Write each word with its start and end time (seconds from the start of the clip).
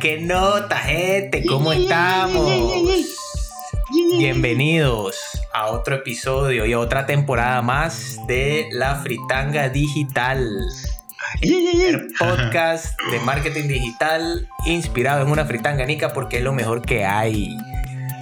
qué 0.00 0.18
nota, 0.18 0.78
gente, 0.78 1.44
¿cómo 1.44 1.74
estamos? 1.74 2.50
Bienvenidos 4.16 5.14
a 5.52 5.66
otro 5.66 5.96
episodio 5.96 6.64
y 6.64 6.72
a 6.72 6.78
otra 6.78 7.04
temporada 7.04 7.60
más 7.60 8.16
de 8.26 8.66
La 8.72 8.96
Fritanga 8.96 9.68
Digital. 9.68 10.42
El 11.42 12.08
podcast 12.18 12.98
de 13.10 13.20
marketing 13.20 13.68
digital 13.68 14.48
inspirado 14.64 15.22
en 15.22 15.30
una 15.30 15.44
fritanga 15.44 15.84
nica 15.84 16.14
porque 16.14 16.38
es 16.38 16.44
lo 16.44 16.54
mejor 16.54 16.80
que 16.80 17.04
hay. 17.04 17.54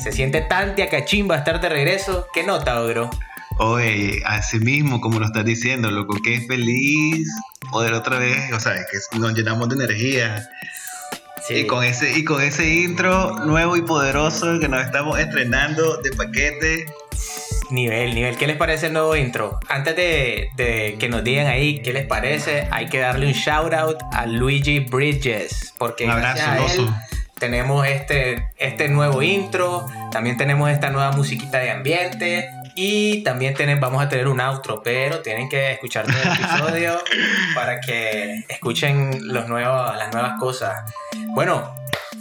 Se 0.02 0.10
siente 0.10 0.40
tan 0.40 0.74
cachimba 0.74 1.36
estar 1.36 1.60
de 1.60 1.68
regreso. 1.68 2.26
¿Qué 2.34 2.42
nota, 2.42 2.80
bro? 2.80 3.08
Oye, 3.58 4.20
así 4.26 4.58
mismo, 4.58 5.00
como 5.00 5.20
lo 5.20 5.26
estás 5.26 5.44
diciendo, 5.44 5.92
loco, 5.92 6.16
qué 6.24 6.40
feliz 6.40 7.28
poder 7.70 7.92
otra 7.92 8.18
vez, 8.18 8.52
o 8.52 8.58
sea, 8.58 8.74
que 8.74 9.18
nos 9.18 9.32
llenamos 9.32 9.68
de 9.68 9.76
energía. 9.76 10.48
Y, 11.50 11.66
con 11.66 11.84
ese, 11.84 12.18
y 12.18 12.24
con 12.24 12.42
ese 12.42 12.68
intro 12.68 13.36
nuevo 13.46 13.76
y 13.76 13.82
poderoso 13.82 14.58
que 14.60 14.68
nos 14.68 14.84
estamos 14.84 15.18
estrenando 15.18 15.96
de 15.98 16.10
paquete. 16.12 16.86
Nivel, 17.70 18.14
nivel. 18.14 18.36
¿Qué 18.36 18.46
les 18.46 18.56
parece 18.56 18.86
el 18.86 18.94
nuevo 18.94 19.14
intro? 19.16 19.58
Antes 19.68 19.96
de, 19.96 20.48
de, 20.56 20.96
que 20.98 21.08
nos 21.08 21.24
digan 21.24 21.46
ahí 21.46 21.80
qué 21.80 21.92
les 21.92 22.06
parece, 22.06 22.66
hay 22.70 22.88
que 22.88 22.98
darle 22.98 23.26
un 23.26 23.32
shout 23.32 23.72
out 23.72 23.98
a 24.12 24.26
Luigi 24.26 24.80
Bridges. 24.80 25.74
Porque 25.78 26.04
un 26.04 26.10
abrazo, 26.10 26.88
tenemos 27.38 27.86
este, 27.86 28.48
este 28.56 28.88
nuevo 28.88 29.22
intro, 29.22 29.86
también 30.10 30.36
tenemos 30.36 30.70
esta 30.70 30.90
nueva 30.90 31.12
musiquita 31.12 31.58
de 31.58 31.70
ambiente 31.70 32.48
y 32.80 33.24
también 33.24 33.54
tenemos, 33.54 33.80
vamos 33.80 34.00
a 34.00 34.08
tener 34.08 34.28
un 34.28 34.40
outro, 34.40 34.80
pero 34.84 35.18
tienen 35.18 35.48
que 35.48 35.72
escuchar 35.72 36.06
todo 36.06 36.16
el 36.22 36.28
episodio 36.28 36.92
para 37.56 37.80
que 37.80 38.44
escuchen 38.48 39.18
los 39.32 39.48
nuevos, 39.48 39.96
las 39.96 40.12
nuevas 40.12 40.38
cosas. 40.38 40.88
Bueno, 41.34 41.74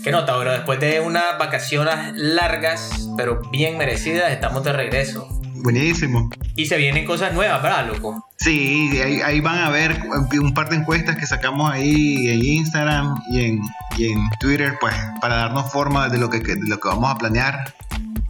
qué 0.04 0.10
nota, 0.10 0.36
bro, 0.36 0.52
después 0.52 0.80
de 0.80 1.00
unas 1.00 1.38
vacaciones 1.38 2.12
largas, 2.16 3.08
pero 3.16 3.40
bien 3.52 3.78
merecidas, 3.78 4.32
estamos 4.32 4.64
de 4.64 4.74
regreso. 4.74 5.28
Buenísimo. 5.58 6.28
Y 6.56 6.66
se 6.66 6.78
vienen 6.78 7.06
cosas 7.06 7.34
nuevas, 7.34 7.62
¿verdad, 7.62 7.88
loco? 7.88 8.28
Sí, 8.38 9.00
ahí, 9.00 9.40
van 9.42 9.60
a 9.60 9.70
ver 9.70 10.02
un 10.42 10.56
par 10.56 10.70
de 10.70 10.78
encuestas 10.78 11.18
que 11.18 11.28
sacamos 11.28 11.72
ahí 11.72 12.30
en 12.30 12.44
Instagram 12.44 13.16
y 13.30 13.46
en, 13.46 13.62
en 14.00 14.30
Twitter, 14.40 14.76
pues, 14.82 14.96
para 15.22 15.36
darnos 15.36 15.72
forma 15.72 16.10
de 16.10 16.18
lo 16.18 16.32
que, 16.32 16.40
de 16.40 16.68
lo 16.68 16.80
que 16.80 16.88
vamos 16.88 17.12
a 17.12 17.16
planear, 17.16 17.76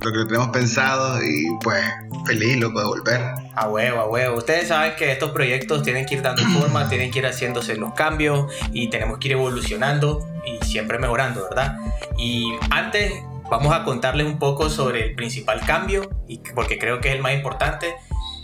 lo 0.02 0.12
que 0.12 0.26
tenemos 0.26 0.50
pensado 0.50 1.22
y 1.24 1.48
pues 1.64 1.84
feliz, 2.26 2.58
loco, 2.58 2.80
de 2.80 2.86
volver. 2.86 3.22
A 3.56 3.68
huevo, 3.68 4.00
a 4.00 4.08
huevo. 4.08 4.38
Ustedes 4.38 4.68
saben 4.68 4.94
que 4.96 5.12
estos 5.12 5.32
proyectos 5.32 5.84
tienen 5.84 6.06
que 6.06 6.16
ir 6.16 6.22
dando 6.22 6.44
forma, 6.60 6.88
tienen 6.88 7.12
que 7.12 7.20
ir 7.20 7.26
haciéndose 7.26 7.76
los 7.76 7.94
cambios 7.94 8.52
y 8.72 8.90
tenemos 8.90 9.18
que 9.18 9.30
ir 9.30 9.34
evolucionando 9.34 10.28
y 10.46 10.64
siempre 10.66 11.00
mejorando, 11.00 11.44
¿verdad? 11.50 11.78
Y 12.18 12.54
antes 12.70 13.14
vamos 13.50 13.74
a 13.74 13.84
contarles 13.84 14.26
un 14.26 14.40
poco 14.40 14.70
sobre 14.70 15.06
el 15.06 15.16
principal 15.16 15.62
cambio, 15.62 16.10
y 16.28 16.40
porque 16.54 16.78
creo 16.78 17.00
que 17.00 17.10
es 17.10 17.16
el 17.16 17.22
más 17.22 17.34
importante, 17.34 17.96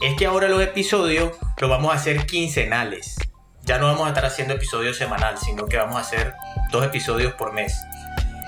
es 0.01 0.15
que 0.15 0.25
ahora 0.25 0.47
los 0.47 0.61
episodios 0.61 1.31
los 1.57 1.69
vamos 1.69 1.91
a 1.91 1.95
hacer 1.95 2.25
quincenales. 2.25 3.15
Ya 3.63 3.77
no 3.77 3.85
vamos 3.85 4.05
a 4.05 4.09
estar 4.09 4.25
haciendo 4.25 4.53
episodios 4.53 4.97
semanal, 4.97 5.37
sino 5.37 5.65
que 5.65 5.77
vamos 5.77 5.95
a 5.95 6.01
hacer 6.01 6.33
dos 6.71 6.83
episodios 6.83 7.33
por 7.33 7.53
mes. 7.53 7.73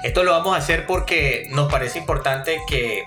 Esto 0.04 0.24
lo 0.24 0.32
vamos 0.32 0.56
a 0.56 0.58
hacer 0.58 0.86
porque 0.86 1.48
nos 1.52 1.72
parece 1.72 2.00
importante 2.00 2.60
que 2.68 3.04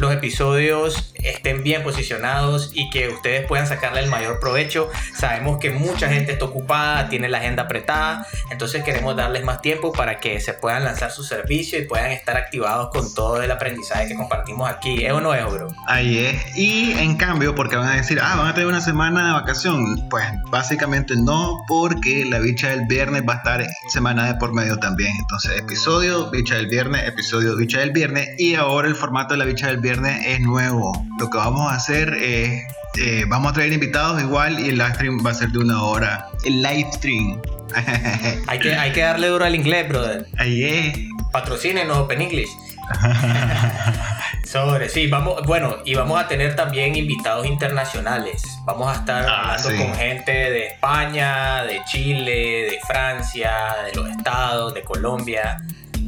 los 0.00 0.12
episodios 0.12 1.12
estén 1.22 1.62
bien 1.62 1.82
posicionados 1.82 2.70
y 2.74 2.88
que 2.90 3.08
ustedes 3.08 3.46
puedan 3.46 3.66
sacarle 3.66 4.00
el 4.00 4.08
mayor 4.08 4.40
provecho. 4.40 4.88
Sabemos 5.14 5.58
que 5.58 5.70
mucha 5.70 6.08
gente 6.08 6.32
está 6.32 6.46
ocupada, 6.46 7.08
tiene 7.08 7.28
la 7.28 7.38
agenda 7.38 7.64
apretada, 7.64 8.26
entonces 8.50 8.82
queremos 8.82 9.16
darles 9.16 9.44
más 9.44 9.60
tiempo 9.60 9.92
para 9.92 10.18
que 10.18 10.40
se 10.40 10.54
puedan 10.54 10.84
lanzar 10.84 11.10
su 11.10 11.22
servicio 11.22 11.78
y 11.78 11.82
puedan 11.82 12.12
estar 12.12 12.36
activados 12.36 12.90
con 12.90 13.12
todo 13.14 13.42
el 13.42 13.50
aprendizaje 13.50 14.08
que 14.08 14.14
compartimos 14.14 14.70
aquí. 14.70 15.04
¿Es 15.04 15.12
o 15.12 15.20
no 15.20 15.34
es, 15.34 15.44
bro? 15.44 15.68
Ahí 15.86 16.18
es. 16.18 16.56
Y 16.56 16.92
en 16.92 17.16
cambio, 17.16 17.54
porque 17.54 17.76
van 17.76 17.88
a 17.88 17.96
decir, 17.96 18.18
ah, 18.22 18.36
van 18.36 18.48
a 18.48 18.54
tener 18.54 18.68
una 18.68 18.80
semana 18.80 19.26
de 19.26 19.32
vacación. 19.32 20.08
Pues 20.08 20.24
básicamente 20.50 21.14
no, 21.16 21.58
porque 21.68 22.24
la 22.24 22.38
bicha 22.38 22.68
del 22.68 22.86
viernes 22.86 23.22
va 23.28 23.34
a 23.34 23.36
estar 23.36 23.66
semana 23.88 24.26
de 24.26 24.34
por 24.36 24.54
medio 24.54 24.78
también. 24.78 25.12
Entonces, 25.18 25.58
episodio, 25.58 26.30
bicha 26.30 26.54
del 26.54 26.68
viernes, 26.68 27.06
episodio, 27.06 27.56
bicha 27.56 27.80
del 27.80 27.90
viernes. 27.90 28.28
Y 28.38 28.54
ahora 28.54 28.88
el 28.88 28.94
formato 28.94 29.34
de 29.34 29.38
la 29.38 29.44
bicha 29.44 29.66
del 29.66 29.76
viernes 29.76 29.89
es 29.98 30.40
nuevo. 30.40 30.92
Lo 31.18 31.30
que 31.30 31.38
vamos 31.38 31.70
a 31.70 31.74
hacer 31.74 32.14
es, 32.14 32.62
eh, 32.98 33.24
vamos 33.28 33.50
a 33.50 33.54
traer 33.54 33.72
invitados 33.72 34.20
igual 34.20 34.60
y 34.60 34.68
el 34.68 34.78
live 34.78 34.94
stream 34.94 35.24
va 35.24 35.30
a 35.30 35.34
ser 35.34 35.48
de 35.50 35.58
una 35.58 35.82
hora. 35.82 36.28
El 36.44 36.62
live 36.62 36.88
stream. 36.92 37.40
hay, 38.46 38.58
que, 38.58 38.74
hay 38.74 38.92
que 38.92 39.00
darle 39.00 39.28
duro 39.28 39.44
al 39.44 39.54
inglés, 39.54 39.88
brother. 39.88 40.26
Ahí 40.38 40.64
es. 40.64 40.98
Patrocínenos 41.32 41.96
Open 41.98 42.20
English. 42.20 42.48
Sobre, 44.44 44.88
sí, 44.88 45.06
vamos, 45.06 45.46
bueno, 45.46 45.76
y 45.84 45.94
vamos 45.94 46.20
a 46.20 46.26
tener 46.26 46.56
también 46.56 46.96
invitados 46.96 47.46
internacionales. 47.46 48.42
Vamos 48.64 48.88
a 48.90 49.00
estar 49.00 49.24
ah, 49.28 49.54
hablando 49.54 49.84
con 49.84 49.94
gente 49.94 50.32
de 50.32 50.66
España, 50.66 51.62
de 51.62 51.80
Chile, 51.84 52.70
de 52.70 52.78
Francia, 52.86 53.52
de 53.86 53.94
los 53.94 54.08
estados, 54.08 54.74
de 54.74 54.82
Colombia 54.82 55.58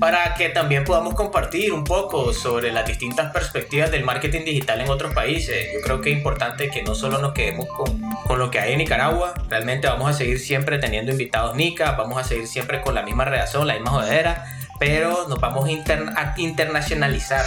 para 0.02 0.34
que 0.34 0.48
también 0.48 0.82
podamos 0.82 1.14
compartir 1.14 1.72
un 1.72 1.84
poco 1.84 2.32
sobre 2.32 2.72
las 2.72 2.84
distintas 2.84 3.32
perspectivas 3.32 3.92
del 3.92 4.02
marketing 4.02 4.44
digital 4.44 4.80
en 4.80 4.90
otros 4.90 5.14
países. 5.14 5.68
Yo 5.72 5.80
creo 5.80 6.00
que 6.00 6.10
es 6.10 6.16
importante 6.16 6.70
que 6.70 6.82
no 6.82 6.96
solo 6.96 7.18
nos 7.18 7.32
quedemos 7.34 7.68
con, 7.68 8.00
con 8.26 8.40
lo 8.40 8.50
que 8.50 8.58
hay 8.58 8.72
en 8.72 8.78
Nicaragua, 8.78 9.32
realmente 9.48 9.86
vamos 9.86 10.10
a 10.10 10.12
seguir 10.12 10.40
siempre 10.40 10.78
teniendo 10.78 11.12
invitados 11.12 11.54
nica, 11.54 11.92
vamos 11.92 12.18
a 12.18 12.24
seguir 12.24 12.48
siempre 12.48 12.80
con 12.80 12.96
la 12.96 13.02
misma 13.02 13.26
reacción, 13.26 13.64
la 13.68 13.74
misma 13.74 13.92
jodera, 13.92 14.44
pero 14.80 15.28
nos 15.28 15.38
vamos 15.38 15.68
a, 15.68 16.34
internacionalizar. 16.36 17.44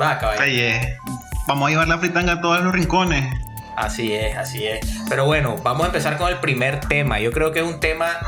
Va, 0.00 0.20
Vamos 1.48 1.66
a 1.66 1.70
llevar 1.70 1.88
la 1.88 1.98
fritanga 1.98 2.34
a 2.34 2.40
todos 2.40 2.62
los 2.62 2.72
rincones. 2.72 3.47
Así 3.78 4.12
es, 4.12 4.36
así 4.36 4.66
es. 4.66 4.80
Pero 5.08 5.24
bueno, 5.24 5.56
vamos 5.62 5.84
a 5.84 5.86
empezar 5.86 6.18
con 6.18 6.28
el 6.28 6.38
primer 6.40 6.80
tema. 6.80 7.20
Yo 7.20 7.30
creo 7.30 7.52
que 7.52 7.60
es 7.60 7.64
un 7.64 7.78
tema 7.78 8.18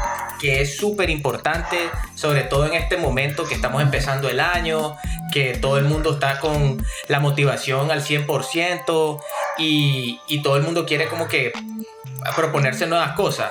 que 0.41 0.63
es 0.63 0.77
súper 0.77 1.11
importante, 1.11 1.77
sobre 2.15 2.43
todo 2.43 2.67
en 2.67 2.75
este 2.75 2.97
momento 2.97 3.45
que 3.49 3.55
estamos 3.55 3.83
empezando 3.83 4.29
el 4.29 4.39
año, 4.39 4.97
que 5.33 5.55
todo 5.55 5.79
el 5.79 5.87
mundo 5.87 6.15
está 6.15 6.39
con 6.39 6.85
la 7.09 7.19
motivación 7.19 7.91
al 7.91 8.03
100% 8.03 9.21
y, 9.59 10.21
y 10.29 10.41
todo 10.41 10.57
el 10.57 10.63
mundo 10.63 10.87
quiere 10.87 11.07
como 11.07 11.27
que 11.27 11.53
proponerse 12.37 12.87
nuevas 12.87 13.13
cosas. 13.13 13.51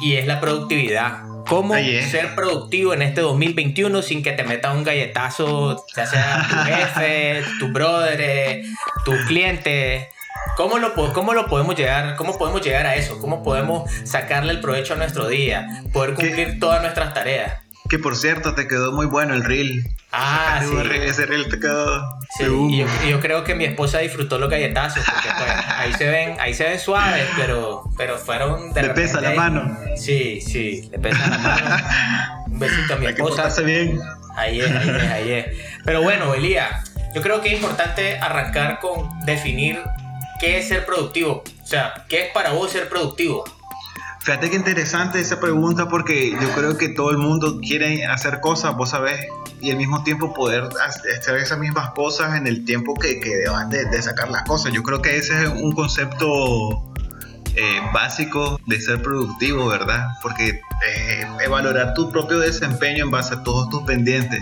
Y 0.00 0.14
es 0.14 0.26
la 0.28 0.40
productividad. 0.40 1.22
¿Cómo 1.48 1.74
ser 1.74 2.36
productivo 2.36 2.94
en 2.94 3.02
este 3.02 3.20
2021 3.20 4.00
sin 4.02 4.22
que 4.22 4.30
te 4.30 4.44
meta 4.44 4.72
un 4.72 4.84
galletazo, 4.84 5.84
ya 5.96 6.06
sea 6.06 6.46
tu 6.48 6.56
jefe, 6.70 7.42
tu 7.58 7.72
brother, 7.72 8.62
tu 9.04 9.12
cliente? 9.26 10.08
¿Cómo 10.56 10.78
lo, 10.78 10.94
¿Cómo 11.12 11.32
lo 11.34 11.46
podemos 11.46 11.76
llegar? 11.76 12.16
¿Cómo 12.16 12.36
podemos 12.36 12.62
llegar 12.62 12.86
a 12.86 12.94
eso? 12.94 13.18
¿Cómo 13.18 13.42
podemos 13.42 13.90
sacarle 14.04 14.52
el 14.52 14.60
provecho 14.60 14.94
a 14.94 14.96
nuestro 14.96 15.28
día? 15.28 15.82
Poder 15.92 16.14
cumplir 16.14 16.60
todas 16.60 16.82
nuestras 16.82 17.14
tareas. 17.14 17.62
Que 17.88 17.98
por 17.98 18.16
cierto, 18.16 18.54
te 18.54 18.68
quedó 18.68 18.92
muy 18.92 19.06
bueno 19.06 19.34
el 19.34 19.44
reel. 19.44 19.84
Ah, 20.12 20.62
sí. 20.68 20.74
Ese 21.02 21.26
reel 21.26 21.48
te 21.48 21.58
quedó. 21.58 22.18
Sí, 22.36 22.44
y 22.44 23.10
yo, 23.10 23.20
creo 23.20 23.44
que 23.44 23.54
mi 23.54 23.64
esposa 23.64 23.98
disfrutó 23.98 24.38
los 24.38 24.48
galletazos, 24.48 25.04
porque 25.04 25.28
pues, 25.36 25.50
ahí 25.68 25.92
se 25.94 26.08
ven, 26.08 26.36
ahí 26.40 26.54
se 26.54 26.64
ven 26.64 26.78
suaves, 26.78 27.26
pero, 27.36 27.84
pero 27.96 28.18
fueron 28.18 28.72
de 28.72 28.82
Le 28.82 28.90
pesa 28.90 29.20
la 29.20 29.32
mano. 29.32 29.78
Sí, 29.96 30.40
sí, 30.40 30.88
le 30.90 30.98
pesa 30.98 31.28
la 31.28 31.38
mano. 31.38 32.44
Un 32.46 32.58
besito 32.58 32.94
a 32.94 32.96
mi 32.96 33.06
esposa. 33.08 33.54
Que 33.54 33.62
bien. 33.62 34.00
Ahí 34.36 34.60
es, 34.60 34.70
ahí 34.70 34.88
es, 34.88 35.10
ahí 35.10 35.32
es. 35.32 35.46
Pero 35.84 36.02
bueno, 36.02 36.32
Elías, 36.34 36.90
yo 37.14 37.20
creo 37.20 37.42
que 37.42 37.48
es 37.48 37.54
importante 37.54 38.18
arrancar 38.18 38.80
con 38.80 39.08
definir 39.26 39.82
¿qué 40.42 40.58
es 40.58 40.68
ser 40.68 40.84
productivo? 40.84 41.44
O 41.62 41.66
sea, 41.66 42.04
¿qué 42.08 42.24
es 42.24 42.32
para 42.32 42.50
vos 42.50 42.72
ser 42.72 42.88
productivo? 42.88 43.44
Fíjate 44.18 44.50
que 44.50 44.56
interesante 44.56 45.20
esa 45.20 45.38
pregunta 45.38 45.88
porque 45.88 46.32
yo 46.32 46.50
creo 46.54 46.76
que 46.76 46.88
todo 46.88 47.10
el 47.10 47.18
mundo 47.18 47.60
quiere 47.60 48.04
hacer 48.06 48.40
cosas, 48.40 48.76
vos 48.76 48.90
sabés, 48.90 49.20
y 49.60 49.70
al 49.70 49.76
mismo 49.76 50.02
tiempo 50.02 50.34
poder 50.34 50.68
hacer 50.84 51.36
esas 51.36 51.58
mismas 51.58 51.90
cosas 51.92 52.36
en 52.36 52.48
el 52.48 52.64
tiempo 52.64 52.94
que, 52.94 53.20
que 53.20 53.36
deban 53.36 53.70
de, 53.70 54.02
sacar 54.02 54.30
las 54.30 54.42
cosas. 54.42 54.72
Yo 54.72 54.82
creo 54.82 55.00
que 55.00 55.16
ese 55.16 55.44
es 55.44 55.48
un 55.48 55.72
concepto 55.72 56.92
eh, 57.54 57.80
básicos 57.92 58.60
de 58.66 58.80
ser 58.80 59.00
productivo, 59.00 59.68
¿verdad? 59.68 60.08
Porque 60.22 60.60
eh, 60.88 61.48
valorar 61.48 61.94
tu 61.94 62.10
propio 62.10 62.40
desempeño 62.40 63.04
en 63.04 63.12
base 63.12 63.34
a 63.34 63.42
todos 63.44 63.70
tus 63.70 63.82
pendientes. 63.84 64.40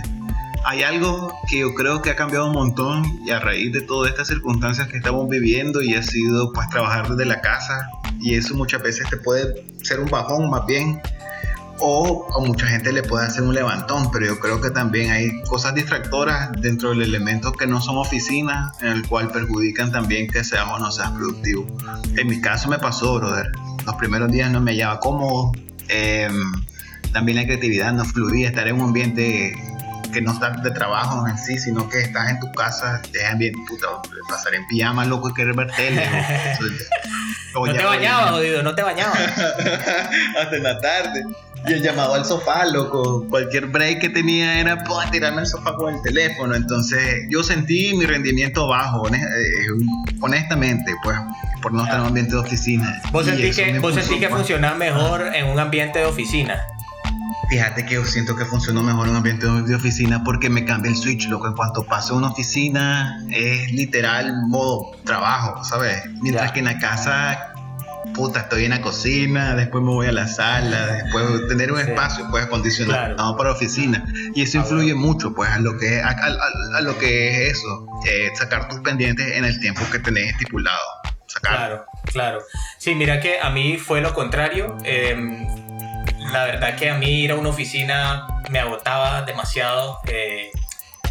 Hay 0.64 0.82
algo 0.82 1.32
que 1.48 1.60
yo 1.60 1.74
creo 1.74 2.02
que 2.02 2.10
ha 2.10 2.16
cambiado 2.16 2.46
un 2.46 2.54
montón 2.54 3.20
y 3.24 3.30
a 3.30 3.40
raíz 3.40 3.72
de 3.72 3.80
todas 3.80 4.10
estas 4.10 4.28
circunstancias 4.28 4.88
que 4.88 4.98
estamos 4.98 5.28
viviendo 5.28 5.82
y 5.82 5.94
ha 5.94 6.02
sido 6.02 6.52
pues 6.52 6.68
trabajar 6.68 7.08
desde 7.08 7.24
la 7.24 7.40
casa 7.40 7.88
y 8.20 8.34
eso 8.34 8.54
muchas 8.54 8.82
veces 8.82 9.08
te 9.08 9.16
puede 9.16 9.64
ser 9.82 10.00
un 10.00 10.10
bajón 10.10 10.50
más 10.50 10.66
bien 10.66 11.00
o 11.80 12.28
a 12.36 12.40
mucha 12.46 12.66
gente 12.66 12.92
le 12.92 13.02
puede 13.02 13.26
hacer 13.26 13.42
un 13.42 13.54
levantón, 13.54 14.10
pero 14.12 14.26
yo 14.26 14.38
creo 14.38 14.60
que 14.60 14.70
también 14.70 15.10
hay 15.10 15.42
cosas 15.42 15.74
distractoras 15.74 16.52
dentro 16.60 16.90
del 16.90 17.02
elemento 17.02 17.52
que 17.52 17.66
no 17.66 17.80
son 17.80 17.96
oficinas, 17.96 18.70
en 18.82 18.88
el 18.88 19.06
cual 19.08 19.32
perjudican 19.32 19.90
también 19.90 20.28
que 20.28 20.44
seamos 20.44 20.78
o 20.78 20.82
no 20.82 20.92
seas 20.92 21.10
productivo. 21.12 21.66
En 22.16 22.28
mi 22.28 22.40
caso 22.40 22.68
me 22.68 22.78
pasó, 22.78 23.14
brother. 23.14 23.50
Los 23.86 23.94
primeros 23.96 24.30
días 24.30 24.50
no 24.50 24.60
me 24.60 24.72
hallaba 24.72 25.00
cómodo. 25.00 25.52
Em, 25.88 26.52
también 27.12 27.36
la 27.36 27.44
creatividad 27.44 27.92
no 27.92 28.04
fluía, 28.04 28.48
estar 28.48 28.68
en 28.68 28.76
un 28.76 28.88
ambiente 28.88 29.54
que 30.10 30.20
no 30.20 30.32
estás 30.32 30.62
de 30.62 30.70
trabajo 30.70 31.26
en 31.26 31.38
sí, 31.38 31.58
sino 31.58 31.88
que 31.88 32.00
estás 32.00 32.30
en 32.30 32.40
tu 32.40 32.50
casa, 32.52 33.00
te 33.12 33.26
ambiente, 33.26 33.58
puta, 33.68 33.86
pasar 34.28 34.54
en 34.54 34.66
pijama, 34.68 35.04
loco, 35.04 35.30
y 35.30 35.34
querer 35.34 35.54
ver 35.54 35.70
tele. 35.72 36.08
no, 37.54 37.72
te 37.72 37.84
bañabas, 37.84 38.30
jodido, 38.30 38.62
no 38.62 38.74
te 38.74 38.82
bañabas. 38.82 39.18
Hasta 40.38 40.56
en 40.56 40.62
la 40.62 40.80
tarde. 40.80 41.24
Y 41.66 41.74
el 41.74 41.82
llamado 41.82 42.14
al 42.14 42.24
sofá, 42.24 42.64
loco. 42.64 43.26
Cualquier 43.28 43.66
break 43.66 44.00
que 44.00 44.08
tenía 44.08 44.60
era 44.60 44.82
pues, 44.84 45.10
tirarme 45.10 45.40
al 45.40 45.46
sofá 45.46 45.74
con 45.74 45.94
el 45.94 46.02
teléfono. 46.02 46.54
Entonces 46.54 47.26
yo 47.28 47.42
sentí 47.42 47.94
mi 47.94 48.06
rendimiento 48.06 48.66
bajo, 48.66 49.06
eh, 49.08 49.20
honestamente, 50.20 50.94
pues, 51.02 51.18
por 51.60 51.72
no 51.72 51.82
estar 51.82 51.96
en 51.96 52.02
un 52.02 52.08
ambiente 52.08 52.32
de 52.32 52.38
oficina. 52.38 53.02
¿Vos 53.12 53.26
sentís 53.26 53.56
que, 53.56 53.78
¿vos 53.78 53.94
sentí 53.94 54.18
que 54.18 54.28
funciona 54.28 54.74
mejor 54.74 55.34
en 55.34 55.46
un 55.46 55.58
ambiente 55.58 55.98
de 55.98 56.06
oficina? 56.06 56.66
Fíjate 57.50 57.84
que 57.84 57.94
yo 57.94 58.04
siento 58.04 58.36
que 58.36 58.44
funcionó 58.44 58.80
mejor 58.80 59.06
en 59.06 59.10
un 59.10 59.16
ambiente 59.16 59.44
de 59.44 59.74
oficina 59.74 60.22
porque 60.22 60.48
me 60.48 60.64
cambia 60.64 60.90
el 60.90 60.96
switch, 60.96 61.26
loco. 61.28 61.48
En 61.48 61.54
cuanto 61.54 61.84
paso 61.84 62.14
a 62.14 62.18
una 62.18 62.28
oficina, 62.28 63.26
es 63.28 63.72
literal 63.72 64.46
modo 64.46 64.92
trabajo, 65.04 65.64
¿sabes? 65.64 66.00
Mientras 66.22 66.52
que 66.52 66.60
en 66.60 66.66
la 66.66 66.78
casa 66.78 67.50
puta, 68.14 68.40
estoy 68.40 68.64
en 68.64 68.70
la 68.70 68.80
cocina, 68.80 69.56
después 69.56 69.82
me 69.82 69.90
voy 69.90 70.06
a 70.06 70.12
la 70.12 70.28
sala, 70.28 70.86
después 70.86 71.48
tener 71.48 71.72
un 71.72 71.80
espacio 71.80 72.26
pues 72.30 72.44
acondicionado 72.44 73.16
claro. 73.16 73.36
para 73.36 73.50
oficina. 73.50 74.04
Y 74.34 74.42
eso 74.42 74.58
influye 74.58 74.94
mucho 74.94 75.34
pues 75.34 75.50
a 75.50 75.58
lo 75.58 75.76
que, 75.76 76.00
a, 76.00 76.80
lo 76.82 76.96
que 76.98 77.48
es 77.48 77.56
eso, 77.56 77.86
eh, 78.08 78.30
sacar 78.34 78.68
tus 78.68 78.78
pendientes 78.80 79.26
en 79.36 79.44
el 79.44 79.58
tiempo 79.58 79.82
que 79.90 79.98
tenés 79.98 80.32
estipulado. 80.32 80.78
Claro, 81.42 81.86
claro. 82.04 82.42
Sí, 82.78 82.94
mira 82.94 83.20
que 83.20 83.40
a 83.40 83.50
mí 83.50 83.76
fue 83.76 84.00
lo 84.00 84.12
contrario. 84.14 84.76
Em, 84.84 85.46
la 86.32 86.44
verdad 86.44 86.76
que 86.76 86.90
a 86.90 86.94
mí 86.94 87.22
ir 87.22 87.32
a 87.32 87.34
una 87.34 87.48
oficina 87.48 88.26
me 88.50 88.58
agotaba 88.58 89.22
demasiado. 89.22 89.98
Eh, 90.06 90.50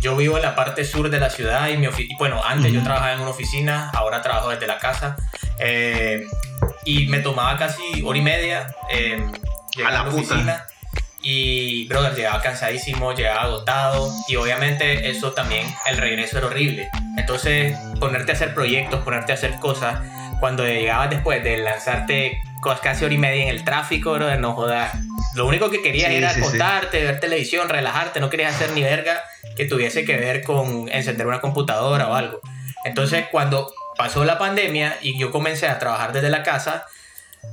yo 0.02 0.16
vivo 0.16 0.38
en 0.38 0.44
la 0.44 0.56
parte 0.56 0.86
sur 0.86 1.10
de 1.10 1.20
la 1.20 1.30
ciudad 1.30 1.68
y 1.68 1.78
mi 1.78 1.88
bueno, 2.18 2.42
antes 2.44 2.72
yo 2.72 2.82
trabajaba 2.82 3.14
en 3.14 3.20
una 3.20 3.32
oficina, 3.32 3.90
ahora 3.94 4.22
trabajo 4.22 4.50
desde 4.50 4.68
la 4.68 4.78
casa. 4.78 5.18
Eh, 5.60 6.26
y 6.86 7.08
me 7.08 7.20
tomaba 7.20 7.58
casi 7.58 8.02
hora 8.04 8.18
y 8.18 8.22
media 8.22 8.76
eh, 8.92 9.26
a 9.86 9.92
la, 9.92 10.04
oficina. 10.04 10.66
Y, 11.22 11.86
brother, 11.90 12.16
llegaba 12.16 12.42
cansadísimo, 12.42 13.14
llegaba 13.14 13.42
agotado. 13.42 14.10
Y 14.30 14.38
obviamente 14.38 15.10
eso 15.10 15.34
también, 15.34 15.68
el 15.88 15.98
regreso 15.98 16.38
era 16.38 16.48
horrible. 16.48 16.90
Entonces, 17.18 17.78
ponerte 18.00 18.32
a 18.32 18.36
hacer 18.36 18.54
proyectos, 18.54 19.04
ponerte 19.04 19.34
a 19.34 19.36
hacer 19.36 19.60
cosas, 19.60 20.00
cuando 20.40 20.66
llegabas 20.66 21.10
después 21.10 21.44
de 21.44 21.58
lanzarte 21.58 22.40
casi 22.82 23.06
hora 23.06 23.14
y 23.14 23.18
media 23.18 23.44
en 23.44 23.50
el 23.50 23.64
tráfico, 23.64 24.14
brother, 24.14 24.40
no 24.40 24.54
jodas. 24.54 24.94
Lo 25.36 25.48
único 25.48 25.70
que 25.70 25.82
querías 25.82 26.12
era 26.12 26.32
acostarte, 26.32 27.04
ver 27.04 27.20
televisión, 27.20 27.70
relajarte, 27.70 28.20
no 28.20 28.30
querías 28.30 28.56
hacer 28.56 28.72
ni 28.72 28.82
verga 28.82 29.22
que 29.56 29.66
tuviese 29.66 30.06
que 30.06 30.18
ver 30.18 30.44
con 30.44 30.90
encender 30.90 31.28
una 31.28 31.42
computadora 31.42 32.10
o 32.10 32.14
algo. 32.14 32.42
Entonces, 32.86 33.26
cuando 33.32 33.72
pasó 33.98 34.24
la 34.26 34.38
pandemia 34.38 34.98
y 35.02 35.20
yo 35.20 35.32
comencé 35.32 35.68
a 35.68 35.80
trabajar 35.80 36.14
desde 36.14 36.30
la 36.30 36.44
casa, 36.44 36.86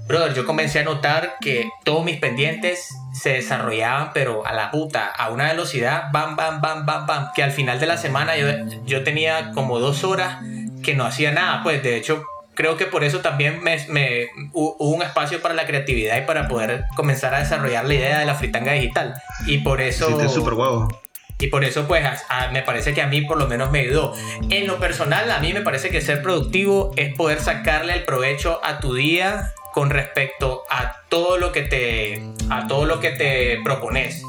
brother, 0.06 0.34
yo 0.34 0.46
comencé 0.46 0.80
a 0.80 0.84
notar 0.84 1.36
que 1.40 1.68
todos 1.84 2.04
mis 2.04 2.18
pendientes 2.18 2.88
se 3.12 3.30
desarrollaban, 3.30 4.12
pero 4.12 4.46
a 4.46 4.52
la 4.52 4.70
puta, 4.70 5.06
a 5.06 5.30
una 5.30 5.48
velocidad, 5.48 6.04
bam, 6.12 6.36
bam, 6.36 6.60
bam, 6.60 6.86
bam, 6.86 7.06
bam, 7.06 7.30
que 7.34 7.42
al 7.42 7.52
final 7.52 7.80
de 7.80 7.86
la 7.86 7.96
semana 7.96 8.36
yo, 8.36 8.46
yo 8.84 9.02
tenía 9.02 9.52
como 9.52 9.78
dos 9.78 10.04
horas 10.04 10.38
que 10.82 10.94
no 10.94 11.04
hacía 11.04 11.32
nada, 11.32 11.62
pues 11.62 11.82
de 11.82 11.96
hecho 11.96 12.24
creo 12.56 12.76
que 12.76 12.86
por 12.86 13.04
eso 13.04 13.20
también 13.20 13.62
me, 13.62 13.78
me, 13.88 14.26
hubo 14.52 14.76
un 14.78 15.02
espacio 15.02 15.40
para 15.40 15.54
la 15.54 15.66
creatividad 15.66 16.16
y 16.16 16.22
para 16.22 16.48
poder 16.48 16.86
comenzar 16.96 17.34
a 17.34 17.38
desarrollar 17.38 17.84
la 17.84 17.94
idea 17.94 18.18
de 18.18 18.26
la 18.26 18.34
fritanga 18.34 18.72
digital. 18.72 19.14
Y 19.46 19.58
por 19.58 19.80
eso... 19.80 20.20
Sí, 20.20 20.28
súper 20.28 20.54
guau. 20.54 20.88
Y 21.38 21.48
por 21.48 21.64
eso, 21.64 21.86
pues, 21.86 22.02
me 22.52 22.62
parece 22.62 22.94
que 22.94 23.02
a 23.02 23.06
mí 23.06 23.20
por 23.20 23.36
lo 23.36 23.46
menos 23.46 23.70
me 23.70 23.80
ayudó. 23.80 24.14
En 24.48 24.66
lo 24.66 24.78
personal, 24.78 25.30
a 25.30 25.38
mí 25.38 25.52
me 25.52 25.60
parece 25.60 25.90
que 25.90 26.00
ser 26.00 26.22
productivo 26.22 26.92
es 26.96 27.14
poder 27.14 27.40
sacarle 27.40 27.92
el 27.92 28.04
provecho 28.04 28.58
a 28.64 28.80
tu 28.80 28.94
día 28.94 29.52
con 29.74 29.90
respecto 29.90 30.62
a 30.70 31.02
todo 31.10 31.36
lo 31.36 31.52
que 31.52 31.60
te, 31.60 32.22
a 32.48 32.66
todo 32.66 32.86
lo 32.86 33.00
que 33.00 33.10
te 33.10 33.60
propones, 33.62 34.22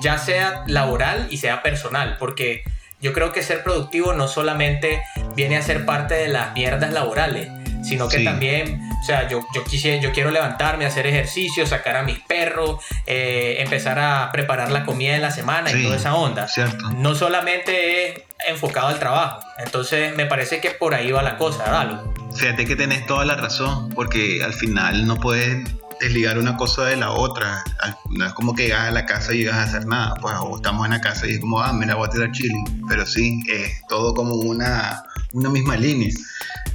ya 0.00 0.18
sea 0.18 0.62
laboral 0.68 1.26
y 1.30 1.38
sea 1.38 1.60
personal, 1.62 2.16
porque 2.20 2.62
yo 3.00 3.12
creo 3.12 3.32
que 3.32 3.42
ser 3.42 3.64
productivo 3.64 4.12
no 4.12 4.28
solamente 4.28 5.02
viene 5.34 5.56
a 5.56 5.62
ser 5.62 5.84
parte 5.84 6.14
de 6.14 6.28
las 6.28 6.52
mierdas 6.52 6.92
laborales, 6.92 7.48
sino 7.82 8.08
que 8.08 8.20
también, 8.20 8.90
o 9.00 9.04
sea, 9.04 9.28
yo, 9.28 9.40
yo, 9.54 9.64
quise, 9.64 10.00
yo 10.00 10.12
quiero 10.12 10.30
levantarme, 10.30 10.86
hacer 10.86 11.06
ejercicio, 11.06 11.66
sacar 11.66 11.96
a 11.96 12.02
mis 12.02 12.18
perros, 12.20 12.82
eh, 13.06 13.56
empezar 13.58 13.98
a 13.98 14.30
preparar 14.32 14.70
la 14.70 14.84
comida 14.84 15.12
de 15.12 15.18
la 15.18 15.30
semana 15.30 15.72
y 15.72 15.82
toda 15.82 15.96
esa 15.96 16.14
onda. 16.14 16.48
Cierto. 16.48 16.90
No 16.92 17.14
solamente 17.14 18.10
es 18.10 18.22
enfocado 18.48 18.88
al 18.88 18.98
trabajo. 18.98 19.40
Entonces 19.58 20.16
me 20.16 20.26
parece 20.26 20.60
que 20.60 20.70
por 20.70 20.94
ahí 20.94 21.12
va 21.12 21.22
la 21.22 21.36
cosa, 21.36 21.64
dale. 21.64 21.96
Fíjate 22.34 22.64
que 22.64 22.76
tenés 22.76 23.06
toda 23.06 23.24
la 23.24 23.36
razón, 23.36 23.90
porque 23.94 24.42
al 24.42 24.54
final 24.54 25.06
no 25.06 25.16
puedes 25.16 25.64
desligar 26.00 26.38
una 26.38 26.56
cosa 26.56 26.84
de 26.84 26.96
la 26.96 27.10
otra. 27.10 27.62
No 28.10 28.26
es 28.26 28.32
como 28.32 28.54
que 28.54 28.64
llegas 28.64 28.88
a 28.88 28.90
la 28.90 29.06
casa 29.06 29.34
y 29.34 29.38
llegas 29.38 29.56
a 29.56 29.62
hacer 29.62 29.86
nada, 29.86 30.14
pues 30.20 30.34
o 30.40 30.56
estamos 30.56 30.84
en 30.84 30.92
la 30.92 31.00
casa 31.00 31.26
y 31.26 31.34
es 31.34 31.40
como, 31.40 31.60
ah, 31.60 31.72
mira, 31.72 31.94
voy 31.94 32.08
a 32.08 32.10
tirar 32.10 32.32
chile. 32.32 32.54
Pero 32.88 33.06
sí, 33.06 33.40
es 33.48 33.80
todo 33.88 34.14
como 34.14 34.34
una, 34.34 35.04
una 35.32 35.48
misma 35.48 35.76
línea. 35.76 36.10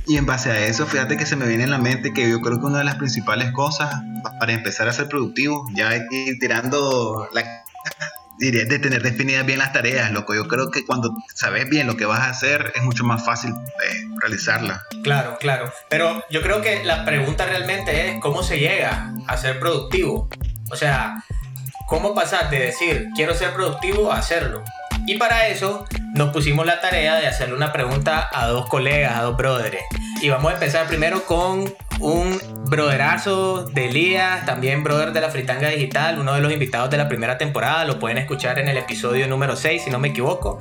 Y 0.08 0.18
en 0.18 0.26
base 0.26 0.52
a 0.52 0.66
eso, 0.66 0.86
fíjate 0.86 1.18
que 1.18 1.26
se 1.26 1.36
me 1.36 1.46
viene 1.46 1.66
en 1.66 1.72
la 1.72 1.78
mente 1.78 2.14
que 2.14 2.30
yo 2.30 2.40
creo 2.40 2.60
que 2.60 2.66
una 2.66 2.80
de 2.80 2.86
las 2.86 2.96
principales 2.96 3.52
cosas 3.52 3.94
para 4.40 4.54
empezar 4.54 4.88
a 4.88 4.94
ser 4.94 5.10
productivo, 5.10 5.68
ya 5.76 5.96
ir 5.96 6.40
tirando 6.40 7.28
la 7.34 7.44
de 8.38 8.80
tener 8.80 9.02
definidas 9.02 9.46
bien 9.46 9.60
las 9.60 9.74
tareas, 9.74 10.12
loco. 10.12 10.34
Yo 10.36 10.48
creo 10.48 10.70
que 10.70 10.86
cuando 10.86 11.16
sabes 11.34 11.68
bien 11.70 11.88
lo 11.88 11.98
que 11.98 12.06
vas 12.06 12.20
a 12.20 12.30
hacer 12.30 12.72
es 12.76 12.84
mucho 12.84 13.04
más 13.04 13.26
fácil 13.26 13.52
eh, 13.52 14.08
realizarla. 14.22 14.84
Claro, 15.04 15.38
claro. 15.40 15.72
Pero 15.90 16.24
yo 16.30 16.42
creo 16.42 16.62
que 16.62 16.84
la 16.84 17.04
pregunta 17.04 17.46
realmente 17.46 18.10
es 18.10 18.20
cómo 18.22 18.44
se 18.44 18.60
llega 18.60 19.14
a 19.28 19.38
ser 19.38 19.60
productivo. 19.60 20.30
O 20.70 20.76
sea, 20.76 21.24
cómo 21.88 22.14
pasar 22.14 22.50
de 22.50 22.60
decir 22.60 23.08
quiero 23.16 23.34
ser 23.34 23.54
productivo 23.54 24.12
a 24.12 24.18
hacerlo. 24.18 24.64
Y 25.08 25.16
para 25.16 25.48
eso 25.48 25.86
nos 26.16 26.34
pusimos 26.34 26.66
la 26.66 26.82
tarea 26.82 27.16
de 27.16 27.28
hacerle 27.28 27.56
una 27.56 27.72
pregunta 27.72 28.30
a 28.34 28.48
dos 28.48 28.68
colegas, 28.68 29.18
a 29.18 29.22
dos 29.22 29.38
brothers. 29.38 29.78
Y 30.22 30.28
vamos 30.28 30.52
a 30.52 30.56
empezar 30.56 30.86
primero 30.86 31.24
con 31.24 31.74
un 32.02 32.42
broderazo 32.66 33.64
de 33.64 33.86
Elías, 33.86 34.46
también 34.46 34.84
brother 34.84 35.14
de 35.14 35.22
la 35.22 35.30
Fritanga 35.30 35.70
Digital, 35.70 36.20
uno 36.20 36.34
de 36.34 36.42
los 36.42 36.52
invitados 36.52 36.90
de 36.90 36.98
la 36.98 37.08
primera 37.08 37.38
temporada, 37.38 37.86
lo 37.86 38.00
pueden 38.00 38.18
escuchar 38.18 38.60
en 38.60 38.68
el 38.68 38.78
episodio 38.78 39.30
número 39.30 39.56
6, 39.56 39.84
si 39.86 39.90
no 39.90 39.98
me 39.98 40.10
equivoco, 40.10 40.60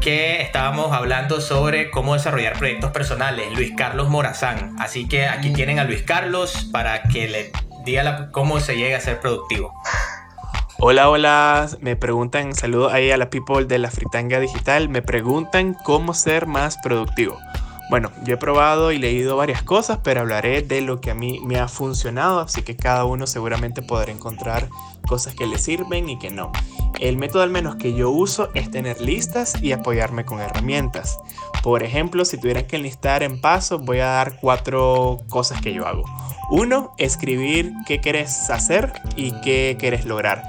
que 0.00 0.42
estábamos 0.42 0.92
hablando 0.92 1.40
sobre 1.40 1.92
cómo 1.92 2.14
desarrollar 2.14 2.58
proyectos 2.58 2.90
personales, 2.90 3.52
Luis 3.52 3.72
Carlos 3.76 4.08
Morazán. 4.08 4.74
Así 4.80 5.06
que 5.06 5.26
aquí 5.26 5.52
tienen 5.52 5.78
a 5.78 5.84
Luis 5.84 6.02
Carlos 6.02 6.68
para 6.72 7.04
que 7.04 7.28
le 7.28 7.52
diga 7.84 8.30
cómo 8.32 8.58
se 8.58 8.76
llega 8.76 8.98
a 8.98 9.00
ser 9.00 9.20
productivo. 9.20 9.72
Hola, 10.82 11.10
hola, 11.10 11.68
me 11.82 11.94
preguntan, 11.94 12.54
saludo 12.54 12.88
ahí 12.88 13.10
a 13.10 13.18
la 13.18 13.28
people 13.28 13.66
de 13.66 13.78
la 13.78 13.90
Fritanga 13.90 14.40
Digital, 14.40 14.88
me 14.88 15.02
preguntan 15.02 15.74
cómo 15.74 16.14
ser 16.14 16.46
más 16.46 16.78
productivo. 16.78 17.36
Bueno, 17.90 18.10
yo 18.24 18.32
he 18.32 18.38
probado 18.38 18.90
y 18.90 18.96
leído 18.98 19.36
varias 19.36 19.62
cosas, 19.62 19.98
pero 20.02 20.20
hablaré 20.20 20.62
de 20.62 20.80
lo 20.80 21.02
que 21.02 21.10
a 21.10 21.14
mí 21.14 21.38
me 21.44 21.58
ha 21.58 21.68
funcionado, 21.68 22.40
así 22.40 22.62
que 22.62 22.76
cada 22.76 23.04
uno 23.04 23.26
seguramente 23.26 23.82
podrá 23.82 24.10
encontrar 24.10 24.70
cosas 25.06 25.34
que 25.34 25.46
le 25.46 25.58
sirven 25.58 26.08
y 26.08 26.18
que 26.18 26.30
no. 26.30 26.50
El 26.98 27.18
método 27.18 27.42
al 27.42 27.50
menos 27.50 27.76
que 27.76 27.92
yo 27.92 28.08
uso 28.08 28.48
es 28.54 28.70
tener 28.70 29.02
listas 29.02 29.62
y 29.62 29.72
apoyarme 29.72 30.24
con 30.24 30.40
herramientas. 30.40 31.18
Por 31.62 31.82
ejemplo, 31.82 32.24
si 32.24 32.38
tuvieran 32.38 32.66
que 32.66 32.76
enlistar 32.76 33.22
en 33.22 33.38
paso, 33.38 33.78
voy 33.78 33.98
a 33.98 34.06
dar 34.06 34.38
cuatro 34.40 35.18
cosas 35.28 35.60
que 35.60 35.74
yo 35.74 35.86
hago. 35.86 36.04
Uno, 36.50 36.92
escribir 36.98 37.72
qué 37.86 38.00
quieres 38.00 38.50
hacer 38.50 38.92
y 39.16 39.32
qué 39.42 39.76
quieres 39.78 40.04
lograr. 40.04 40.42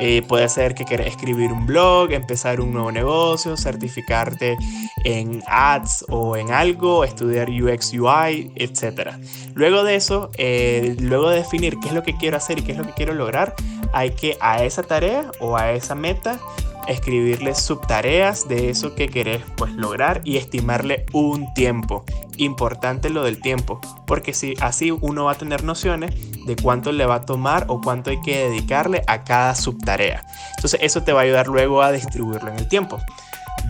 Eh, 0.00 0.22
puede 0.26 0.48
ser 0.48 0.74
que 0.74 0.84
quieras 0.84 1.06
escribir 1.06 1.52
un 1.52 1.66
blog, 1.66 2.10
empezar 2.10 2.60
un 2.60 2.72
nuevo 2.72 2.90
negocio, 2.90 3.56
certificarte 3.56 4.56
en 5.04 5.42
ads 5.46 6.04
o 6.08 6.36
en 6.36 6.50
algo, 6.50 7.04
estudiar 7.04 7.48
UX, 7.48 7.92
UI, 7.92 8.50
etc. 8.56 9.12
Luego 9.54 9.84
de 9.84 9.94
eso, 9.94 10.30
eh, 10.36 10.96
luego 10.98 11.30
de 11.30 11.36
definir 11.36 11.78
qué 11.80 11.88
es 11.88 11.94
lo 11.94 12.02
que 12.02 12.16
quiero 12.16 12.36
hacer 12.36 12.58
y 12.58 12.62
qué 12.62 12.72
es 12.72 12.78
lo 12.78 12.86
que 12.86 12.92
quiero 12.92 13.14
lograr, 13.14 13.54
hay 13.92 14.10
que 14.10 14.36
a 14.40 14.64
esa 14.64 14.82
tarea 14.82 15.30
o 15.38 15.56
a 15.56 15.72
esa 15.72 15.94
meta 15.94 16.40
escribirle 16.88 17.54
subtareas 17.54 18.48
de 18.48 18.70
eso 18.70 18.94
que 18.94 19.08
querés 19.08 19.42
pues 19.56 19.72
lograr 19.72 20.20
y 20.24 20.36
estimarle 20.36 21.06
un 21.12 21.52
tiempo. 21.54 22.04
Importante 22.36 23.10
lo 23.10 23.22
del 23.22 23.40
tiempo, 23.40 23.80
porque 24.06 24.34
si 24.34 24.54
así 24.60 24.90
uno 24.90 25.24
va 25.24 25.32
a 25.32 25.36
tener 25.36 25.64
nociones 25.64 26.14
de 26.46 26.56
cuánto 26.56 26.92
le 26.92 27.06
va 27.06 27.16
a 27.16 27.26
tomar 27.26 27.66
o 27.68 27.80
cuánto 27.80 28.10
hay 28.10 28.20
que 28.20 28.48
dedicarle 28.48 29.02
a 29.06 29.24
cada 29.24 29.54
subtarea. 29.54 30.24
Entonces 30.56 30.80
eso 30.82 31.02
te 31.02 31.12
va 31.12 31.20
a 31.20 31.24
ayudar 31.24 31.46
luego 31.46 31.82
a 31.82 31.92
distribuirlo 31.92 32.50
en 32.50 32.58
el 32.58 32.68
tiempo. 32.68 32.98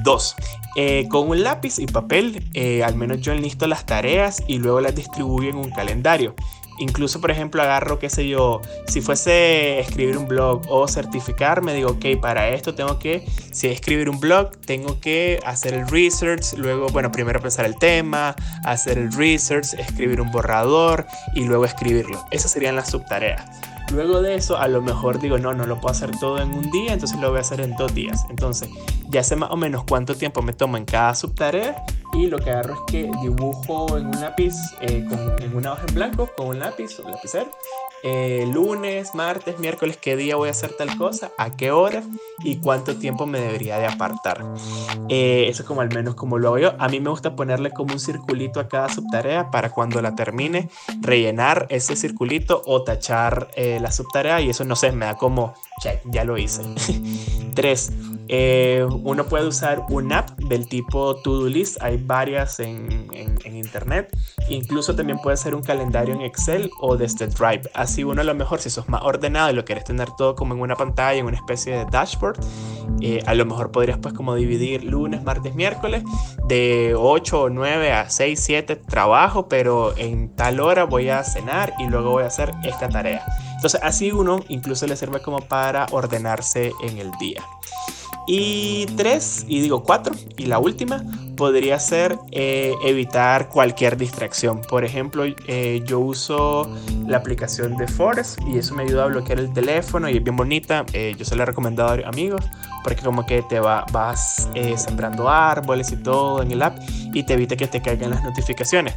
Dos, 0.03 0.35
eh, 0.77 1.07
con 1.09 1.29
un 1.29 1.43
lápiz 1.43 1.79
y 1.79 1.87
papel, 1.87 2.49
eh, 2.55 2.83
al 2.83 2.97
menos 2.97 3.21
yo 3.21 3.33
enlisto 3.33 3.67
las 3.67 3.87
tareas 3.87 4.43
y 4.49 4.59
luego 4.59 4.81
las 4.81 4.95
distribuyo 4.95 5.51
en 5.51 5.57
un 5.57 5.71
calendario. 5.71 6.35
Incluso, 6.79 7.21
por 7.21 7.31
ejemplo, 7.31 7.63
agarro, 7.63 7.99
qué 7.99 8.11
sé 8.11 8.27
yo, 8.29 8.61
si 8.87 9.01
fuese 9.01 9.79
escribir 9.79 10.17
un 10.17 10.27
blog 10.27 10.63
o 10.69 10.89
certificarme, 10.89 11.75
digo, 11.75 11.91
ok, 11.91 12.21
para 12.21 12.49
esto 12.49 12.75
tengo 12.75 12.99
que, 12.99 13.25
si 13.53 13.69
escribir 13.69 14.09
un 14.09 14.19
blog, 14.19 14.57
tengo 14.67 15.01
que 15.01 15.41
hacer 15.45 15.75
el 15.75 15.89
research, 15.89 16.55
luego, 16.57 16.89
bueno, 16.89 17.13
primero 17.13 17.41
pensar 17.41 17.65
el 17.65 17.77
tema, 17.79 18.35
hacer 18.65 18.99
el 18.99 19.13
research, 19.13 19.75
escribir 19.75 20.21
un 20.21 20.31
borrador 20.31 21.07
y 21.35 21.45
luego 21.45 21.65
escribirlo. 21.65 22.25
Esas 22.31 22.51
serían 22.51 22.77
las 22.77 22.91
subtareas. 22.91 23.74
Luego 23.95 24.23
de 24.23 24.35
eso, 24.35 24.59
a 24.59 24.67
lo 24.67 24.83
mejor 24.83 25.21
digo, 25.21 25.39
no, 25.39 25.55
no 25.55 25.67
lo 25.67 25.81
puedo 25.81 25.93
hacer 25.93 26.11
todo 26.19 26.41
en 26.41 26.53
un 26.53 26.69
día, 26.73 26.95
entonces 26.95 27.19
lo 27.21 27.31
voy 27.31 27.39
a 27.39 27.43
hacer 27.43 27.61
en 27.61 27.77
dos 27.77 27.95
días. 27.95 28.27
Entonces, 28.29 28.69
ya 29.09 29.23
sé 29.23 29.37
más 29.37 29.53
o 29.53 29.57
menos 29.57 29.85
cuánto 29.85 30.17
tiempo 30.17 30.43
me 30.43 30.53
toma 30.53 30.79
en 30.79 30.85
cada 30.85 31.15
subtarea 31.15 31.85
y 32.13 32.27
lo 32.27 32.39
que 32.39 32.51
agarro 32.51 32.75
es 32.75 32.81
que 32.89 33.11
dibujo 33.23 33.97
en 33.97 34.07
un 34.07 34.21
lápiz, 34.21 34.55
eh, 34.81 35.07
en 35.41 35.57
una 35.57 35.73
hoja 35.73 35.83
en 35.89 35.95
blanco, 35.95 36.29
con 36.37 36.49
un 36.49 36.59
lápiz 36.59 36.99
o 36.99 37.09
lapicero, 37.09 37.51
eh, 38.07 38.47
lunes, 38.53 39.15
martes, 39.15 39.59
miércoles, 39.59 39.97
qué 39.97 40.15
día 40.15 40.37
voy 40.37 40.49
a 40.49 40.51
hacer 40.51 40.75
tal 40.77 40.95
cosa, 40.99 41.33
a 41.39 41.57
qué 41.57 41.71
hora 41.71 42.03
y 42.45 42.57
cuánto 42.57 42.97
tiempo 42.97 43.25
me 43.25 43.41
debería 43.41 43.79
de 43.79 43.87
apartar. 43.87 44.45
Eh, 45.09 45.47
eso 45.49 45.65
como 45.65 45.81
al 45.81 45.89
menos 45.89 46.15
como 46.15 46.39
lo 46.39 46.49
hago 46.49 46.59
yo. 46.59 46.75
A 46.79 46.89
mí 46.89 47.01
me 47.01 47.09
gusta 47.09 47.35
ponerle 47.35 47.71
como 47.71 47.95
un 47.95 48.01
circulito 48.01 48.61
a 48.61 48.69
cada 48.69 48.91
subtarea 48.91 49.51
para 49.51 49.71
cuando 49.71 50.03
la 50.03 50.15
termine, 50.15 50.69
rellenar 51.01 51.67
ese 51.71 51.97
circulito 51.97 52.63
o 52.67 52.85
tachar 52.85 53.49
la 53.57 53.91
subtarea 53.91 54.41
y 54.43 54.51
eso 54.51 54.65
no 54.65 54.77
sé, 54.77 54.93
me 54.93 55.07
da 55.07 55.15
como 55.15 55.55
check, 55.81 56.03
ya 56.05 56.25
lo 56.25 56.37
hice. 56.37 56.63
Tres, 57.55 57.91
eh, 58.29 58.87
uno 59.03 59.25
puede 59.25 59.47
usar 59.47 59.85
una 59.91 60.21
app 60.21 60.31
del 60.39 60.69
tipo 60.69 61.17
To-Do 61.17 61.49
List, 61.49 61.83
hay 61.83 61.97
varias 61.97 62.61
en, 62.61 63.09
internet. 63.45 64.17
Incluso 64.49 64.95
también 64.95 65.19
puede 65.19 65.37
ser 65.37 65.55
un 65.55 65.63
calendario 65.63 66.15
en 66.15 66.21
Excel 66.23 66.71
o 66.81 66.97
desde 66.97 67.27
Drive. 67.29 67.63
Así 67.73 68.05
uno 68.05 68.21
a 68.21 68.25
lo 68.25 68.35
mejor, 68.35 68.61
si 68.61 68.69
sos 68.69 68.89
más 68.89 69.03
ordenado 69.03 69.51
y 69.51 69.55
lo 69.55 69.65
quieres 69.65 69.85
tener 69.85 70.11
todo 70.17 70.35
como 70.35 70.55
en 70.55 70.61
una 70.61 70.77
pantalla, 70.77 71.19
en 71.19 71.27
una 71.27 71.37
especie 71.37 71.77
de 71.77 71.87
dashboard, 71.91 72.39
eh, 73.01 73.23
a 73.27 73.35
lo 73.35 73.47
mejor 73.47 73.71
podrías 73.71 73.99
pues 73.99 74.15
como 74.15 74.35
dividir 74.35 74.85
lunes, 74.85 75.23
martes, 75.23 75.55
miércoles, 75.55 76.03
de 76.47 76.95
8 76.97 77.43
o 77.43 77.49
9 77.49 77.93
a 77.93 78.11
6, 78.11 78.41
7 78.41 78.77
trabajo, 78.77 79.49
pero 79.49 79.97
en 79.97 80.35
tal 80.35 80.61
hora 80.61 80.85
voy 80.85 81.09
a 81.09 81.23
cenar 81.25 81.73
y 81.79 81.87
luego 81.87 82.11
voy 82.11 82.25
a 82.25 82.27
hacer 82.27 82.53
esta 82.65 82.89
tarea. 82.89 83.25
Entonces 83.55 83.81
así 83.83 84.11
uno 84.11 84.41
incluso 84.49 84.87
le 84.87 84.97
sirve 84.97 85.21
como 85.21 85.41
para 85.41 85.87
ordenarse 85.91 86.73
en 86.83 86.99
el 86.99 87.11
día. 87.19 87.43
Y 88.27 88.87
tres, 88.97 89.45
y 89.49 89.61
digo 89.61 89.83
cuatro, 89.83 90.15
y 90.37 90.47
la 90.47 90.59
última, 90.59 91.05
podría 91.37 91.79
ser 91.79 92.19
eh, 92.31 92.75
evitar 92.85 93.49
cualquier 93.49 93.97
distracción. 93.97 94.63
Por 94.63 94.85
ejemplo, 94.85 95.25
eh, 95.47 95.83
yo 95.85 96.01
uso 96.01 96.69
la 97.07 97.19
aplicación 97.19 97.77
de 97.77 97.87
Forest 97.87 98.41
y 98.47 98.59
eso 98.59 98.75
me 98.75 98.85
ayuda 98.85 99.05
a 99.05 99.07
bloquear 99.07 99.39
el 99.39 99.53
teléfono 99.53 100.09
y 100.09 100.17
es 100.17 100.25
bien 100.25 100.37
bonita. 100.37 100.85
Eh, 100.93 101.15
yo 101.19 101.25
se 101.25 101.37
la 101.37 101.43
he 101.43 101.47
recomendado 101.47 101.91
a 101.91 102.09
amigos 102.09 102.45
porque 102.83 103.03
como 103.03 103.25
que 103.27 103.43
te 103.43 103.61
va, 103.61 103.85
vas 103.93 104.49
sembrando 104.77 105.29
árboles 105.29 105.91
y 105.93 105.97
todo 105.97 106.43
en 106.43 106.51
el 106.53 106.63
app 106.63 106.79
y 107.13 107.23
te 107.23 107.35
evita 107.35 107.57
que 107.57 107.67
te 107.67 107.81
caigan 107.81 108.11
las 108.11 108.23
notificaciones. 108.23 108.95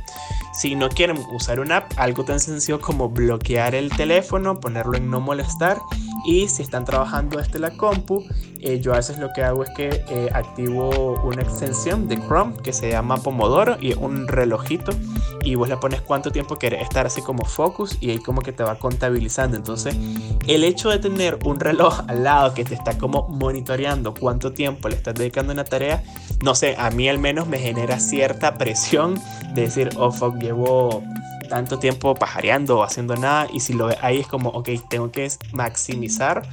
Si 0.58 0.74
no 0.74 0.90
quieren 0.90 1.18
usar 1.32 1.60
una 1.60 1.78
app, 1.78 1.92
algo 1.98 2.24
tan 2.24 2.40
sencillo 2.40 2.82
como 2.82 3.10
bloquear 3.10 3.76
el 3.76 3.90
teléfono, 3.90 4.60
ponerlo 4.60 4.98
en 4.98 5.10
no 5.10 5.20
molestar 5.20 5.78
y 6.26 6.48
si 6.48 6.64
están 6.64 6.84
trabajando 6.84 7.38
desde 7.38 7.60
la 7.60 7.72
compu, 7.72 8.26
eh, 8.60 8.80
yo 8.82 8.94
a 8.94 8.98
veces 8.98 9.20
lo 9.20 9.32
que 9.34 9.44
hago 9.44 9.64
es 9.64 9.70
que 9.76 10.04
eh, 10.10 10.30
activo 10.34 11.22
una 11.24 11.44
extensión 11.44 12.08
de 12.08 12.18
Chrome 12.18 12.56
que 12.64 12.74
se 12.74 12.90
llama 12.90 13.18
Pomodoro 13.18 13.78
y 13.80 13.94
un 13.94 14.28
relojito 14.28 14.92
y 15.44 15.56
vos 15.56 15.70
le 15.70 15.78
pones 15.78 16.02
cuánto 16.02 16.32
tiempo 16.32 16.58
querés 16.58 16.82
estar 16.82 17.06
así 17.06 17.22
como 17.22 17.46
focus 17.46 17.98
y 18.02 18.10
ahí 18.10 18.18
como 18.18 18.42
que 18.42 18.52
te 18.52 18.64
va 18.64 18.80
contabilizando. 18.80 19.56
Entonces, 19.56 19.96
el 20.48 20.64
hecho 20.64 20.90
de 20.90 21.00
tener 21.00 21.38
un 21.46 21.60
reloj 21.60 22.02
al 22.08 22.24
lado 22.24 22.54
que 22.54 22.66
te 22.66 22.74
está 22.74 22.98
como 22.98 23.28
monitoreando 23.30 24.14
cuánto 24.14 24.52
tiempo 24.52 24.90
le 24.90 24.96
estás 24.96 25.16
dedicando 25.16 25.52
a 25.52 25.54
una 25.54 25.64
tarea, 25.64 26.04
no 26.44 26.56
sé, 26.56 26.76
a 26.78 26.90
mí 26.90 27.08
al 27.08 27.20
menos 27.20 27.48
me 27.48 27.60
genera 27.60 28.00
cierta 28.00 28.58
presión 28.58 29.22
de 29.54 29.62
decir, 29.62 29.90
oh 29.98 30.12
fuck, 30.12 30.36
llevo 30.48 31.04
tanto 31.50 31.80
tiempo 31.80 32.16
pajareando 32.16 32.80
o 32.80 32.84
haciendo 32.84 33.16
nada 33.16 33.48
y 33.54 33.60
si 33.60 33.74
lo 33.74 33.88
ve 33.88 33.98
ahí 34.01 34.20
es 34.20 34.27
como, 34.27 34.50
ok, 34.50 34.70
tengo 34.89 35.12
que 35.12 35.30
maximizar 35.54 36.44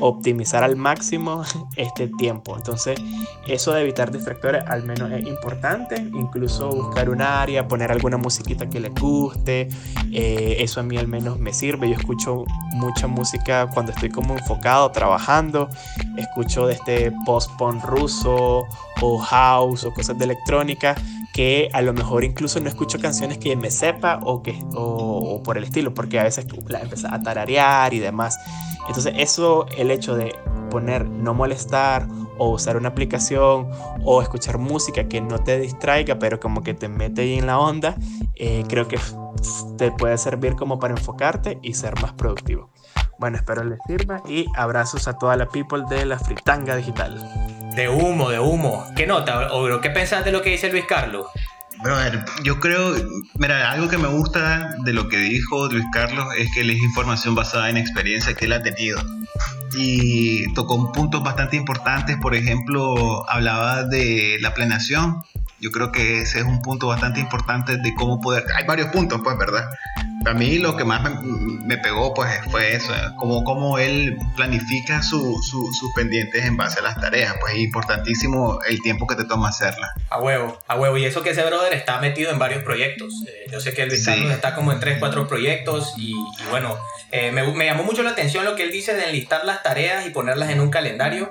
optimizar 0.00 0.64
al 0.64 0.76
máximo 0.76 1.44
este 1.76 2.08
tiempo. 2.08 2.56
Entonces, 2.56 3.00
eso 3.46 3.72
de 3.72 3.82
evitar 3.82 4.10
distractores 4.10 4.64
al 4.66 4.84
menos 4.84 5.10
es 5.12 5.26
importante. 5.26 5.96
Incluso 5.96 6.70
buscar 6.70 7.10
un 7.10 7.22
área, 7.22 7.68
poner 7.68 7.90
alguna 7.92 8.16
musiquita 8.16 8.68
que 8.68 8.80
le 8.80 8.88
guste. 8.88 9.68
Eh, 10.12 10.56
eso 10.58 10.80
a 10.80 10.82
mí 10.82 10.96
al 10.96 11.08
menos 11.08 11.38
me 11.38 11.52
sirve. 11.52 11.88
Yo 11.88 11.96
escucho 11.96 12.44
mucha 12.72 13.06
música 13.06 13.68
cuando 13.72 13.92
estoy 13.92 14.10
como 14.10 14.34
enfocado, 14.34 14.90
trabajando. 14.90 15.68
Escucho 16.16 16.66
de 16.66 16.74
este 16.74 17.12
post-punk 17.24 17.84
ruso 17.84 18.64
o 19.00 19.18
house 19.18 19.84
o 19.84 19.92
cosas 19.92 20.16
de 20.18 20.24
electrónica 20.24 20.94
que 21.32 21.70
a 21.72 21.80
lo 21.80 21.92
mejor 21.92 22.24
incluso 22.24 22.60
no 22.60 22.68
escucho 22.68 22.98
canciones 23.00 23.38
que 23.38 23.56
me 23.56 23.70
sepa 23.70 24.20
o, 24.22 24.42
que, 24.42 24.58
o, 24.74 25.42
por 25.42 25.56
el 25.56 25.64
estilo, 25.64 25.94
porque 25.94 26.20
a 26.20 26.24
veces 26.24 26.46
la 26.68 26.80
empiezas 26.80 27.12
a 27.12 27.22
tararear 27.22 27.94
y 27.94 27.98
demás. 27.98 28.38
Entonces 28.86 29.14
eso, 29.16 29.66
el 29.76 29.90
hecho 29.90 30.14
de 30.14 30.34
poner 30.70 31.06
no 31.06 31.34
molestar 31.34 32.06
o 32.38 32.50
usar 32.50 32.76
una 32.76 32.88
aplicación 32.88 33.70
o 34.04 34.22
escuchar 34.22 34.58
música 34.58 35.04
que 35.04 35.20
no 35.20 35.38
te 35.38 35.58
distraiga, 35.58 36.18
pero 36.18 36.40
como 36.40 36.62
que 36.62 36.74
te 36.74 36.88
mete 36.88 37.22
ahí 37.22 37.38
en 37.38 37.46
la 37.46 37.58
onda, 37.58 37.96
eh, 38.34 38.64
creo 38.68 38.88
que 38.88 38.98
te 39.78 39.90
puede 39.92 40.18
servir 40.18 40.56
como 40.56 40.78
para 40.78 40.94
enfocarte 40.94 41.58
y 41.62 41.74
ser 41.74 42.00
más 42.00 42.12
productivo. 42.12 42.70
Bueno, 43.18 43.36
espero 43.36 43.62
les 43.64 43.78
sirva 43.86 44.22
y 44.28 44.46
abrazos 44.56 45.06
a 45.08 45.16
toda 45.16 45.36
la 45.36 45.46
people 45.46 45.84
de 45.88 46.04
la 46.06 46.18
fritanga 46.18 46.76
digital. 46.76 47.51
De 47.74 47.88
humo, 47.88 48.30
de 48.30 48.38
humo. 48.38 48.86
¿Qué 48.94 49.06
nota, 49.06 49.52
o 49.52 49.80
qué 49.80 49.90
pensás 49.90 50.24
de 50.24 50.32
lo 50.32 50.42
que 50.42 50.50
dice 50.50 50.70
Luis 50.70 50.84
Carlos? 50.86 51.26
Brother, 51.82 52.24
yo 52.44 52.60
creo, 52.60 52.94
mira, 53.38 53.70
algo 53.72 53.88
que 53.88 53.98
me 53.98 54.08
gusta 54.08 54.74
de 54.84 54.92
lo 54.92 55.08
que 55.08 55.16
dijo 55.16 55.68
Luis 55.68 55.84
Carlos 55.92 56.26
es 56.38 56.52
que 56.52 56.60
él 56.60 56.70
es 56.70 56.76
información 56.76 57.34
basada 57.34 57.70
en 57.70 57.76
experiencia 57.76 58.34
que 58.34 58.44
él 58.44 58.52
ha 58.52 58.62
tenido. 58.62 59.00
Y 59.74 60.52
tocó 60.52 60.92
puntos 60.92 61.22
bastante 61.24 61.56
importantes, 61.56 62.18
por 62.20 62.34
ejemplo, 62.34 63.28
hablaba 63.28 63.84
de 63.84 64.36
la 64.40 64.52
planeación. 64.52 65.22
Yo 65.58 65.70
creo 65.70 65.90
que 65.92 66.20
ese 66.20 66.40
es 66.40 66.44
un 66.44 66.60
punto 66.60 66.88
bastante 66.88 67.20
importante 67.20 67.78
de 67.78 67.94
cómo 67.94 68.20
poder... 68.20 68.44
Hay 68.54 68.66
varios 68.66 68.88
puntos, 68.88 69.20
pues, 69.24 69.36
¿verdad? 69.38 69.64
A 70.24 70.34
mí 70.34 70.58
lo 70.58 70.76
que 70.76 70.84
más 70.84 71.02
me, 71.22 71.76
pegó 71.78 72.14
pues 72.14 72.30
fue 72.50 72.74
eso, 72.74 72.92
como, 73.16 73.44
como 73.44 73.78
él 73.78 74.16
planifica 74.36 75.02
sus 75.02 75.92
pendientes 75.94 76.44
en 76.44 76.56
base 76.56 76.80
a 76.80 76.82
las 76.82 77.00
tareas, 77.00 77.34
pues 77.40 77.54
es 77.54 77.60
importantísimo 77.60 78.60
el 78.68 78.80
tiempo 78.82 79.06
que 79.06 79.16
te 79.16 79.24
toma 79.24 79.48
hacerlas. 79.48 79.90
A 80.10 80.20
huevo, 80.20 80.58
a 80.66 80.76
huevo, 80.76 80.96
y 80.96 81.04
eso 81.04 81.22
que 81.22 81.30
ese 81.30 81.44
brother 81.44 81.72
está 81.74 81.98
metido 82.00 82.30
en 82.30 82.38
varios 82.38 82.62
proyectos, 82.62 83.12
eh, 83.26 83.46
yo 83.50 83.60
sé 83.60 83.74
que 83.74 83.82
el 83.82 83.90
sí. 83.90 84.26
está 84.30 84.54
como 84.54 84.72
en 84.72 84.80
3, 84.80 84.98
4 84.98 85.26
proyectos 85.26 85.94
y, 85.96 86.14
bueno, 86.50 86.76
eh, 87.10 87.32
me, 87.32 87.46
me 87.52 87.66
llamó 87.66 87.84
mucho 87.84 88.02
la 88.02 88.10
atención 88.10 88.44
lo 88.44 88.54
que 88.54 88.64
él 88.64 88.72
dice 88.72 88.94
de 88.94 89.04
enlistar 89.04 89.44
las 89.44 89.62
tareas 89.62 90.06
y 90.06 90.10
ponerlas 90.10 90.50
en 90.50 90.60
un 90.60 90.70
calendario. 90.70 91.30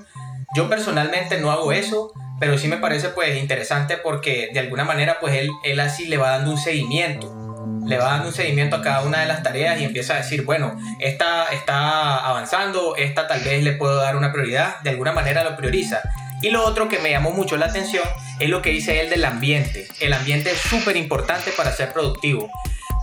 Yo 0.55 0.69
personalmente 0.69 1.39
no 1.39 1.51
hago 1.51 1.71
eso, 1.71 2.11
pero 2.39 2.57
sí 2.57 2.67
me 2.67 2.77
parece 2.77 3.09
pues 3.09 3.37
interesante 3.37 3.97
porque 3.97 4.49
de 4.53 4.59
alguna 4.59 4.83
manera 4.83 5.17
pues 5.21 5.35
él, 5.35 5.49
él 5.63 5.79
así 5.79 6.07
le 6.07 6.17
va 6.17 6.31
dando 6.31 6.51
un 6.51 6.57
seguimiento 6.57 7.40
le 7.85 7.97
va 7.97 8.05
dando 8.05 8.27
un 8.27 8.33
seguimiento 8.33 8.75
a 8.75 8.81
cada 8.81 9.01
una 9.03 9.19
de 9.21 9.25
las 9.25 9.43
tareas 9.43 9.79
y 9.79 9.83
empieza 9.85 10.13
a 10.13 10.17
decir, 10.17 10.43
bueno, 10.43 10.79
esta 10.99 11.45
está 11.51 12.17
avanzando, 12.25 12.95
esta 12.95 13.27
tal 13.27 13.41
vez 13.41 13.63
le 13.63 13.73
puedo 13.73 13.95
dar 13.95 14.15
una 14.15 14.31
prioridad, 14.31 14.79
de 14.81 14.91
alguna 14.91 15.11
manera 15.11 15.43
lo 15.43 15.55
prioriza. 15.57 16.01
Y 16.41 16.49
lo 16.49 16.65
otro 16.65 16.87
que 16.89 16.99
me 16.99 17.11
llamó 17.11 17.31
mucho 17.31 17.55
la 17.57 17.67
atención 17.67 18.03
es 18.39 18.49
lo 18.49 18.61
que 18.61 18.71
dice 18.71 19.01
él 19.01 19.09
del 19.09 19.25
ambiente. 19.25 19.87
El 19.99 20.13
ambiente 20.13 20.51
es 20.51 20.57
súper 20.57 20.97
importante 20.97 21.51
para 21.55 21.71
ser 21.71 21.93
productivo. 21.93 22.49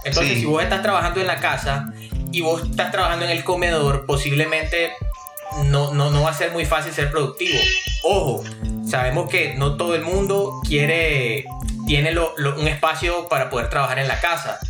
Entonces, 0.05 0.35
Sí. 0.35 0.41
si 0.41 0.47
vos 0.47 0.63
estás 0.63 0.83
trabajando 0.83 1.21
en 1.21 1.27
la 1.27 1.37
casa 1.37 1.93
y 2.33 2.41
vos 2.41 2.63
estás 2.69 2.91
trabajando 2.91 3.25
en 3.25 3.31
el 3.31 3.45
comedor, 3.45 4.07
posiblemente 4.07 4.91
no, 5.67 5.93
no, 5.95 6.11
no 6.11 6.23
va 6.23 6.31
a 6.31 6.35
ser 6.35 6.53
muy 6.53 6.65
fácil 6.65 6.93
ser 6.93 7.11
productivo. 7.11 7.59
Ojo, 8.05 8.45
sabemos 8.89 9.29
que 9.29 9.55
no 9.55 9.77
todo 9.77 9.95
el 9.95 10.03
mundo 10.03 10.61
quiere, 10.67 11.45
tiene 11.89 12.15
un 12.19 12.69
espacio 12.69 13.29
para 13.29 13.49
poder 13.49 13.71
trabajar 13.71 13.99
en 13.99 14.09
la 14.09 14.21
casa, 14.21 14.61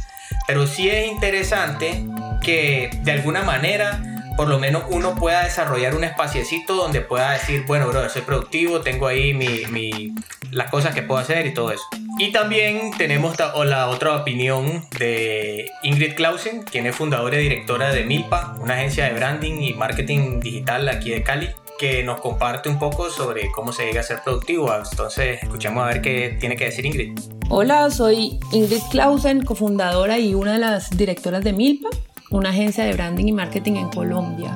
pero 0.47 0.69
sí 0.69 0.89
es 0.89 1.09
interesante 1.09 2.05
que 2.43 2.91
de 3.03 3.11
alguna 3.11 3.43
manera 3.43 4.01
por 4.37 4.47
lo 4.47 4.61
menos 4.61 4.85
uno 4.89 5.17
pueda 5.17 5.43
desarrollar 5.43 5.97
un 5.97 6.05
espaciecito 6.05 6.77
donde 6.77 7.01
pueda 7.01 7.33
decir, 7.33 7.65
bueno, 7.67 7.89
bro, 7.89 8.09
soy 8.09 8.23
productivo, 8.23 8.83
tengo 8.83 9.09
ahí 9.09 9.35
mi, 9.35 9.67
mi- 9.67 10.15
las 10.53 10.71
cosas 10.71 10.95
que 10.95 11.03
puedo 11.03 11.19
hacer 11.21 11.45
y 11.47 11.53
todo 11.53 11.73
eso. 11.73 11.83
Y 12.21 12.31
también 12.31 12.93
tenemos 12.97 13.37
la 13.37 13.89
otra 13.89 14.15
opinión 14.15 14.87
de 14.97 15.69
Ingrid 15.83 16.15
Clausen, 16.15 16.63
quien 16.63 16.87
es 16.87 16.95
fundadora 16.95 17.37
y 17.37 17.43
directora 17.43 17.91
de 17.93 18.05
Milpa, 18.05 18.55
una 18.61 18.75
agencia 18.75 19.07
de 19.07 19.15
branding 19.15 19.61
y 19.61 19.75
marketing 19.75 20.39
digital 20.39 20.89
aquí 20.89 21.11
de 21.11 21.25
Cali, 21.25 21.51
que 21.79 22.03
nos 22.03 22.21
comparte 22.21 22.69
un 22.69 22.79
poco 22.79 23.09
sobre 23.09 23.51
cómo 23.53 23.73
se 23.73 23.87
llega 23.87 24.01
a 24.01 24.05
ser 24.05 24.21
productivo. 24.23 24.71
Entonces, 24.75 25.43
escuchemos 25.43 25.83
a 25.85 25.87
ver 25.87 26.03
qué 26.03 26.37
tiene 26.39 26.57
que 26.57 26.67
decir 26.67 26.85
Ingrid. 26.85 27.19
Hola, 27.49 27.91
soy 27.91 28.39
Ingrid 28.53 28.83
Clausen, 28.91 29.45
cofundadora 29.45 30.19
y 30.19 30.35
una 30.35 30.53
de 30.53 30.59
las 30.59 30.91
directoras 30.91 31.43
de 31.45 31.53
Milpa, 31.53 31.89
una 32.31 32.51
agencia 32.51 32.85
de 32.85 32.93
branding 32.93 33.27
y 33.27 33.33
marketing 33.33 33.77
en 33.77 33.89
Colombia. 33.89 34.55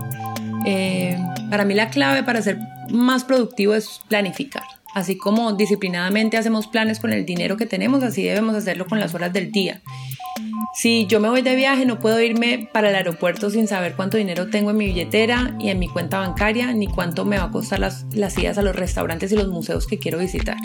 Eh, 0.67 1.17
para 1.49 1.65
mí 1.65 1.75
la 1.75 1.91
clave 1.91 2.23
para 2.23 2.43
ser 2.43 2.59
más 2.91 3.25
productivo 3.25 3.75
es 3.75 4.03
planificar. 4.09 4.65
Así 4.95 5.17
como 5.17 5.53
disciplinadamente 5.53 6.37
hacemos 6.37 6.67
planes 6.67 7.01
con 7.01 7.13
el 7.13 7.25
dinero 7.25 7.57
que 7.57 7.67
tenemos, 7.67 8.03
así 8.03 8.23
debemos 8.23 8.55
hacerlo 8.55 8.87
con 8.87 9.01
las 9.01 9.15
horas 9.15 9.33
del 9.33 9.51
día. 9.51 9.81
Si 10.75 11.07
yo 11.07 11.21
me 11.21 11.29
voy 11.29 11.43
de 11.43 11.55
viaje, 11.55 11.85
no 11.85 11.99
puedo 11.99 12.21
irme 12.21 12.69
para 12.73 12.91
el 12.91 12.95
aeropuerto 12.95 13.51
sin 13.51 13.69
saber 13.69 13.95
cuánto 13.95 14.17
dinero 14.17 14.49
tengo 14.49 14.71
en 14.71 14.77
mi 14.77 14.87
billetera 14.87 15.55
y 15.59 15.69
en 15.69 15.79
mi 15.79 15.89
cuenta 15.89 16.19
bancaria, 16.19 16.73
ni 16.73 16.87
cuánto 16.87 17.25
me 17.25 17.39
va 17.39 17.45
a 17.45 17.51
costar 17.51 17.79
las, 17.79 18.07
las 18.13 18.37
idas 18.39 18.59
a 18.59 18.63
los 18.63 18.75
restaurantes 18.75 19.33
y 19.33 19.37
los 19.37 19.49
museos 19.49 19.87
que 19.87 19.99
quiero 19.99 20.19
visitar 20.19 20.57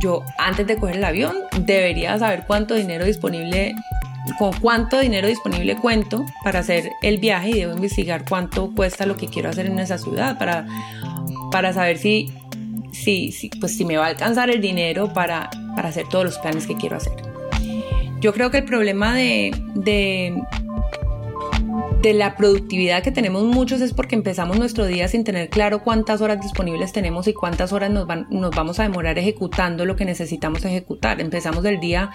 yo 0.00 0.24
antes 0.38 0.66
de 0.66 0.76
coger 0.76 0.96
el 0.96 1.04
avión 1.04 1.36
debería 1.60 2.18
saber 2.18 2.44
cuánto 2.46 2.74
dinero 2.74 3.04
disponible 3.04 3.74
con 4.38 4.52
cuánto 4.60 4.98
dinero 5.00 5.26
disponible 5.26 5.76
cuento 5.76 6.24
para 6.44 6.60
hacer 6.60 6.90
el 7.02 7.18
viaje 7.18 7.50
y 7.50 7.54
debo 7.54 7.72
investigar 7.72 8.24
cuánto 8.28 8.74
cuesta 8.74 9.06
lo 9.06 9.16
que 9.16 9.28
quiero 9.28 9.48
hacer 9.48 9.66
en 9.66 9.78
esa 9.78 9.96
ciudad 9.96 10.38
para, 10.38 10.66
para 11.50 11.72
saber 11.72 11.98
si, 11.98 12.30
si, 12.92 13.32
si, 13.32 13.48
pues 13.48 13.76
si 13.76 13.84
me 13.84 13.96
va 13.96 14.06
a 14.06 14.08
alcanzar 14.08 14.50
el 14.50 14.60
dinero 14.60 15.12
para, 15.12 15.50
para 15.74 15.88
hacer 15.88 16.06
todos 16.08 16.24
los 16.24 16.38
planes 16.38 16.66
que 16.66 16.76
quiero 16.76 16.96
hacer. 16.96 17.14
Yo 18.20 18.32
creo 18.32 18.50
que 18.50 18.58
el 18.58 18.64
problema 18.64 19.14
de, 19.14 19.52
de, 19.74 20.34
de 22.00 22.14
la 22.14 22.36
productividad 22.36 23.02
que 23.02 23.10
tenemos 23.10 23.42
muchos 23.42 23.80
es 23.80 23.92
porque 23.92 24.14
empezamos 24.14 24.56
nuestro 24.56 24.86
día 24.86 25.08
sin 25.08 25.24
tener 25.24 25.48
claro 25.50 25.82
cuántas 25.82 26.20
horas 26.20 26.40
disponibles 26.40 26.92
tenemos 26.92 27.26
y 27.26 27.34
cuántas 27.34 27.72
horas 27.72 27.90
nos, 27.90 28.06
van, 28.06 28.28
nos 28.30 28.54
vamos 28.54 28.78
a 28.78 28.84
demorar 28.84 29.18
ejecutando 29.18 29.84
lo 29.84 29.96
que 29.96 30.04
necesitamos 30.04 30.64
ejecutar. 30.64 31.20
Empezamos 31.20 31.64
el 31.64 31.80
día 31.80 32.10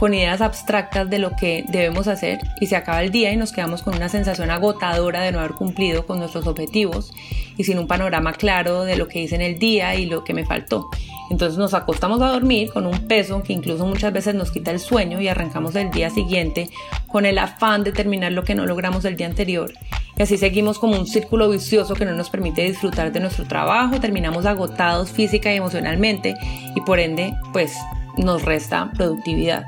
con 0.00 0.12
ideas 0.12 0.40
abstractas 0.40 1.08
de 1.08 1.20
lo 1.20 1.36
que 1.36 1.64
debemos 1.68 2.08
hacer 2.08 2.38
y 2.60 2.66
se 2.66 2.74
acaba 2.74 3.00
el 3.02 3.12
día 3.12 3.32
y 3.32 3.36
nos 3.36 3.52
quedamos 3.52 3.82
con 3.82 3.94
una 3.94 4.08
sensación 4.08 4.50
agotadora 4.50 5.22
de 5.22 5.30
no 5.30 5.38
haber 5.38 5.52
cumplido 5.52 6.04
con 6.04 6.18
nuestros 6.18 6.48
objetivos 6.48 7.12
y 7.56 7.62
sin 7.62 7.78
un 7.78 7.86
panorama 7.86 8.32
claro 8.32 8.82
de 8.82 8.96
lo 8.96 9.06
que 9.06 9.20
hice 9.20 9.36
en 9.36 9.42
el 9.42 9.58
día 9.58 9.94
y 9.94 10.06
lo 10.06 10.24
que 10.24 10.34
me 10.34 10.44
faltó. 10.44 10.90
Entonces 11.30 11.58
nos 11.58 11.74
acostamos 11.74 12.22
a 12.22 12.28
dormir 12.28 12.70
con 12.72 12.86
un 12.86 13.06
peso 13.06 13.42
que 13.42 13.52
incluso 13.52 13.86
muchas 13.86 14.12
veces 14.12 14.34
nos 14.34 14.50
quita 14.50 14.70
el 14.70 14.80
sueño 14.80 15.20
y 15.20 15.28
arrancamos 15.28 15.74
el 15.74 15.90
día 15.90 16.10
siguiente 16.10 16.70
con 17.06 17.26
el 17.26 17.38
afán 17.38 17.84
de 17.84 17.92
terminar 17.92 18.32
lo 18.32 18.44
que 18.44 18.54
no 18.54 18.66
logramos 18.66 19.04
el 19.04 19.16
día 19.16 19.26
anterior. 19.26 19.72
Y 20.16 20.22
así 20.22 20.38
seguimos 20.38 20.78
como 20.78 20.98
un 20.98 21.06
círculo 21.06 21.48
vicioso 21.48 21.94
que 21.94 22.04
no 22.04 22.12
nos 22.12 22.30
permite 22.30 22.62
disfrutar 22.62 23.12
de 23.12 23.20
nuestro 23.20 23.46
trabajo, 23.46 24.00
terminamos 24.00 24.46
agotados 24.46 25.10
física 25.10 25.52
y 25.52 25.56
emocionalmente 25.56 26.34
y 26.74 26.80
por 26.80 26.98
ende 26.98 27.34
pues 27.52 27.76
nos 28.16 28.44
resta 28.44 28.90
productividad. 28.96 29.64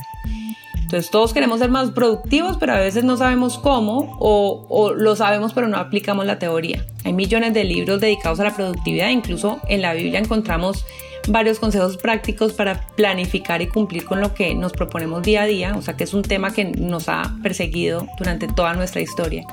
Entonces 0.74 1.08
todos 1.12 1.32
queremos 1.32 1.60
ser 1.60 1.70
más 1.70 1.92
productivos, 1.92 2.56
pero 2.58 2.72
a 2.72 2.80
veces 2.80 3.04
no 3.04 3.16
sabemos 3.16 3.58
cómo 3.58 4.16
o, 4.18 4.66
o, 4.68 4.92
lo 4.92 5.14
sabemos 5.14 5.52
pero 5.52 5.68
no 5.68 5.76
aplicamos 5.76 6.26
la 6.26 6.40
teoría. 6.40 6.84
Hay 7.04 7.12
millones 7.12 7.54
de 7.54 7.62
libros 7.62 8.00
dedicados 8.00 8.40
a 8.40 8.44
la 8.44 8.56
productividad, 8.56 9.10
incluso 9.10 9.60
en 9.68 9.82
la 9.82 9.94
Biblia 9.94 10.18
encontramos 10.18 10.84
varios 11.28 11.58
consejos 11.58 11.96
prácticos 11.96 12.52
para 12.52 12.86
planificar 12.96 13.62
y 13.62 13.68
cumplir 13.68 14.04
con 14.04 14.20
lo 14.20 14.34
que 14.34 14.54
nos 14.54 14.72
proponemos 14.72 15.22
día 15.22 15.42
a 15.42 15.46
día, 15.46 15.74
o 15.76 15.82
sea 15.82 15.96
que 15.96 16.04
es 16.04 16.14
un 16.14 16.22
tema 16.22 16.52
que 16.52 16.64
nos 16.64 17.08
ha 17.08 17.34
perseguido 17.42 18.06
durante 18.18 18.48
toda 18.48 18.74
nuestra 18.74 19.00
historia. 19.00 19.44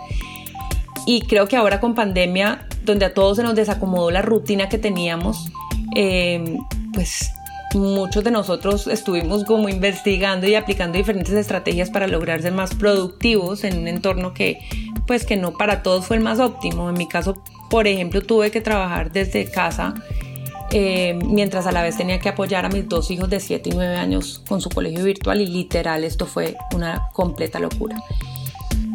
Y 1.06 1.22
creo 1.22 1.48
que 1.48 1.56
ahora 1.56 1.80
con 1.80 1.96
pandemia, 1.96 2.68
donde 2.84 3.06
a 3.06 3.14
todos 3.14 3.38
se 3.38 3.44
nos 3.44 3.56
desacomodó 3.56 4.12
la 4.12 4.22
rutina 4.22 4.68
que 4.68 4.78
teníamos, 4.78 5.50
eh, 5.96 6.58
pues 6.94 7.32
muchos 7.74 8.24
de 8.24 8.32
nosotros 8.32 8.88
estuvimos 8.88 9.44
como 9.44 9.70
investigando 9.70 10.48
y 10.48 10.56
aplicando 10.56 10.98
diferentes 10.98 11.34
estrategias 11.34 11.90
para 11.90 12.08
lograr 12.08 12.42
ser 12.42 12.54
más 12.54 12.76
productivos 12.76 13.64
en 13.64 13.80
un 13.80 13.88
entorno 13.88 14.34
que 14.34 14.60
pues 15.06 15.26
que 15.26 15.38
no 15.38 15.54
para 15.54 15.84
todos 15.84 16.06
fue 16.06 16.18
el 16.18 16.24
más 16.24 16.40
óptimo. 16.40 16.90
En 16.90 16.98
mi 16.98 17.08
caso, 17.08 17.42
por 17.70 17.88
ejemplo, 17.88 18.22
tuve 18.22 18.52
que 18.52 18.62
trabajar 18.62 19.12
desde 19.12 19.50
casa 19.50 19.96
eh, 20.72 21.18
mientras 21.26 21.66
a 21.66 21.72
la 21.72 21.82
vez 21.82 21.96
tenía 21.98 22.20
que 22.20 22.30
apoyar 22.30 22.66
a 22.66 22.70
mis 22.70 22.88
dos 22.88 23.10
hijos 23.12 23.30
de 23.30 23.40
7 23.40 23.70
y 23.70 23.74
9 23.74 23.96
años 23.96 24.42
con 24.48 24.62
su 24.62 24.70
colegio 24.70 25.04
virtual 25.04 25.42
y 25.42 25.48
literal 25.48 26.04
esto 26.04 26.26
fue 26.26 26.56
una 26.74 27.10
completa 27.14 27.60
locura. 27.60 27.98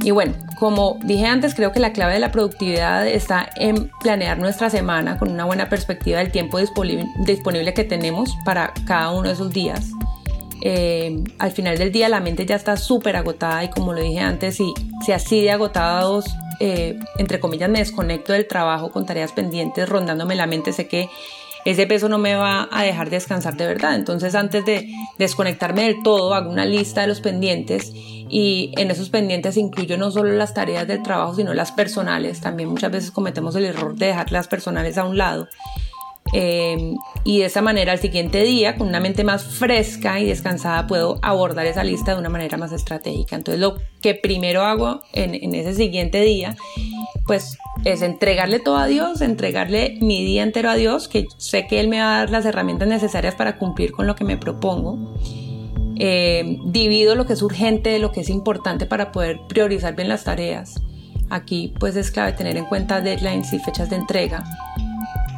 Y 0.05 0.11
bueno, 0.11 0.35
como 0.59 0.99
dije 1.05 1.27
antes, 1.27 1.55
creo 1.55 1.71
que 1.71 1.79
la 1.79 1.93
clave 1.93 2.15
de 2.15 2.19
la 2.19 2.33
productividad 2.33 3.07
está 3.07 3.49
en 3.57 3.91
planear 4.01 4.39
nuestra 4.39 4.69
semana 4.69 5.17
con 5.17 5.31
una 5.31 5.45
buena 5.45 5.69
perspectiva 5.69 6.19
del 6.19 6.33
tiempo 6.33 6.59
disponible, 6.59 7.75
que 7.75 7.85
tenemos 7.85 8.31
para 8.45 8.73
cada 8.87 9.13
uno 9.13 9.29
de 9.29 9.35
esos 9.35 9.53
días. 9.53 9.91
Eh, 10.65 11.23
al 11.39 11.53
final 11.53 11.79
del 11.79 11.91
día 11.91 12.09
la 12.09 12.21
mente 12.21 12.47
ya 12.47 12.57
está 12.57 12.77
súper 12.77 13.17
agotada 13.17 13.65
y 13.65 13.71
como 13.71 13.93
lo 13.93 14.01
dije 14.01 14.21
antes, 14.21 14.57
si, 14.57 14.73
si 15.05 15.13
así 15.13 15.41
de 15.41 15.53
agotados, 15.53 16.27
eh, 16.61 16.99
entre 17.19 17.41
comillas, 17.41 17.71
me 17.71 17.79
desconecto 17.79 18.33
del 18.33 18.47
trabajo 18.47 18.91
con 18.91 19.07
tareas 19.07 19.33
pendientes 19.33 19.89
rondándome 19.89 20.35
la 20.35 20.47
mente, 20.47 20.73
sé 20.73 20.89
que 20.89 21.09
ese 21.65 21.87
peso 21.87 22.09
no 22.09 22.19
me 22.19 22.35
va 22.35 22.69
a 22.71 22.83
dejar 22.83 23.11
descansar 23.11 23.57
de 23.57 23.67
verdad. 23.67 23.95
Entonces 23.95 24.35
antes 24.35 24.65
de 24.65 24.93
desconectarme 25.19 25.85
del 25.85 26.03
todo, 26.03 26.35
hago 26.35 26.51
una 26.51 26.65
lista 26.65 27.03
de 27.03 27.07
los 27.07 27.21
pendientes 27.21 27.93
y 27.95 28.73
en 28.77 28.91
esos 28.91 29.11
pendientes 29.11 29.57
incluyo 29.57 29.99
no 29.99 30.11
solo 30.11 30.33
las 30.33 30.55
tareas 30.55 30.89
del 30.89 31.03
trabajo, 31.03 31.35
sino 31.35 31.55
las 31.55 31.73
personales. 31.73 32.41
También 32.41 32.69
muchas 32.71 32.91
veces 32.91 33.11
cometemos 33.11 33.55
el 33.57 33.67
error 33.67 33.95
de 33.95 34.07
dejar 34.07 34.33
las 34.33 34.49
personales 34.49 34.99
a 34.99 35.05
un 35.05 35.19
lado. 35.19 35.49
Eh, 36.33 36.95
y 37.25 37.41
de 37.41 37.45
esa 37.45 37.61
manera 37.61 37.93
al 37.93 37.99
siguiente 37.99 38.43
día, 38.43 38.77
con 38.77 38.89
una 38.89 39.01
mente 39.01 39.25
más 39.25 39.45
fresca 39.45 40.19
y 40.21 40.27
descansada, 40.27 40.87
puedo 40.87 41.19
abordar 41.23 41.67
esa 41.67 41.85
lista 41.85 42.13
de 42.13 42.21
una 42.21 42.29
manera 42.29 42.57
más 42.57 42.73
estratégica. 42.73 43.37
Entonces 43.37 43.61
lo 43.61 43.77
que 44.01 44.15
primero 44.15 44.63
hago 44.63 45.03
en, 45.13 45.35
en 45.35 45.55
ese 45.55 45.75
siguiente 45.75 46.23
día, 46.23 46.57
pues 47.27 47.59
es 47.85 48.03
entregarle 48.03 48.61
todo 48.61 48.77
a 48.77 48.87
Dios, 48.87 49.21
entregarle 49.21 49.99
mi 50.01 50.25
día 50.25 50.43
entero 50.43 50.71
a 50.71 50.75
Dios, 50.75 51.09
que 51.09 51.27
sé 51.39 51.67
que 51.67 51.81
Él 51.81 51.89
me 51.89 52.01
va 52.01 52.17
a 52.17 52.19
dar 52.21 52.31
las 52.31 52.45
herramientas 52.45 52.89
necesarias 52.89 53.35
para 53.35 53.59
cumplir 53.59 53.93
con 53.93 54.07
lo 54.07 54.15
que 54.15 54.25
me 54.25 54.37
propongo. 54.37 55.17
Eh, 55.99 56.59
divido 56.65 57.15
lo 57.15 57.27
que 57.27 57.35
es 57.35 57.43
urgente 57.43 57.91
de 57.91 57.99
lo 57.99 58.13
que 58.13 58.23
es 58.23 58.31
importante 58.31 58.87
para 58.87 59.13
poder 59.13 59.41
priorizar 59.49 59.95
bien 59.95 60.09
las 60.09 60.25
tareas. 60.25 60.81
Aquí 61.31 61.75
pues 61.79 61.97
es 61.97 62.11
clave 62.11 62.33
tener 62.33 62.57
en 62.57 62.65
cuenta 62.65 63.01
deadlines 63.01 63.53
y 63.53 63.59
fechas 63.59 63.91
de 63.91 63.97
entrega. 63.97 64.45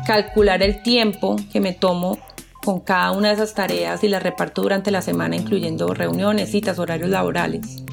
Calcular 0.06 0.62
el 0.62 0.82
tiempo 0.82 1.36
que 1.50 1.60
me 1.60 1.72
tomo 1.72 2.18
con 2.62 2.80
cada 2.80 3.12
una 3.12 3.28
de 3.28 3.34
esas 3.34 3.54
tareas 3.54 4.04
y 4.04 4.08
las 4.08 4.22
reparto 4.22 4.62
durante 4.62 4.90
la 4.90 5.00
semana, 5.00 5.36
incluyendo 5.36 5.94
reuniones, 5.94 6.50
citas, 6.50 6.78
horarios 6.78 7.08
laborales. 7.08 7.84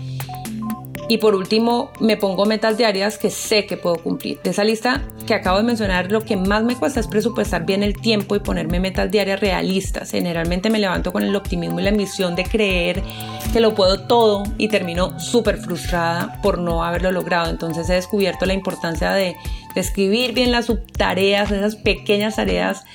Y 1.12 1.18
por 1.18 1.36
último, 1.36 1.92
me 2.00 2.16
pongo 2.16 2.46
metas 2.46 2.78
diarias 2.78 3.18
que 3.18 3.30
sé 3.30 3.66
que 3.66 3.76
puedo 3.76 3.98
cumplir. 3.98 4.40
De 4.44 4.52
esa 4.52 4.64
lista 4.64 5.02
que 5.28 5.34
acabo 5.34 5.58
de 5.58 5.64
mencionar, 5.64 6.10
lo 6.10 6.22
que 6.22 6.38
más 6.38 6.64
me 6.64 6.78
cuesta 6.78 7.02
es 7.02 7.08
presupuestar 7.08 7.66
bien 7.66 7.84
el 7.84 7.98
tiempo 7.98 8.34
y 8.34 8.40
ponerme 8.40 8.80
metas 8.80 9.12
diarias 9.12 9.42
realistas. 9.42 10.12
Generalmente 10.12 10.70
me 10.70 10.80
levanto 10.80 11.12
con 11.12 11.24
el 11.24 11.36
optimismo 11.36 11.82
y 11.82 11.84
la 11.84 11.90
ambición 11.90 12.34
de 12.34 12.46
creer 12.46 13.04
que 13.52 13.60
lo 13.60 13.76
puedo 13.76 14.08
todo 14.08 14.44
y 14.58 14.70
termino 14.70 15.20
súper 15.20 15.58
frustrada 15.58 16.40
por 16.42 16.60
no 16.60 16.82
haberlo 16.82 17.12
logrado. 17.12 17.50
Entonces 17.50 17.90
he 17.90 17.96
descubierto 17.96 18.46
la 18.46 18.54
importancia 18.54 19.12
de, 19.12 19.36
de 19.76 19.82
escribir 19.82 20.32
bien 20.32 20.54
las 20.54 20.68
subtareas, 20.68 21.52
esas 21.52 21.76
pequeñas 21.76 22.38
tareas 22.38 22.86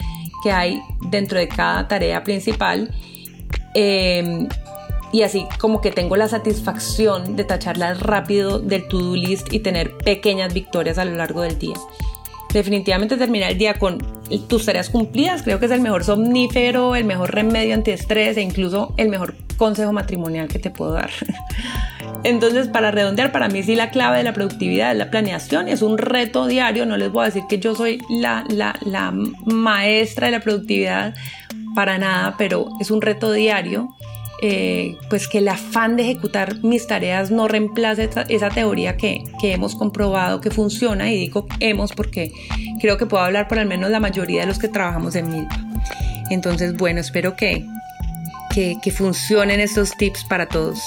que 0.42 0.52
hay 0.52 0.80
dentro 1.10 1.38
de 1.38 1.48
cada 1.48 1.86
tarea 1.86 2.24
principal. 2.24 2.94
Eh, 3.74 4.48
y 5.12 5.22
así 5.22 5.46
como 5.58 5.80
que 5.80 5.90
tengo 5.90 6.16
la 6.16 6.28
satisfacción 6.28 7.36
de 7.36 7.44
tacharlas 7.44 8.00
rápido 8.00 8.58
del 8.58 8.86
to-do 8.88 9.16
list 9.16 9.52
y 9.52 9.60
tener 9.60 9.96
pequeñas 9.98 10.52
victorias 10.52 10.98
a 10.98 11.04
lo 11.04 11.14
largo 11.14 11.42
del 11.42 11.58
día. 11.58 11.76
definitivamente 12.52 13.18
terminar 13.18 13.50
el 13.50 13.58
día 13.58 13.74
con 13.74 13.98
tus 14.48 14.64
tareas 14.64 14.88
cumplidas, 14.88 15.42
creo 15.42 15.60
que 15.60 15.66
es 15.66 15.72
el 15.72 15.82
mejor 15.82 16.04
somnífero, 16.04 16.96
el 16.96 17.04
mejor 17.04 17.34
remedio 17.34 17.74
antiestrés 17.74 18.38
e 18.38 18.40
incluso 18.40 18.94
el 18.96 19.10
mejor 19.10 19.34
consejo 19.58 19.92
matrimonial 19.92 20.48
que 20.48 20.58
te 20.58 20.70
puedo 20.70 20.92
dar. 20.92 21.10
Entonces, 22.24 22.68
para 22.68 22.90
redondear, 22.90 23.30
para 23.30 23.48
mí 23.48 23.62
sí 23.62 23.76
la 23.76 23.90
clave 23.90 24.18
de 24.18 24.24
la 24.24 24.32
productividad 24.32 24.92
es 24.92 24.98
la 24.98 25.10
planeación, 25.10 25.68
es 25.68 25.82
un 25.82 25.98
reto 25.98 26.46
diario, 26.46 26.86
no 26.86 26.96
les 26.96 27.12
voy 27.12 27.22
a 27.22 27.26
decir 27.26 27.42
que 27.48 27.58
yo 27.58 27.74
soy 27.74 28.00
la, 28.08 28.44
la, 28.48 28.78
la 28.84 29.12
maestra 29.44 30.26
de 30.26 30.32
la 30.32 30.40
productividad 30.40 31.14
para 31.74 31.98
nada, 31.98 32.34
pero 32.38 32.68
es 32.80 32.90
un 32.90 33.02
reto 33.02 33.32
diario 33.32 33.94
eh, 34.42 34.96
pues 35.08 35.28
que 35.28 35.38
el 35.38 35.48
afán 35.48 35.96
de 35.96 36.02
ejecutar 36.02 36.62
mis 36.62 36.86
tareas 36.86 37.30
no 37.30 37.48
reemplace 37.48 38.10
esa, 38.28 38.50
teoría 38.50 38.96
que, 38.96 39.24
hemos 39.42 39.74
comprobado 39.74 40.40
que 40.40 40.50
funciona 40.50 41.10
y 41.10 41.16
digo 41.16 41.46
hemos 41.60 41.92
porque 41.92 42.32
creo 42.80 42.98
que 42.98 43.06
puedo 43.06 43.22
hablar 43.24 43.48
por 43.48 43.58
al 43.58 43.66
menos 43.66 43.90
la 43.90 44.00
mayoría 44.00 44.42
de 44.42 44.46
los 44.46 44.58
que 44.58 44.68
trabajamos 44.68 45.14
en 45.16 45.30
Milpa. 45.30 45.56
Entonces, 46.30 46.76
bueno, 46.76 47.00
espero 47.00 47.36
que, 47.36 47.64
que, 48.52 48.90
funcionen 48.90 49.60
estos 49.60 49.96
tips 49.96 50.24
para 50.24 50.46
todos. 50.46 50.80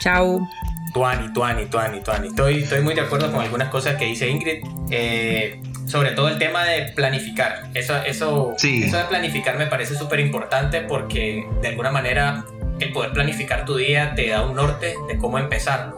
Chao. 0.00 0.48
Tuani, 0.94 1.32
Tuani, 1.32 1.66
Tuani, 1.66 2.00
Tuani. 2.00 2.28
Estoy, 2.28 2.62
estoy 2.62 2.80
muy 2.80 2.94
de 2.94 3.02
acuerdo 3.02 3.30
con 3.30 3.42
algunas 3.42 3.68
cosas 3.68 3.96
que 3.96 4.06
dice 4.06 4.28
Ingrid. 4.28 4.64
Eh, 4.90 5.60
sobre 5.88 6.12
todo 6.12 6.28
el 6.28 6.38
tema 6.38 6.64
de 6.64 6.92
planificar. 6.92 7.68
Eso, 7.74 7.96
eso, 7.96 8.54
eso 8.62 8.96
de 8.96 9.04
planificar 9.04 9.58
me 9.58 9.66
parece 9.66 9.94
súper 9.94 10.20
importante 10.20 10.82
porque 10.82 11.46
de 11.62 11.68
alguna 11.68 11.90
manera 11.90 12.44
el 12.84 12.92
poder 12.92 13.12
planificar 13.12 13.64
tu 13.64 13.76
día 13.76 14.14
te 14.14 14.28
da 14.28 14.42
un 14.42 14.54
norte 14.54 14.94
de 15.08 15.18
cómo 15.18 15.38
empezarlo. 15.38 15.97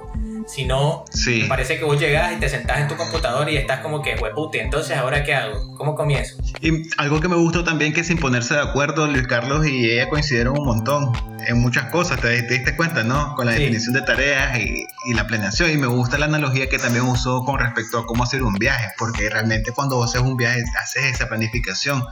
Si 0.50 0.64
no, 0.64 1.04
me 1.26 1.44
parece 1.44 1.78
que 1.78 1.84
vos 1.84 2.00
llegas 2.00 2.32
y 2.32 2.40
te 2.40 2.48
sentás 2.48 2.80
en 2.80 2.88
tu 2.88 2.96
computador 2.96 3.48
y 3.48 3.56
estás 3.56 3.78
como 3.80 4.02
que, 4.02 4.16
hueputi, 4.16 4.58
entonces 4.58 4.96
ahora 4.96 5.22
qué 5.22 5.32
hago? 5.32 5.76
¿Cómo 5.76 5.94
comienzo? 5.94 6.38
Y 6.60 6.90
algo 6.98 7.20
que 7.20 7.28
me 7.28 7.36
gustó 7.36 7.62
también 7.62 7.92
que 7.92 8.02
sin 8.02 8.18
ponerse 8.18 8.54
de 8.54 8.60
acuerdo, 8.60 9.06
Luis 9.06 9.28
Carlos 9.28 9.64
y 9.64 9.88
ella 9.88 10.08
coincidieron 10.08 10.58
un 10.58 10.64
montón 10.64 11.12
en 11.46 11.60
muchas 11.60 11.86
cosas, 11.86 12.20
te, 12.20 12.42
diste 12.42 12.74
cuenta, 12.74 13.04
¿no? 13.04 13.34
Con 13.36 13.46
la 13.46 13.52
definición 13.52 13.94
de 13.94 14.02
tareas 14.02 14.58
y, 14.58 14.84
y, 15.06 15.14
la 15.14 15.28
planeación. 15.28 15.70
Y 15.70 15.76
me 15.76 15.86
gusta 15.86 16.18
la 16.18 16.26
analogía 16.26 16.68
que 16.68 16.78
también 16.78 17.04
usó 17.04 17.44
con 17.44 17.60
respecto 17.60 17.98
a 17.98 18.06
cómo 18.06 18.24
hacer 18.24 18.42
un 18.42 18.54
viaje, 18.54 18.88
porque 18.98 19.30
realmente 19.30 19.70
cuando 19.70 19.96
vos 19.96 20.10
haces 20.10 20.26
un 20.26 20.36
viaje 20.36 20.62
haces 20.82 21.04
esa 21.04 21.28
planificación 21.28 22.02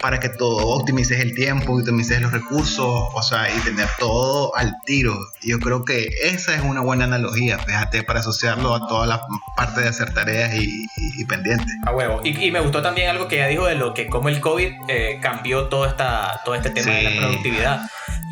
para 0.00 0.20
que 0.20 0.28
todo 0.28 0.66
optimices 0.68 1.20
el 1.20 1.34
tiempo, 1.34 1.74
optimices 1.74 2.20
los 2.20 2.32
recursos, 2.32 3.08
o 3.14 3.22
sea, 3.22 3.48
y 3.54 3.58
tener 3.60 3.88
todo 3.98 4.54
al 4.56 4.74
tiro. 4.84 5.16
Yo 5.42 5.58
creo 5.58 5.84
que 5.84 6.08
esa 6.24 6.54
es 6.54 6.62
una 6.62 6.80
buena 6.80 7.04
analogía, 7.04 7.58
para 8.06 8.20
asociarlo 8.20 8.74
a 8.74 8.86
toda 8.86 9.06
la 9.06 9.20
parte 9.56 9.80
de 9.80 9.88
hacer 9.88 10.12
tareas 10.12 10.52
y, 10.54 11.24
pendientes. 11.26 11.66
A 11.86 11.92
huevo. 11.92 12.20
Y, 12.24 12.50
me 12.50 12.60
gustó 12.60 12.82
también 12.82 13.08
algo 13.08 13.28
que 13.28 13.36
ella 13.36 13.48
dijo 13.48 13.66
de 13.66 13.74
lo 13.74 13.94
que 13.94 14.08
como 14.08 14.28
el 14.28 14.40
COVID 14.40 14.72
eh, 14.88 15.18
cambió 15.22 15.68
todo, 15.68 15.86
esta, 15.86 16.42
todo 16.44 16.54
este 16.54 16.70
tema 16.70 16.92
de 16.92 17.02
la 17.02 17.20
productividad 17.20 17.80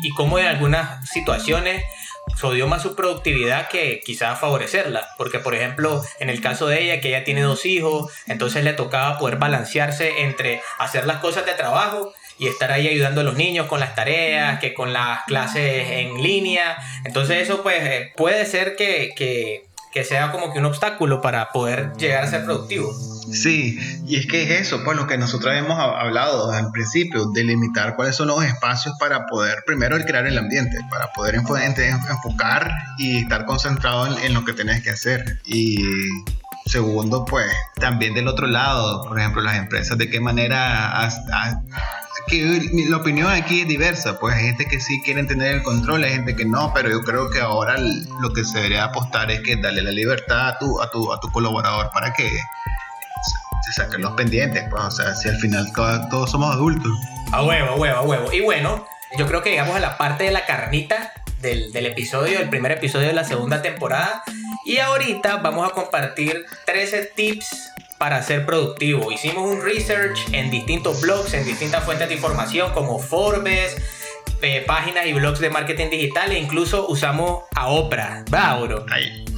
y 0.01 0.09
cómo 0.11 0.37
en 0.39 0.47
algunas 0.47 1.07
situaciones 1.09 1.83
dio 2.53 2.67
más 2.67 2.81
su 2.81 2.95
productividad 2.95 3.69
que 3.69 4.01
quizás 4.03 4.39
favorecerla. 4.39 5.07
Porque, 5.17 5.39
por 5.39 5.55
ejemplo, 5.55 6.03
en 6.19 6.29
el 6.29 6.41
caso 6.41 6.67
de 6.67 6.83
ella, 6.83 7.01
que 7.01 7.09
ella 7.09 7.23
tiene 7.23 7.41
dos 7.41 7.65
hijos, 7.65 8.11
entonces 8.27 8.63
le 8.63 8.73
tocaba 8.73 9.17
poder 9.17 9.37
balancearse 9.37 10.23
entre 10.23 10.61
hacer 10.79 11.05
las 11.05 11.17
cosas 11.17 11.45
de 11.45 11.53
trabajo 11.53 12.13
y 12.37 12.47
estar 12.47 12.71
ahí 12.71 12.87
ayudando 12.87 13.21
a 13.21 13.23
los 13.23 13.35
niños 13.35 13.67
con 13.67 13.79
las 13.79 13.95
tareas, 13.95 14.59
que 14.59 14.73
con 14.73 14.93
las 14.93 15.23
clases 15.25 15.89
en 15.89 16.21
línea. 16.21 16.77
Entonces 17.05 17.41
eso 17.41 17.63
pues 17.63 17.81
eh, 17.81 18.13
puede 18.15 18.45
ser 18.45 18.75
que, 18.75 19.13
que, 19.15 19.65
que 19.93 20.03
sea 20.03 20.31
como 20.31 20.51
que 20.51 20.59
un 20.59 20.65
obstáculo 20.65 21.21
para 21.21 21.51
poder 21.51 21.93
llegar 21.97 22.23
a 22.23 22.27
ser 22.27 22.43
productivo. 22.45 22.91
Sí, 23.31 23.79
y 24.05 24.17
es 24.17 24.27
que 24.27 24.43
es 24.43 24.61
eso, 24.61 24.83
pues 24.83 24.97
lo 24.97 25.07
que 25.07 25.17
nosotros 25.17 25.55
hemos 25.55 25.79
hablado 25.79 26.51
al 26.51 26.71
principio, 26.71 27.25
delimitar 27.33 27.95
cuáles 27.95 28.15
son 28.15 28.27
los 28.27 28.43
espacios 28.43 28.95
para 28.99 29.25
poder, 29.27 29.63
primero, 29.65 29.95
el 29.95 30.05
crear 30.05 30.25
el 30.25 30.37
ambiente, 30.37 30.77
para 30.89 31.11
poder 31.13 31.35
enfocar 31.35 32.71
y 32.97 33.19
estar 33.19 33.45
concentrado 33.45 34.17
en, 34.17 34.33
lo 34.33 34.43
que 34.43 34.53
tenés 34.53 34.83
que 34.83 34.89
hacer. 34.89 35.39
Y 35.45 35.83
segundo, 36.65 37.23
pues 37.25 37.45
también 37.75 38.13
del 38.13 38.27
otro 38.27 38.47
lado, 38.47 39.07
por 39.07 39.19
ejemplo, 39.19 39.41
las 39.41 39.57
empresas, 39.57 39.97
de 39.97 40.09
qué 40.09 40.19
manera 40.19 41.09
que 42.27 42.69
la 42.89 42.97
opinión 42.97 43.31
aquí 43.31 43.61
es 43.61 43.67
diversa, 43.67 44.19
pues 44.19 44.35
hay 44.35 44.45
gente 44.45 44.65
que 44.65 44.79
sí 44.79 45.01
quiere 45.03 45.23
tener 45.23 45.55
el 45.55 45.63
control, 45.63 46.03
hay 46.03 46.11
gente 46.11 46.35
que 46.35 46.45
no, 46.45 46.71
pero 46.73 46.89
yo 46.89 47.01
creo 47.01 47.29
que 47.29 47.39
ahora 47.39 47.75
lo 47.77 48.33
que 48.33 48.43
se 48.43 48.57
debería 48.57 48.85
apostar 48.85 49.31
es 49.31 49.41
que 49.41 49.55
darle 49.55 49.81
la 49.81 49.91
libertad 49.91 50.49
a 50.49 50.57
tu, 50.57 50.81
a 50.81 50.89
tu, 50.89 51.11
a 51.11 51.19
tu 51.19 51.29
colaborador 51.31 51.89
para 51.93 52.13
que 52.13 52.29
se 53.65 53.73
saquen 53.73 54.01
los 54.01 54.13
pendientes, 54.13 54.63
pues, 54.69 54.83
o 54.83 54.91
sea, 54.91 55.15
si 55.15 55.29
al 55.29 55.37
final 55.37 55.71
todos, 56.09 56.29
somos 56.29 56.53
adultos. 56.53 56.91
A 57.31 57.43
huevo, 57.43 57.71
a 57.71 57.75
huevo, 57.75 57.97
a 57.97 58.01
huevo. 58.01 58.33
Y 58.33 58.41
bueno, 58.41 58.85
yo 59.17 59.27
creo 59.27 59.41
que 59.41 59.51
llegamos 59.51 59.75
a 59.75 59.79
la 59.79 59.97
parte 59.97 60.25
de 60.25 60.31
la 60.31 60.45
carnita 60.45 61.13
del, 61.41 61.71
del, 61.71 61.85
episodio, 61.85 62.39
del 62.39 62.49
primer 62.49 62.73
episodio 62.73 63.07
de 63.07 63.13
la 63.13 63.23
segunda 63.23 63.61
temporada. 63.61 64.23
Y 64.65 64.77
ahorita 64.77 65.37
vamos 65.37 65.69
a 65.69 65.73
compartir 65.73 66.45
13 66.65 67.11
tips 67.15 67.72
para 68.03 68.21
ser 68.21 68.45
productivo. 68.45 69.13
Hicimos 69.13 69.49
un 69.49 69.63
research 69.63 70.19
en 70.33 70.51
distintos 70.51 70.99
blogs, 70.99 71.33
en 71.35 71.45
distintas 71.45 71.85
fuentes 71.85 72.09
de 72.09 72.15
información 72.15 72.73
como 72.73 72.99
Forbes, 72.99 73.77
eh, 74.41 74.61
páginas 74.67 75.05
y 75.05 75.13
blogs 75.13 75.39
de 75.39 75.49
marketing 75.49 75.89
digital 75.89 76.29
e 76.33 76.37
incluso 76.37 76.85
usamos 76.89 77.45
a 77.55 77.67
Oprah. 77.69 78.25
¿Va, 78.33 78.59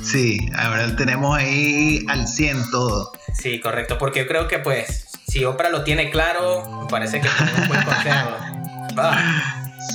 Sí, 0.01 0.39
ahora 0.58 0.95
tenemos 0.95 1.38
ahí 1.38 2.04
al 2.10 2.28
100 2.28 2.71
todo. 2.71 3.12
Sí, 3.39 3.60
correcto, 3.60 3.99
porque 3.99 4.21
yo 4.21 4.28
creo 4.28 4.47
que 4.47 4.58
pues 4.58 5.10
si 5.28 5.45
Oprah 5.45 5.69
lo 5.69 5.84
tiene 5.84 6.10
claro, 6.10 6.82
me 6.82 6.89
parece 6.89 7.21
que 7.21 7.28
es 7.28 7.34
un 7.39 7.67
buen 7.67 7.84
consejo. 7.86 8.32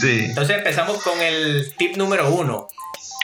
Sí. 0.00 0.26
Entonces 0.26 0.58
empezamos 0.58 1.02
con 1.02 1.20
el 1.20 1.74
tip 1.76 1.96
número 1.96 2.32
uno. 2.32 2.68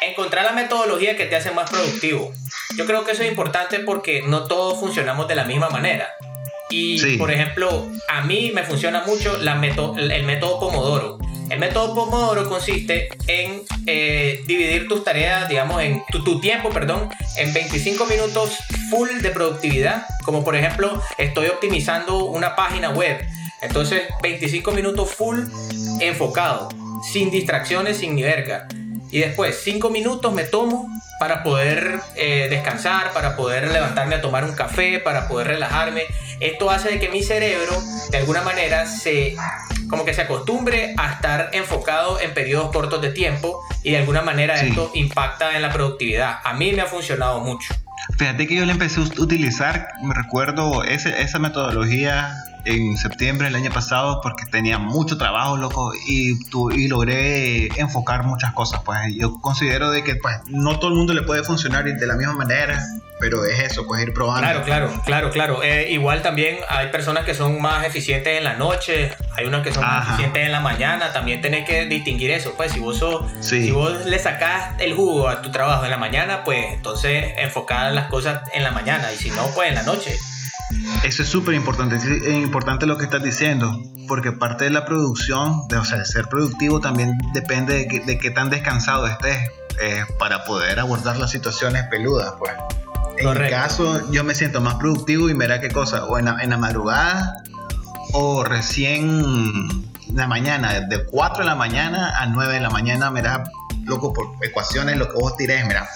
Encontrar 0.03 0.45
la 0.45 0.53
metodología 0.55 1.17
que 1.17 1.27
te 1.27 1.37
hace 1.37 1.53
más 1.53 1.71
productivo. 1.71 2.33
Yo 2.77 2.85
creo 2.87 3.05
que 3.05 3.13
eso 3.13 3.23
es 3.23 3.29
importante 3.29 3.81
porque 3.81 4.23
no 4.27 4.45
todos 4.45 4.79
funcionamos 4.79 5.27
de 5.29 5.35
la 5.35 5.45
misma 5.45 5.71
manera. 5.71 6.09
Y, 6.69 7.17
por 7.17 7.31
ejemplo, 7.31 7.87
a 8.09 8.23
mí 8.23 8.51
me 8.53 8.65
funciona 8.65 9.05
mucho 9.07 9.39
la 9.39 9.53
el 9.55 10.25
método 10.25 10.61
Pomodoro. 10.61 11.19
El 11.49 11.61
método 11.61 11.95
Pomodoro 11.95 12.49
consiste 12.49 13.09
en 13.29 13.63
eh, 13.87 14.43
dividir 14.47 14.89
tus 14.89 15.05
tareas, 15.05 15.49
digamos, 15.49 15.81
en 15.81 16.03
tu, 16.11 16.41
tiempo, 16.41 16.71
perdón, 16.71 17.09
en 17.37 17.55
25 17.55 18.05
minutos 18.07 18.59
full 18.91 19.09
de 19.23 19.31
productividad. 19.31 20.07
Como 20.25 20.45
por 20.45 20.57
ejemplo, 20.57 21.01
estoy 21.19 21.47
optimizando 21.47 22.25
una 22.25 22.57
página 22.57 22.91
web. 22.91 23.25
Entonces, 23.63 24.03
25 24.23 24.73
minutos 24.73 25.11
full 25.15 25.39
enfocado, 26.01 26.69
sin 27.13 27.31
distracciones, 27.31 27.99
sin 27.99 28.17
ni 28.17 28.23
verga. 28.23 28.67
Y 29.11 29.21
después, 29.21 29.61
5 29.63 29.91
minutos 29.91 30.33
me 30.33 30.45
tomo 30.45 30.89
para 31.19 31.43
poder 31.43 32.01
eh, 32.17 32.49
descansar, 32.51 33.13
para 33.13 33.37
poder 33.37 33.71
levantarme 33.73 34.17
a 34.17 34.21
tomar 34.21 34.45
un 34.45 34.55
café, 34.55 34.99
para 34.99 35.29
poder 35.29 35.49
relajarme. 35.49 36.03
Esto 36.41 36.71
hace 36.71 36.91
de 36.91 37.01
que 37.01 37.09
mi 37.09 37.23
cerebro, 37.23 37.73
de 38.11 38.19
alguna 38.19 38.43
manera, 38.43 38.87
se 38.87 39.37
como 39.89 40.05
que 40.05 40.15
se 40.15 40.23
acostumbre 40.23 40.95
a 40.97 41.13
estar 41.13 41.51
enfocado 41.53 42.21
en 42.21 42.35
periodos 42.35 42.73
cortos 42.73 43.01
de 43.01 43.11
tiempo 43.11 43.61
y 43.83 43.93
de 43.93 43.99
alguna 43.99 44.23
manera 44.23 44.61
esto 44.61 44.91
impacta 44.95 45.55
en 45.55 45.63
la 45.63 45.71
productividad. 45.73 46.41
A 46.43 46.55
mí 46.55 46.73
me 46.73 46.83
ha 46.83 46.87
funcionado 46.87 47.41
mucho. 47.41 47.73
Fíjate 48.19 48.47
que 48.47 48.57
yo 48.57 48.65
le 48.65 48.73
empecé 48.73 49.01
a 49.01 49.05
utilizar, 49.05 49.89
me 50.03 50.15
recuerdo 50.15 50.83
esa 50.85 51.39
metodología 51.39 52.35
en 52.67 52.97
septiembre 52.97 53.47
del 53.47 53.55
año 53.55 53.71
pasado 53.71 54.21
porque 54.21 54.45
tenía 54.45 54.79
mucho 54.79 55.17
trabajo, 55.17 55.57
loco, 55.57 55.93
y, 56.07 56.39
tu, 56.51 56.71
y 56.71 56.89
logré 56.89 57.69
enfocar 57.81 58.25
muchas 58.25 58.53
cosas. 58.53 58.81
Pues 58.85 58.99
yo 59.15 59.41
considero 59.41 59.91
de 59.91 60.03
que 60.03 60.17
pues, 60.17 60.37
no 60.49 60.79
todo 60.79 60.91
el 60.91 60.97
mundo 60.97 61.15
le 61.15 61.23
puede 61.23 61.45
funcionar 61.45 61.85
de 61.85 62.07
la 62.07 62.15
misma 62.15 62.35
manera, 62.35 62.83
pero 63.21 63.45
es 63.45 63.61
eso, 63.61 63.87
pues 63.87 64.03
ir 64.03 64.13
probando. 64.13 64.43
Claro, 64.43 64.65
claro, 64.65 65.03
claro, 65.05 65.31
claro. 65.31 65.63
Eh, 65.63 65.93
igual 65.93 66.23
también 66.23 66.59
hay 66.69 66.89
personas 66.89 67.25
que 67.25 67.35
son 67.35 67.61
más 67.63 67.87
eficientes 67.87 68.37
en 68.37 68.43
la 68.43 68.55
noche, 68.55 69.13
hay 69.37 69.47
unas 69.47 69.63
que 69.63 69.73
son 69.73 69.83
más 69.83 70.09
eficientes 70.09 70.45
en 70.45 70.53
la 70.53 70.61
mañana, 70.61 71.13
también 71.13 71.41
tenés 71.41 71.67
que 71.67 71.87
distinguir 71.87 72.33
eso, 72.33 72.55
pues 72.57 72.73
si 72.73 72.81
vos, 72.81 73.01
si 73.41 73.71
vos 73.71 74.07
le 74.07 74.19
sacás 74.19 74.73
el 74.81 74.95
jugo 74.95 75.29
a 75.29 75.41
tu 75.41 75.53
trabajo 75.53 75.85
en 75.85 75.91
la 75.91 75.99
mañana, 75.99 76.43
pues 76.43 76.67
entonces 76.73 77.33
enfocar 77.39 77.93
las 77.93 78.09
cosas 78.09 78.43
en 78.53 78.65
la 78.65 78.73
mañana, 78.73 79.13
y 79.13 79.17
si 79.17 79.31
no, 79.31 79.47
pues 79.55 79.69
en 79.69 79.77
la 79.77 79.83
noche. 79.85 80.17
Eso 81.05 81.23
es 81.23 81.29
súper 81.29 81.55
importante, 81.55 81.97
es 81.97 82.35
importante 82.35 82.87
lo 82.87 82.99
que 82.99 83.05
estás 83.05 83.23
diciendo, 83.23 83.81
porque 84.09 84.33
parte 84.33 84.65
de 84.65 84.71
la 84.71 84.85
producción, 84.85 85.69
de, 85.69 85.77
o 85.77 85.85
sea, 85.85 85.99
de 85.99 86.05
ser 86.05 86.27
productivo 86.29 86.81
también 86.81 87.17
depende 87.33 87.87
de, 88.05 88.19
qué 88.19 88.31
tan 88.31 88.51
descansado 88.51 89.07
estés 89.07 89.39
eh, 89.81 90.05
para 90.19 90.45
poder 90.45 90.81
abordar 90.81 91.19
las 91.19 91.31
situaciones 91.31 91.85
peludas, 91.89 92.35
pues. 92.39 92.53
En 93.19 93.43
mi 93.43 93.49
caso, 93.49 94.11
yo 94.11 94.25
me 94.25 94.35
siento 94.35 94.61
más 94.61 94.75
productivo 94.75 95.31
y 95.31 95.35
mira 95.35 95.61
qué 95.61 95.71
cosa, 95.71 96.05
o 96.05 96.19
en 96.19 96.25
la, 96.25 96.57
madrugada, 96.59 97.43
o 98.13 98.45
recién 98.45 99.85
en 100.09 100.17
la 100.17 100.27
mañana, 100.27 100.81
de 100.81 101.05
4 101.05 101.39
de 101.39 101.45
la 101.45 101.55
mañana 101.55 102.13
a 102.19 102.27
9 102.27 102.55
de 102.55 102.61
la 102.61 102.71
mañana, 102.71 103.11
mira, 103.11 103.45
loco, 103.85 104.13
por 104.13 104.27
ecuaciones, 104.43 104.99
lo 104.99 105.09
que 105.09 105.15
vos 105.15 105.37
tirés, 105.37 105.65
mira, 105.67 105.89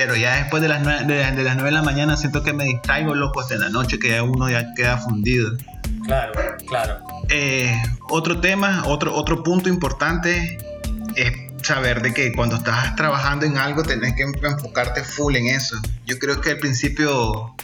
pero 0.00 0.16
ya 0.16 0.36
después 0.36 0.62
de 0.62 0.68
las, 0.68 0.80
9 0.80 1.04
de, 1.04 1.30
de 1.32 1.42
las 1.44 1.56
9 1.56 1.64
de 1.68 1.76
la 1.76 1.82
mañana 1.82 2.16
siento 2.16 2.42
que 2.42 2.54
me 2.54 2.64
distraigo 2.64 3.14
loco 3.14 3.40
hasta 3.40 3.52
en 3.52 3.60
la 3.60 3.68
noche 3.68 3.98
que 3.98 4.08
ya 4.08 4.22
uno 4.22 4.48
ya 4.48 4.72
queda 4.74 4.96
fundido. 4.96 5.58
Claro, 6.06 6.32
claro. 6.66 6.96
Eh, 7.28 7.70
otro 8.08 8.40
tema, 8.40 8.84
otro, 8.86 9.14
otro 9.14 9.42
punto 9.42 9.68
importante 9.68 10.56
es 11.16 11.32
saber 11.62 12.00
de 12.00 12.14
que 12.14 12.32
cuando 12.32 12.56
estás 12.56 12.96
trabajando 12.96 13.44
en 13.44 13.58
algo 13.58 13.82
tenés 13.82 14.14
que 14.14 14.22
enfocarte 14.22 15.04
full 15.04 15.36
en 15.36 15.48
eso. 15.48 15.76
Yo 16.06 16.18
creo 16.18 16.40
que 16.40 16.52
al 16.52 16.58
principio, 16.58 17.54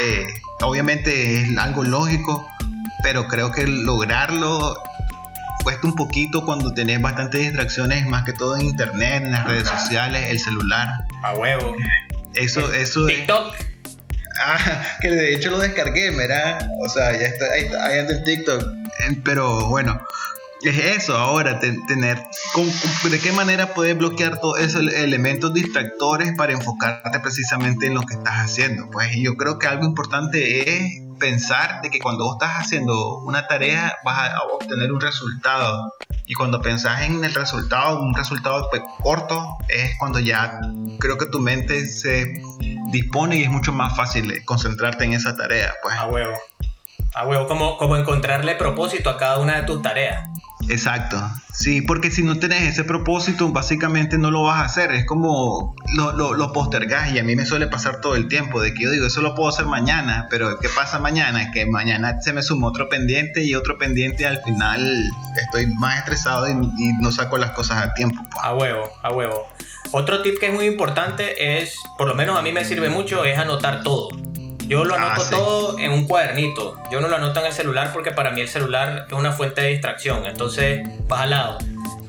eh, 0.00 0.26
obviamente 0.62 1.42
es 1.42 1.58
algo 1.58 1.84
lógico, 1.84 2.48
pero 3.02 3.28
creo 3.28 3.52
que 3.52 3.66
lograrlo 3.66 4.78
cuesta 5.62 5.86
un 5.86 5.94
poquito 5.94 6.44
cuando 6.44 6.72
tenés 6.72 7.00
bastantes 7.00 7.40
distracciones, 7.42 8.06
más 8.06 8.24
que 8.24 8.32
todo 8.32 8.56
en 8.56 8.62
internet, 8.66 9.22
en 9.24 9.32
las 9.32 9.44
redes 9.46 9.68
sociales, 9.68 10.30
el 10.30 10.38
celular. 10.38 11.04
A 11.22 11.34
huevo. 11.34 11.74
Eso, 12.34 12.72
eso 12.72 13.08
es. 13.08 13.16
TikTok. 13.16 13.54
Ah, 14.38 14.58
que 15.00 15.10
de 15.10 15.34
hecho 15.34 15.50
lo 15.50 15.58
descargué, 15.58 16.10
¿verdad? 16.10 16.68
O 16.84 16.88
sea, 16.88 17.12
ya 17.12 17.26
está, 17.26 17.46
ahí, 17.52 17.64
está- 17.64 17.84
ahí 17.86 17.98
anda 18.00 18.12
el 18.14 18.24
TikTok. 18.24 18.62
Eh, 19.08 19.20
Pero 19.24 19.66
bueno, 19.68 20.00
es 20.62 20.78
eso 20.78 21.16
ahora, 21.16 21.58
te- 21.60 21.76
tener. 21.88 22.22
con- 22.52 22.70
con- 23.02 23.10
¿De 23.10 23.18
qué 23.18 23.32
manera 23.32 23.72
puedes 23.74 23.96
bloquear 23.96 24.38
todos 24.40 24.60
esos 24.60 24.92
elementos 24.92 25.54
distractores 25.54 26.34
para 26.36 26.52
enfocarte 26.52 27.18
precisamente 27.20 27.86
en 27.86 27.94
lo 27.94 28.02
que 28.02 28.14
estás 28.14 28.34
haciendo? 28.34 28.90
Pues 28.90 29.10
yo 29.16 29.36
creo 29.36 29.58
que 29.58 29.66
algo 29.66 29.84
importante 29.86 30.68
es 30.84 31.02
pensar 31.18 31.82
de 31.82 31.90
que 31.90 31.98
cuando 31.98 32.24
vos 32.24 32.36
estás 32.40 32.60
haciendo 32.60 33.18
una 33.18 33.46
tarea 33.46 33.96
vas 34.04 34.30
a 34.30 34.42
obtener 34.42 34.92
un 34.92 35.00
resultado. 35.00 35.94
Y 36.26 36.34
cuando 36.34 36.60
pensás 36.60 37.02
en 37.02 37.24
el 37.24 37.34
resultado, 37.34 38.00
un 38.00 38.14
resultado 38.14 38.68
pues, 38.70 38.82
corto, 39.02 39.56
es 39.68 39.96
cuando 39.98 40.18
ya 40.18 40.60
creo 40.98 41.18
que 41.18 41.26
tu 41.26 41.40
mente 41.40 41.86
se 41.86 42.42
dispone 42.90 43.36
y 43.36 43.42
es 43.44 43.50
mucho 43.50 43.72
más 43.72 43.96
fácil 43.96 44.30
eh, 44.30 44.44
concentrarte 44.44 45.04
en 45.04 45.12
esa 45.12 45.36
tarea. 45.36 45.74
Pues 45.82 45.94
A 45.96 46.06
huevo. 46.06 46.34
A 47.16 47.26
huevo, 47.26 47.46
como, 47.48 47.78
como 47.78 47.96
encontrarle 47.96 48.54
propósito 48.56 49.08
a 49.08 49.16
cada 49.16 49.38
una 49.38 49.56
de 49.56 49.62
tus 49.62 49.80
tareas. 49.80 50.28
Exacto, 50.68 51.16
sí, 51.52 51.80
porque 51.80 52.10
si 52.10 52.22
no 52.22 52.38
tenés 52.38 52.62
ese 52.62 52.84
propósito, 52.84 53.48
básicamente 53.50 54.18
no 54.18 54.30
lo 54.30 54.42
vas 54.42 54.60
a 54.60 54.64
hacer. 54.64 54.92
Es 54.92 55.06
como 55.06 55.74
lo, 55.94 56.12
lo, 56.12 56.34
lo 56.34 56.52
postergás 56.52 57.12
y 57.12 57.18
a 57.18 57.22
mí 57.22 57.36
me 57.36 57.46
suele 57.46 57.68
pasar 57.68 58.00
todo 58.00 58.16
el 58.16 58.28
tiempo 58.28 58.60
de 58.60 58.74
que 58.74 58.82
yo 58.82 58.90
digo, 58.90 59.06
eso 59.06 59.22
lo 59.22 59.34
puedo 59.34 59.48
hacer 59.48 59.64
mañana, 59.64 60.26
pero 60.28 60.58
¿qué 60.58 60.68
pasa 60.68 60.98
mañana? 60.98 61.52
Que 61.52 61.66
mañana 61.66 62.20
se 62.20 62.32
me 62.32 62.42
suma 62.42 62.66
otro 62.68 62.88
pendiente 62.88 63.44
y 63.44 63.54
otro 63.54 63.78
pendiente 63.78 64.24
y 64.24 64.26
al 64.26 64.42
final 64.42 65.10
estoy 65.40 65.66
más 65.68 65.98
estresado 65.98 66.48
y, 66.48 66.52
y 66.52 66.92
no 67.00 67.12
saco 67.12 67.38
las 67.38 67.52
cosas 67.52 67.82
a 67.82 67.94
tiempo. 67.94 68.22
pues. 68.30 68.44
A 68.44 68.54
huevo, 68.54 68.90
a 69.02 69.12
huevo. 69.12 69.46
Otro 69.92 70.20
tip 70.20 70.38
que 70.38 70.48
es 70.48 70.52
muy 70.52 70.66
importante 70.66 71.60
es, 71.60 71.76
por 71.96 72.08
lo 72.08 72.14
menos 72.14 72.36
a 72.36 72.42
mí 72.42 72.52
me 72.52 72.64
sirve 72.64 72.90
mucho, 72.90 73.24
es 73.24 73.38
anotar 73.38 73.82
todo. 73.82 74.08
Yo 74.66 74.84
lo 74.84 74.94
Ah, 74.94 75.12
anoto 75.14 75.22
sí. 75.22 75.30
todo 75.30 75.78
en 75.78 75.92
un 75.92 76.06
cuadernito. 76.06 76.76
Yo 76.90 77.00
no 77.00 77.08
lo 77.08 77.16
anoto 77.16 77.40
en 77.40 77.46
el 77.46 77.52
celular 77.52 77.90
porque 77.92 78.10
para 78.10 78.30
mí 78.30 78.40
el 78.40 78.48
celular 78.48 79.06
es 79.06 79.12
una 79.12 79.32
fuente 79.32 79.60
de 79.62 79.68
distracción. 79.68 80.26
Entonces, 80.26 80.86
vas 81.08 81.20
al 81.22 81.30
lado. 81.30 81.58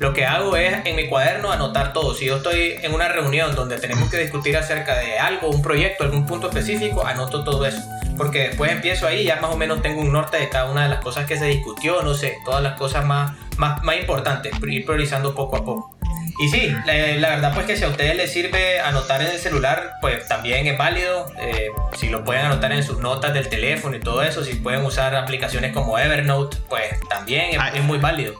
Lo 0.00 0.12
que 0.12 0.24
hago 0.26 0.56
es 0.56 0.86
en 0.86 0.94
mi 0.96 1.08
cuaderno 1.08 1.50
anotar 1.50 1.92
todo. 1.92 2.14
Si 2.14 2.24
yo 2.26 2.36
estoy 2.36 2.74
en 2.82 2.94
una 2.94 3.08
reunión 3.08 3.54
donde 3.56 3.78
tenemos 3.78 4.08
que 4.10 4.16
discutir 4.18 4.56
acerca 4.56 4.96
de 4.96 5.18
algo, 5.18 5.48
un 5.48 5.60
proyecto, 5.62 6.04
algún 6.04 6.24
punto 6.26 6.48
específico, 6.48 7.04
anoto 7.04 7.42
todo 7.44 7.66
eso. 7.66 7.80
Porque 8.16 8.48
después 8.48 8.70
empiezo 8.72 9.06
ahí 9.06 9.20
y 9.20 9.24
ya 9.24 9.36
más 9.40 9.52
o 9.52 9.56
menos 9.56 9.80
tengo 9.82 10.00
un 10.00 10.12
norte 10.12 10.36
de 10.38 10.48
cada 10.48 10.70
una 10.70 10.84
de 10.84 10.88
las 10.88 11.00
cosas 11.02 11.26
que 11.26 11.36
se 11.36 11.46
discutió, 11.46 12.02
no 12.02 12.14
sé, 12.14 12.36
todas 12.44 12.62
las 12.62 12.76
cosas 12.76 13.04
más, 13.04 13.32
más, 13.56 13.82
más 13.84 13.96
importantes, 13.96 14.52
ir 14.66 14.84
priorizando 14.84 15.34
poco 15.34 15.56
a 15.56 15.64
poco. 15.64 15.97
Y 16.40 16.48
sí, 16.48 16.72
la, 16.86 16.94
la 17.16 17.28
verdad 17.30 17.52
pues 17.52 17.66
que 17.66 17.76
si 17.76 17.84
a 17.84 17.88
ustedes 17.88 18.16
les 18.16 18.32
sirve 18.32 18.80
anotar 18.80 19.20
en 19.22 19.28
el 19.28 19.38
celular, 19.38 19.94
pues 20.00 20.26
también 20.28 20.66
es 20.68 20.78
válido. 20.78 21.26
Eh, 21.40 21.68
si 21.96 22.08
lo 22.08 22.24
pueden 22.24 22.44
anotar 22.46 22.70
en 22.72 22.84
sus 22.84 22.98
notas 23.00 23.34
del 23.34 23.48
teléfono 23.48 23.96
y 23.96 24.00
todo 24.00 24.22
eso, 24.22 24.44
si 24.44 24.54
pueden 24.54 24.84
usar 24.84 25.16
aplicaciones 25.16 25.72
como 25.72 25.98
Evernote, 25.98 26.56
pues 26.68 26.84
también 27.08 27.50
es, 27.50 27.58
Ah, 27.58 27.70
es 27.74 27.82
muy 27.82 27.98
válido. 27.98 28.34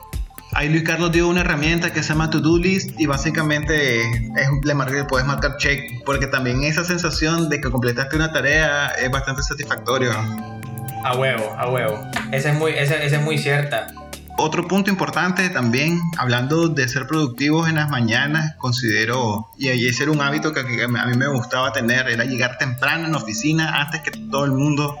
Ahí 0.53 0.69
Luis 0.69 0.83
Carlos 0.83 1.11
dio 1.11 1.27
una 1.27 1.41
herramienta 1.41 1.93
que 1.93 2.01
se 2.01 2.09
llama 2.09 2.29
To 2.29 2.39
Do 2.39 2.57
List 2.57 2.99
y 2.99 3.05
básicamente 3.05 4.01
es, 4.01 4.49
le 4.63 5.03
puedes 5.03 5.27
marcar 5.27 5.57
check 5.57 6.03
porque 6.05 6.25
también 6.25 6.63
esa 6.63 6.83
sensación 6.83 7.49
de 7.49 7.61
que 7.61 7.69
completaste 7.69 8.15
una 8.15 8.31
tarea 8.31 8.87
es 8.97 9.11
bastante 9.11 9.43
satisfactorio. 9.43 10.11
A 11.03 11.15
huevo, 11.15 11.55
a 11.57 11.69
huevo. 11.69 12.03
Esa 12.31 12.51
es 12.51 12.55
muy, 12.55 12.71
esa, 12.71 12.95
esa 12.95 13.17
es 13.17 13.21
muy 13.21 13.37
cierta. 13.37 13.87
Otro 14.41 14.67
punto 14.67 14.89
importante 14.89 15.49
también, 15.49 15.99
hablando 16.17 16.69
de 16.69 16.87
ser 16.87 17.05
productivos 17.07 17.67
en 17.67 17.75
las 17.75 17.89
mañanas, 17.89 18.55
considero, 18.57 19.49
y 19.57 19.67
ahí 19.67 19.85
era 19.87 20.11
un 20.11 20.21
hábito 20.21 20.53
que 20.53 20.61
a 20.61 21.05
mí 21.07 21.17
me 21.17 21.27
gustaba 21.27 21.73
tener, 21.73 22.07
era 22.07 22.23
llegar 22.23 22.57
temprano 22.57 23.05
en 23.05 23.11
la 23.11 23.17
oficina 23.17 23.81
antes 23.81 24.01
que 24.01 24.11
todo 24.31 24.45
el 24.45 24.51
mundo. 24.53 24.95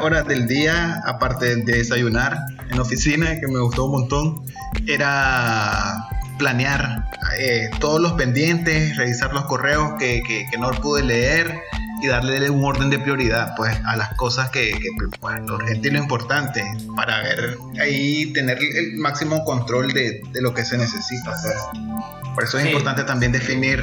Horas 0.00 0.26
del 0.28 0.46
día, 0.46 1.02
aparte 1.06 1.56
de 1.56 1.62
desayunar 1.78 2.38
en 2.70 2.76
la 2.76 2.82
oficina, 2.82 3.34
que 3.40 3.48
me 3.48 3.58
gustó 3.58 3.86
un 3.86 3.92
montón, 4.00 4.42
era 4.86 6.06
planear 6.38 7.04
eh, 7.40 7.68
todos 7.80 8.00
los 8.00 8.12
pendientes, 8.12 8.96
revisar 8.96 9.34
los 9.34 9.44
correos 9.46 9.94
que, 9.98 10.22
que- 10.26 10.46
que 10.50 10.56
no 10.58 10.70
pude 10.70 11.02
leer 11.02 11.60
y 12.00 12.06
darle 12.06 12.48
un 12.50 12.64
orden 12.64 12.90
de 12.90 12.98
prioridad 12.98 13.54
pues 13.56 13.76
a 13.86 13.96
las 13.96 14.14
cosas 14.14 14.50
que, 14.50 14.70
que 14.72 14.88
pues, 15.20 15.40
lo 15.46 15.56
urgente 15.56 15.88
y 15.88 15.90
lo 15.90 15.98
importante 15.98 16.64
para 16.96 17.22
ver 17.22 17.56
ahí 17.80 18.32
tener 18.32 18.58
el 18.58 18.96
máximo 18.96 19.44
control 19.44 19.92
de, 19.92 20.20
de 20.32 20.42
lo 20.42 20.54
que 20.54 20.64
se 20.64 20.78
necesita 20.78 21.30
hacer. 21.32 21.54
Por 22.34 22.44
eso 22.44 22.56
es 22.58 22.64
Sí. 22.64 22.70
importante 22.70 23.04
también 23.04 23.32
definir 23.32 23.82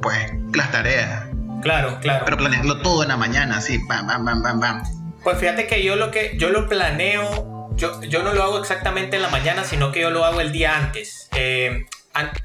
pues 0.00 0.16
las 0.54 0.70
tareas, 0.70 1.24
Claro, 1.62 1.98
claro. 2.00 2.24
pero 2.24 2.36
planearlo 2.36 2.80
todo 2.82 3.02
en 3.02 3.08
la 3.08 3.16
mañana, 3.16 3.56
así, 3.58 3.78
bam, 3.88 4.06
bam, 4.06 4.24
bam, 4.24 4.42
bam, 4.42 4.60
bam. 4.60 4.82
Pues 5.24 5.38
fíjate 5.38 5.66
que 5.66 5.82
yo 5.82 5.96
lo 5.96 6.12
que 6.12 6.36
yo 6.38 6.50
lo 6.50 6.68
planeo, 6.68 7.70
yo, 7.74 8.00
yo 8.04 8.22
no 8.22 8.32
lo 8.34 8.44
hago 8.44 8.58
exactamente 8.60 9.16
en 9.16 9.22
la 9.22 9.28
mañana, 9.30 9.64
sino 9.64 9.90
que 9.90 10.00
yo 10.00 10.10
lo 10.10 10.24
hago 10.24 10.40
el 10.40 10.52
día 10.52 10.76
antes. 10.76 11.28
Eh, 11.34 11.86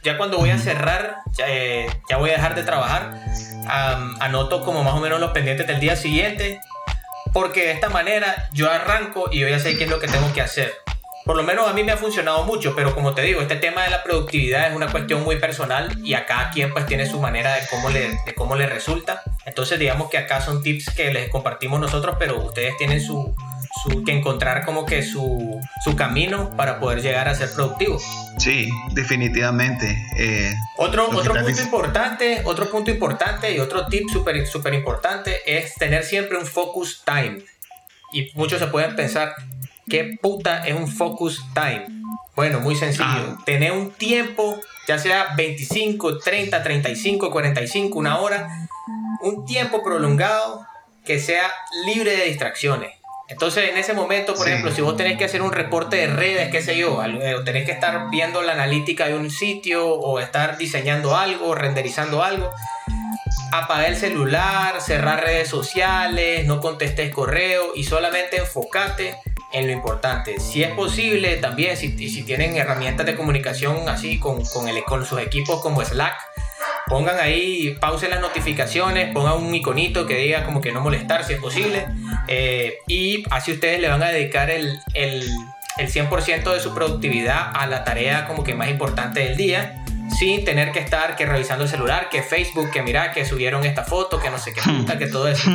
ya 0.04 0.18
cuando 0.18 0.38
voy 0.38 0.50
a 0.50 0.58
cerrar, 0.58 1.18
ya, 1.38 1.46
eh, 1.48 1.86
ya 2.10 2.18
voy 2.18 2.32
a 2.32 2.34
dejar 2.34 2.56
de 2.56 2.64
trabajar, 2.64 3.14
am, 3.68 4.16
anoto 4.20 4.64
como 4.64 4.84
más 4.84 4.94
o 4.94 5.00
menos 5.00 5.20
los 5.20 5.32
pendientes 5.32 5.68
del 5.68 5.80
día 5.80 5.96
siguiente, 5.96 6.60
porque 7.32 7.66
de 7.66 7.72
esta 7.72 7.90
manera 7.90 8.50
yo 8.54 8.72
arranco 8.72 9.30
y 9.32 9.40
yo 9.40 9.48
ya 9.48 9.60
sé 9.60 9.78
qué 9.78 9.86
es 9.86 9.90
lo 9.90 10.00
que 10.00 10.08
tengo 10.08 10.32
que 10.34 10.42
hacer. 10.42 10.74
Por 11.26 11.38
lo 11.38 11.44
menos 11.44 11.70
a 11.70 11.74
mí 11.74 11.84
me 11.84 11.94
ha 11.94 11.98
funcionado 11.98 12.44
mucho, 12.44 12.76
pero 12.76 12.94
como 12.94 13.14
te 13.14 13.22
digo, 13.22 13.42
este 13.42 13.56
tema 13.56 13.84
de 13.84 13.90
la 13.90 14.04
productividad 14.04 14.68
es 14.70 14.76
una 14.76 14.92
cuestión 14.92 15.24
muy 15.24 15.38
personal 15.38 15.98
y 16.04 16.16
a 16.16 16.26
cada 16.26 16.52
quien 16.52 16.74
pues 16.74 16.86
tiene 16.86 17.06
su 17.06 17.20
manera 17.22 17.56
de 17.56 17.62
cómo 17.70 17.90
le, 17.90 18.20
de 18.26 18.36
cómo 18.36 18.56
le 18.56 18.68
resulta. 18.68 19.24
Entonces 19.46 19.80
digamos 19.80 20.10
que 20.10 20.18
acá 20.18 20.42
son 20.42 20.62
tips 20.62 20.90
que 20.94 21.14
les 21.14 21.30
compartimos 21.30 21.80
nosotros, 21.80 22.18
pero 22.20 22.44
ustedes 22.44 22.76
tienen 22.78 23.00
su, 23.00 23.34
su 23.84 24.04
que 24.04 24.14
encontrar 24.14 24.66
como 24.66 24.86
que 24.86 25.04
su, 25.04 25.60
su 25.84 25.96
camino 25.96 26.56
para 26.56 26.80
poder 26.80 27.02
llegar 27.02 27.28
a 27.28 27.36
ser 27.36 27.52
productivos. 27.54 28.04
Sí, 28.38 28.70
definitivamente. 28.92 29.96
eh, 30.18 30.54
Otro, 30.78 31.10
otro 31.10 31.34
punto 31.34 31.62
importante, 31.62 32.42
otro 32.46 32.70
punto 32.70 32.92
importante 32.92 33.52
y 33.52 33.60
otro 33.60 33.88
tip 33.88 34.10
súper 34.10 34.48
súper 34.48 34.74
importante 34.74 35.42
es 35.46 35.76
tener 35.76 36.04
siempre 36.04 36.38
un 36.38 36.46
focus 36.46 37.04
time. 37.06 37.44
Y 38.14 38.32
muchos 38.36 38.60
se 38.60 38.68
pueden 38.68 38.96
pensar, 38.96 39.34
¿qué 39.90 40.18
puta 40.22 40.66
es 40.66 40.76
un 40.76 40.88
focus 40.88 41.44
time? 41.54 41.86
Bueno, 42.36 42.60
muy 42.60 42.76
sencillo. 42.76 43.06
Ah. 43.08 43.38
Tener 43.46 43.72
un 43.72 43.92
tiempo, 43.92 44.60
ya 44.88 44.98
sea 44.98 45.34
25, 45.36 46.20
30, 46.20 46.64
35, 46.64 47.32
45, 47.32 48.00
una 48.00 48.20
hora, 48.20 48.68
un 49.22 49.46
tiempo 49.46 49.84
prolongado 49.84 50.66
que 51.06 51.20
sea 51.20 51.52
libre 51.86 52.16
de 52.16 52.26
distracciones. 52.26 52.92
Entonces, 53.30 53.70
en 53.70 53.78
ese 53.78 53.94
momento, 53.94 54.34
por 54.34 54.44
Sí. 54.46 54.50
ejemplo, 54.52 54.72
si 54.72 54.82
vos 54.82 54.98
tenés 54.98 55.18
que 55.18 55.26
hacer 55.26 55.42
un 55.42 55.52
reporte 55.52 55.96
de 55.96 56.08
redes, 56.08 56.50
qué 56.52 56.62
sé 56.62 56.78
yo, 56.78 57.02
eh, 57.04 57.36
o 57.36 57.44
tenés 57.44 57.66
que 57.66 57.72
estar 57.72 58.10
viendo 58.12 58.42
la 58.42 58.54
analítica 58.54 59.08
de 59.08 59.16
un 59.16 59.30
sitio, 59.32 59.88
o 59.88 60.20
estar 60.20 60.58
diseñando 60.58 61.16
algo, 61.16 61.56
renderizando 61.56 62.22
algo, 62.24 62.52
apaga 63.52 63.88
el 63.88 63.96
celular, 63.96 64.82
cerrar 64.82 65.24
redes 65.24 65.48
sociales, 65.48 66.46
no 66.46 66.60
contestes 66.60 67.12
correo 67.12 67.72
y 67.76 67.84
solamente 67.84 68.38
enfócate 68.38 69.16
en 69.54 69.68
lo 69.68 69.74
importante. 69.74 70.40
Si 70.40 70.64
es 70.64 70.72
posible, 70.72 71.38
también, 71.38 71.78
si, 71.78 71.90
tienen 72.24 72.58
herramientas 72.58 73.06
de 73.06 73.16
comunicación 73.16 73.88
así 73.88 74.20
con, 74.20 74.44
con, 74.46 74.68
el- 74.68 74.84
con 74.84 75.06
sus 75.06 75.20
equipos 75.22 75.62
como 75.62 75.84
Slack, 75.84 76.16
pongan 76.88 77.20
ahí, 77.20 77.78
pausen 77.80 78.10
las 78.10 78.22
notificaciones, 78.22 79.12
pongan 79.14 79.34
un 79.38 79.54
iconito 79.54 80.06
que 80.06 80.16
diga 80.18 80.44
como 80.44 80.62
que 80.62 80.72
no 80.72 80.82
molestar 80.82 81.24
si 81.24 81.34
es 81.34 81.40
posible. 81.40 81.88
eh, 82.28 82.78
y 82.88 83.24
así 83.32 83.52
ustedes 83.54 83.80
le 83.80 83.88
van 83.90 84.04
a 84.04 84.08
dedicar 84.10 84.50
el, 84.50 84.80
el, 84.94 85.24
el 85.78 85.90
100% 85.92 86.54
de 86.54 86.60
su 86.60 86.74
productividad 86.74 87.52
a 87.54 87.68
la 87.68 87.84
tarea 87.84 88.28
como 88.28 88.44
que 88.44 88.54
más 88.56 88.70
importante 88.70 89.22
del 89.22 89.38
día. 89.38 89.80
Sin 90.20 90.46
tener 90.46 90.72
que 90.72 90.80
estar 90.80 91.16
que 91.16 91.26
revisando 91.26 91.64
el 91.64 91.70
celular, 91.70 92.10
que 92.10 92.22
Facebook, 92.22 92.70
que 92.72 92.84
mira, 92.84 93.12
que 93.14 93.26
subieron 93.26 93.64
esta 93.66 93.84
foto, 93.84 94.20
que 94.20 94.30
no 94.30 94.38
sé 94.38 94.54
qué 94.54 94.62
puta, 94.66 94.98
que 95.00 95.08
todo 95.08 95.28
eso. 95.28 95.50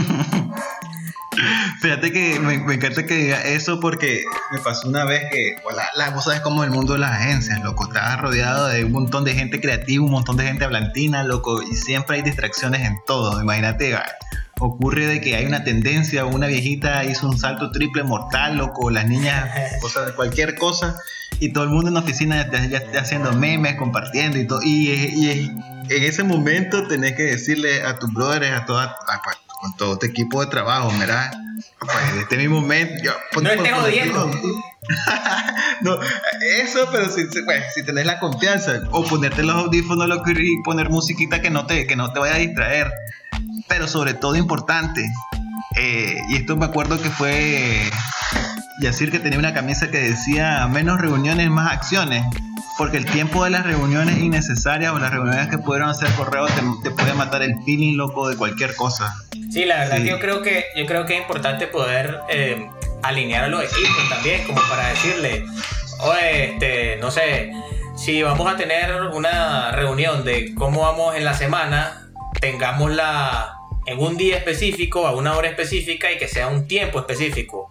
Fíjate 1.81 2.13
que 2.13 2.41
me, 2.41 2.55
encanta 2.55 3.07
que 3.07 3.15
diga 3.15 3.43
eso 3.43 3.81
porque 3.81 4.25
me 4.53 4.59
pasó 4.59 4.89
una 4.89 5.05
vez 5.05 5.23
que, 5.31 5.57
la, 5.75 5.89
la, 5.95 6.11
vos 6.11 6.25
sabes 6.25 6.41
cómo 6.41 6.65
es 6.65 6.71
el 6.71 6.75
mundo 6.75 6.95
de 6.95 7.01
las 7.01 7.13
agencias, 7.13 7.61
loco, 7.63 7.85
estás 7.85 8.21
rodeado 8.21 8.69
de 8.69 8.85
un 8.85 8.93
montón 8.93 9.25
de 9.25 9.35
gente 9.35 9.61
creativa, 9.61 10.05
un 10.05 10.11
montón 10.11 10.37
de 10.37 10.45
gente 10.45 10.65
hablantina, 10.65 11.23
loco, 11.25 11.63
y 11.63 11.75
siempre 11.75 12.17
hay 12.17 12.23
distracciones 12.23 12.83
en 12.83 12.97
todo. 13.07 13.41
Imagínate, 13.41 13.97
ocurre 14.61 15.07
de 15.07 15.21
que 15.21 15.37
hay 15.37 15.47
una 15.47 15.65
tendencia, 15.65 16.25
una 16.25 16.47
viejita 16.47 17.05
hizo 17.05 17.29
un 17.29 17.39
salto 17.39 17.71
triple 17.71 18.03
mortal, 18.03 18.57
loco, 18.57 18.91
las 18.91 19.07
niñas, 19.07 19.51
o 19.83 19.89
sea, 19.89 20.15
cualquier 20.15 20.57
cosa, 20.57 20.97
y 21.41 21.53
todo 21.53 21.65
el 21.65 21.71
mundo 21.71 21.89
en 21.89 21.95
la 21.95 22.01
oficina 22.01 22.51
ya, 22.51 22.79
está 22.79 23.01
haciendo 23.01 23.33
memes, 23.33 23.77
compartiendo 23.77 24.39
y 24.39 24.47
todo, 24.47 24.61
y, 24.63 24.91
en 25.91 26.05
ese 26.05 26.23
momento 26.23 26.87
tenés 26.87 27.15
que 27.15 27.23
decirle 27.23 27.83
a 27.83 27.99
tus 27.99 28.13
brothers, 28.13 28.55
a 28.55 28.67
todas, 28.67 28.91
pues, 29.25 29.37
con 29.61 29.77
todo 29.77 29.95
este 29.95 30.07
equipo 30.07 30.41
de 30.45 30.51
trabajo, 30.51 30.91
mira, 30.93 31.31
pues 31.81 32.13
en 32.13 32.19
este 32.21 32.37
mismo 32.37 32.61
momento, 32.61 32.95
yo, 33.03 33.13
no 33.41 33.51
estés 33.51 33.73
jodiendo. 33.73 34.31
no, 35.83 35.99
eso, 36.41 36.89
pero 36.91 37.11
si, 37.11 37.25
pues, 37.45 37.75
si 37.75 37.85
tenés 37.85 38.07
la 38.07 38.19
confianza, 38.19 38.83
o 38.91 39.05
ponerte 39.05 39.43
los 39.43 39.57
audífonos 39.57 40.09
y 40.27 40.63
poner 40.63 40.91
musiquita 40.91 41.41
que 41.43 41.51
no 41.51 41.67
te, 41.67 41.87
que 41.87 41.97
no 41.97 42.13
te 42.13 42.21
vaya 42.21 42.37
a 42.37 42.39
distraer. 42.39 42.93
Pero 43.69 43.87
sobre 43.87 44.15
todo 44.15 44.37
importante, 44.37 45.05
eh, 45.77 46.17
y 46.31 46.37
esto 46.37 46.57
me 46.57 46.67
acuerdo 46.67 47.01
que 47.01 47.11
fue 47.11 47.91
Yacir 48.81 49.11
que 49.11 49.19
tenía 49.19 49.39
una 49.39 49.55
camisa 49.55 49.91
que 49.91 49.99
decía 49.99 50.67
menos 50.69 51.01
reuniones, 51.01 51.51
más 51.51 51.73
acciones 51.73 52.25
porque 52.79 52.97
el 52.97 53.07
tiempo 53.07 53.43
de 53.43 53.51
las 53.51 53.67
reuniones 53.67 54.19
innecesarias 54.19 54.93
o 54.93 54.99
las 55.01 55.11
reuniones 55.11 55.49
que 55.49 55.59
pudieron 55.59 55.91
hacer 55.91 56.09
correo 56.13 56.47
te, 56.85 56.91
puede 56.93 57.13
matar 57.13 57.43
el 57.43 57.57
feeling 57.65 57.97
loco 57.97 58.29
de 58.29 58.37
cualquier 58.37 58.77
cosa. 58.77 59.17
Sí, 59.51 59.65
la 59.65 59.81
verdad 59.81 59.97
que 59.97 60.07
yo 60.07 60.21
creo 60.21 60.43
que 60.43 60.67
yo 60.77 60.87
creo 60.87 61.05
que 61.05 61.15
es 61.15 61.21
importante 61.21 61.67
poder 61.67 62.21
eh, 62.31 62.71
alinear 63.03 63.45
a 63.45 63.49
los 63.49 63.65
equipos 63.65 64.09
también, 64.09 64.47
como 64.47 64.61
para 64.71 64.89
decirle, 64.91 65.45
oye, 66.03 66.53
este, 66.53 66.97
no 66.99 67.11
sé, 67.11 67.51
si 67.97 68.23
vamos 68.23 68.51
a 68.51 68.57
tener 68.57 68.95
una 69.13 69.73
reunión 69.73 70.25
de 70.25 70.55
cómo 70.55 70.83
vamos 70.83 71.17
en 71.17 71.25
la 71.25 71.35
semana, 71.35 72.09
tengámosla 72.41 73.58
en 73.89 73.99
un 73.99 74.19
día 74.19 74.37
específico, 74.37 75.07
a 75.07 75.13
una 75.13 75.37
hora 75.37 75.49
específica 75.49 76.13
y 76.13 76.19
que 76.19 76.29
sea 76.29 76.49
un 76.49 76.67
tiempo 76.67 76.99
específico 76.99 77.69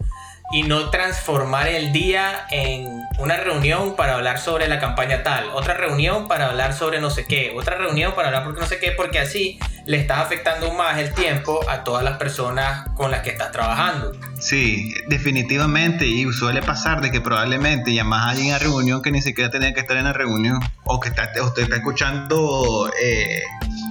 y 0.51 0.63
no 0.63 0.89
transformar 0.89 1.67
el 1.67 1.91
día 1.91 2.45
en 2.49 3.05
una 3.19 3.37
reunión 3.37 3.95
para 3.95 4.15
hablar 4.15 4.39
sobre 4.39 4.67
la 4.67 4.79
campaña 4.79 5.23
tal, 5.23 5.49
otra 5.49 5.73
reunión 5.73 6.27
para 6.27 6.47
hablar 6.47 6.73
sobre 6.73 7.01
no 7.01 7.09
sé 7.09 7.25
qué, 7.25 7.53
otra 7.57 7.77
reunión 7.77 8.13
para 8.15 8.29
hablar 8.29 8.43
porque 8.45 8.61
no 8.61 8.67
sé 8.67 8.79
qué, 8.79 8.91
porque 8.91 9.19
así 9.19 9.59
le 9.85 9.97
estás 9.97 10.19
afectando 10.19 10.71
más 10.73 10.97
el 10.99 11.13
tiempo 11.13 11.59
a 11.69 11.83
todas 11.83 12.03
las 12.03 12.17
personas 12.17 12.87
con 12.95 13.11
las 13.11 13.21
que 13.21 13.31
estás 13.31 13.51
trabajando. 13.51 14.13
Sí, 14.39 14.93
definitivamente, 15.07 16.05
y 16.05 16.31
suele 16.31 16.61
pasar 16.61 17.01
de 17.01 17.11
que 17.11 17.21
probablemente 17.21 17.93
llamas 17.93 18.27
a 18.27 18.29
alguien 18.29 18.53
a 18.53 18.59
reunión 18.59 19.01
que 19.01 19.11
ni 19.11 19.21
siquiera 19.21 19.49
tenía 19.49 19.73
que 19.73 19.79
estar 19.79 19.97
en 19.97 20.05
la 20.05 20.13
reunión, 20.13 20.59
o 20.85 20.99
que 20.99 21.09
está, 21.09 21.31
está 21.57 21.75
escuchando 21.75 22.91
eh, 23.01 23.41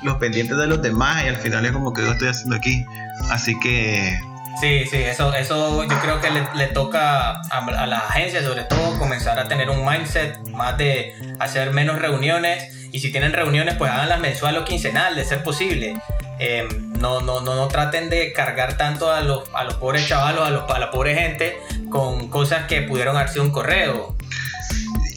los 0.02 0.16
pendientes 0.16 0.56
de 0.56 0.66
los 0.66 0.80
demás 0.80 1.24
y 1.24 1.28
al 1.28 1.36
final 1.36 1.66
es 1.66 1.72
como 1.72 1.92
que 1.92 2.02
yo 2.02 2.12
estoy 2.12 2.28
haciendo 2.28 2.56
aquí. 2.56 2.84
Así 3.30 3.58
que 3.58 4.18
Sí, 4.60 4.86
sí, 4.90 4.96
eso, 4.96 5.34
eso 5.34 5.84
yo 5.84 6.00
creo 6.00 6.20
que 6.20 6.30
le, 6.30 6.66
toca 6.68 7.42
a, 7.42 7.86
las 7.86 8.02
agencias, 8.04 8.44
sobre 8.44 8.62
todo, 8.64 8.98
comenzar 8.98 9.38
a 9.38 9.48
tener 9.48 9.68
un 9.68 9.84
mindset 9.84 10.38
más 10.48 10.78
de 10.78 11.14
hacer 11.38 11.72
menos 11.72 11.98
reuniones. 11.98 12.72
Y 12.90 13.00
si 13.00 13.12
tienen 13.12 13.34
reuniones, 13.34 13.74
pues 13.74 13.90
háganlas 13.90 14.20
mensual 14.20 14.56
o 14.56 14.64
quincenal, 14.64 15.14
de 15.14 15.24
ser 15.24 15.42
posible. 15.42 16.00
Eh, 16.38 16.66
no, 16.98 17.20
no, 17.20 17.42
no, 17.42 17.54
no 17.54 17.68
traten 17.68 18.08
de 18.08 18.32
cargar 18.32 18.78
tanto 18.78 19.12
a 19.12 19.20
los, 19.20 19.42
a 19.52 19.64
los 19.64 19.74
pobres 19.74 20.08
chavalos, 20.08 20.46
a, 20.46 20.50
los, 20.50 20.70
a 20.70 20.78
la 20.78 20.90
pobre 20.90 21.14
gente, 21.14 21.58
con 21.90 22.28
cosas 22.28 22.66
que 22.66 22.80
pudieron 22.80 23.14
haber 23.18 23.38
un 23.38 23.50
correo. 23.50 24.16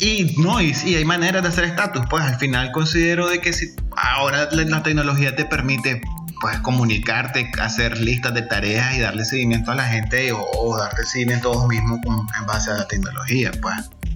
Y 0.01 0.35
no, 0.37 0.59
y 0.59 0.73
sí, 0.73 0.95
hay 0.95 1.05
maneras 1.05 1.43
de 1.43 1.49
hacer 1.49 1.63
estatus. 1.63 2.03
Pues 2.09 2.23
al 2.23 2.37
final 2.37 2.73
considero 2.73 3.27
de 3.27 3.39
que 3.39 3.53
si 3.53 3.73
ahora 3.95 4.49
la 4.51 4.83
tecnología 4.83 5.35
te 5.35 5.45
permite 5.45 6.01
pues 6.39 6.57
comunicarte, 6.59 7.51
hacer 7.61 7.97
listas 7.97 8.33
de 8.33 8.43
tareas 8.43 8.95
y 8.95 8.99
darle 8.99 9.25
seguimiento 9.25 9.71
a 9.71 9.75
la 9.75 9.83
gente 9.83 10.31
o, 10.31 10.77
darte 10.77 11.03
seguimiento 11.03 11.51
a 11.51 11.57
vos 11.57 11.67
mismo 11.67 11.99
en 12.39 12.45
base 12.45 12.71
a 12.71 12.75
la 12.75 12.87
tecnología, 12.87 13.51
pues 13.61 13.75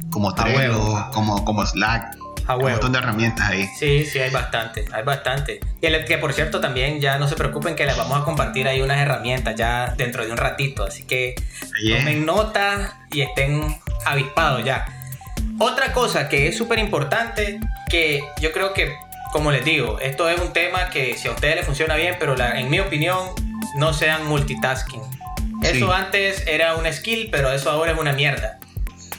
como 0.10 0.34
Trello, 0.34 1.10
como, 1.12 1.44
como 1.44 1.66
Slack. 1.66 2.16
un 2.48 2.62
montón 2.62 2.92
de 2.92 3.00
herramientas 3.00 3.50
ahí. 3.50 3.68
Sí, 3.78 4.06
sí, 4.06 4.20
hay 4.20 4.30
bastante, 4.30 4.86
hay 4.94 5.04
bastante. 5.04 5.60
Y 5.82 5.86
el, 5.86 6.06
que 6.06 6.18
por 6.18 6.34
cierto 6.34 6.62
también 6.62 7.02
ya 7.02 7.18
no 7.18 7.28
se 7.28 7.36
preocupen 7.36 7.76
que 7.76 7.86
les 7.86 7.98
vamos 7.98 8.22
a 8.22 8.24
compartir 8.24 8.68
ahí 8.68 8.82
unas 8.82 9.00
herramientas 9.00 9.56
ya 9.56 9.94
dentro 9.98 10.26
de 10.26 10.32
un 10.32 10.38
ratito, 10.38 10.84
así 10.84 11.04
que 11.04 11.36
tomen 11.90 12.26
nota 12.26 13.02
y 13.12 13.22
estén 13.22 13.76
avispados 14.06 14.64
ya. 14.64 14.86
Otra 15.60 15.94
cosa 15.94 16.30
que 16.30 16.48
es 16.48 16.58
súper 16.58 16.80
importante, 16.80 17.60
que 17.90 18.24
yo 18.42 18.52
creo 18.52 18.74
que 18.74 18.96
como 19.34 19.52
les 19.52 19.66
digo, 19.66 20.00
esto 20.00 20.30
es 20.30 20.40
un 20.40 20.54
tema 20.54 20.92
que 20.92 21.18
si 21.18 21.28
a 21.28 21.32
ustedes 21.32 21.56
les 21.56 21.66
funciona 21.66 21.96
bien, 21.96 22.16
pero 22.20 22.36
en 22.40 22.70
mi 22.70 22.80
opinión, 22.80 23.18
no 23.76 23.92
sean 23.92 24.28
multitasking. 24.28 25.02
Eso 25.64 25.92
antes 25.92 26.46
era 26.46 26.76
un 26.76 26.86
skill, 26.94 27.30
pero 27.32 27.52
eso 27.52 27.72
ahora 27.72 27.94
es 27.94 27.98
una 27.98 28.14
mierda. 28.14 28.60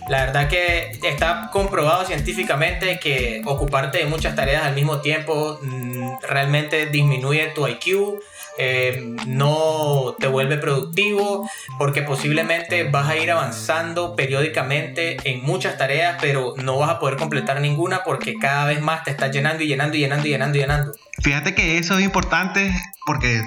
La 0.09 0.27
verdad 0.27 0.49
que 0.49 1.01
está 1.03 1.51
comprobado 1.53 2.05
científicamente 2.05 3.01
que 3.01 3.43
ocuparte 3.45 3.99
de 3.99 4.07
muchas 4.07 4.37
tareas 4.37 4.65
al 4.65 4.75
mismo 4.75 5.01
tiempo 5.01 5.59
mm, 5.61 6.19
realmente 6.23 6.87
disminuye 6.87 7.49
tu 7.49 7.67
IQ, 7.67 8.21
eh, 8.59 9.15
no 9.27 10.15
te 10.19 10.27
vuelve 10.27 10.57
productivo, 10.59 11.49
porque 11.79 12.03
posiblemente 12.03 12.85
vas 12.85 13.09
a 13.09 13.17
ir 13.17 13.31
avanzando 13.31 14.15
periódicamente 14.15 15.17
en 15.25 15.43
muchas 15.43 15.77
tareas, 15.77 16.19
pero 16.21 16.55
no 16.63 16.79
vas 16.79 16.91
a 16.91 16.99
poder 16.99 17.17
completar 17.17 17.61
ninguna 17.61 18.03
porque 18.05 18.35
cada 18.35 18.67
vez 18.67 18.81
más 18.81 19.05
te 19.05 19.11
estás 19.11 19.31
llenando 19.33 19.63
y 19.63 19.67
llenando 19.67 19.97
y 19.97 20.01
llenando 20.01 20.27
y 20.27 20.31
llenando 20.31 20.59
y 20.59 20.61
llenando. 20.61 20.93
Fíjate 21.23 21.55
que 21.55 21.79
eso 21.79 21.99
es 21.99 22.05
importante 22.05 22.73
porque 23.07 23.43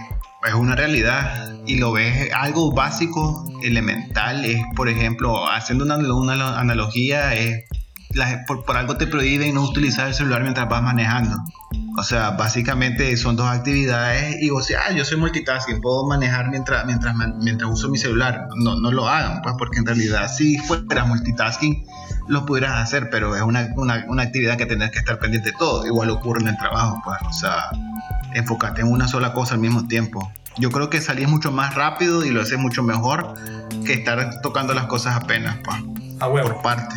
es 0.48 0.54
una 0.54 0.76
realidad 0.76 1.56
y 1.66 1.78
lo 1.78 1.92
ves 1.92 2.30
algo 2.34 2.72
básico, 2.72 3.46
elemental, 3.64 4.46
es 4.46 4.62
por 4.76 4.90
ejemplo, 4.90 5.50
haciendo 5.50 5.84
una, 5.84 5.98
una 5.98 6.60
analogía, 6.60 7.34
es 7.34 7.66
por, 8.48 8.78
algo 8.78 8.98
te 8.98 9.08
prohíben 9.08 9.56
no 9.56 9.64
utilizar 9.64 10.08
el 10.08 10.14
celular 10.14 10.42
mientras 10.42 10.68
vas 10.70 10.82
manejando. 10.82 11.38
O 11.98 12.04
sea, 12.04 12.32
básicamente 12.32 13.16
son 13.18 13.36
dos 13.36 13.48
actividades 13.48 14.42
y 14.42 14.50
o 14.52 14.62
sea, 14.62 14.92
yo 14.92 15.04
soy 15.04 15.18
multitasking, 15.18 15.82
puedo 15.82 16.08
manejar 16.08 16.50
mientras, 16.50 16.86
mientras, 16.86 17.16
mientras 17.40 17.72
uso 17.72 17.90
mi 17.90 17.98
celular. 17.98 18.48
No, 18.56 18.80
no 18.80 18.92
lo 18.92 19.08
hagan, 19.08 19.42
pues 19.42 19.56
porque 19.58 19.80
en 19.80 19.86
realidad 19.86 20.32
si 20.32 20.58
fueras 20.60 21.08
multitasking 21.08 21.86
lo 22.28 22.46
pudieras 22.46 22.82
hacer, 22.82 23.10
pero 23.10 23.36
es 23.36 23.42
una, 23.42 23.70
una, 23.76 24.06
una 24.08 24.24
actividad 24.24 24.58
que 24.58 24.66
tenés 24.66 24.92
que 24.92 25.00
estar 25.00 25.20
pendiente 25.20 25.52
de 25.52 25.58
todo. 25.58 25.86
Igual 25.86 26.10
ocurre 26.10 26.42
en 26.42 26.50
el 26.50 26.58
trabajo, 26.58 27.02
pues, 27.04 27.18
o 27.28 27.34
sea, 27.34 27.70
enfócate 28.34 28.82
en 28.82 28.92
una 28.92 29.08
sola 29.08 29.34
cosa 29.34 29.56
al 29.56 29.62
mismo 29.62 29.88
tiempo. 29.88 30.32
Yo 30.60 30.72
creo 30.72 30.90
que 30.90 31.02
salís 31.02 31.28
mucho 31.28 31.52
más 31.52 31.76
rápido 31.76 32.26
y 32.26 32.30
lo 32.30 32.42
haces 32.42 32.58
mucho 32.58 32.84
mejor 32.84 33.34
que 33.86 33.94
estar 33.94 34.42
tocando 34.42 34.74
las 34.74 34.86
cosas 34.86 35.16
apenas, 35.16 35.58
pues, 35.64 35.78
por 36.20 36.62
parte. 36.62 36.96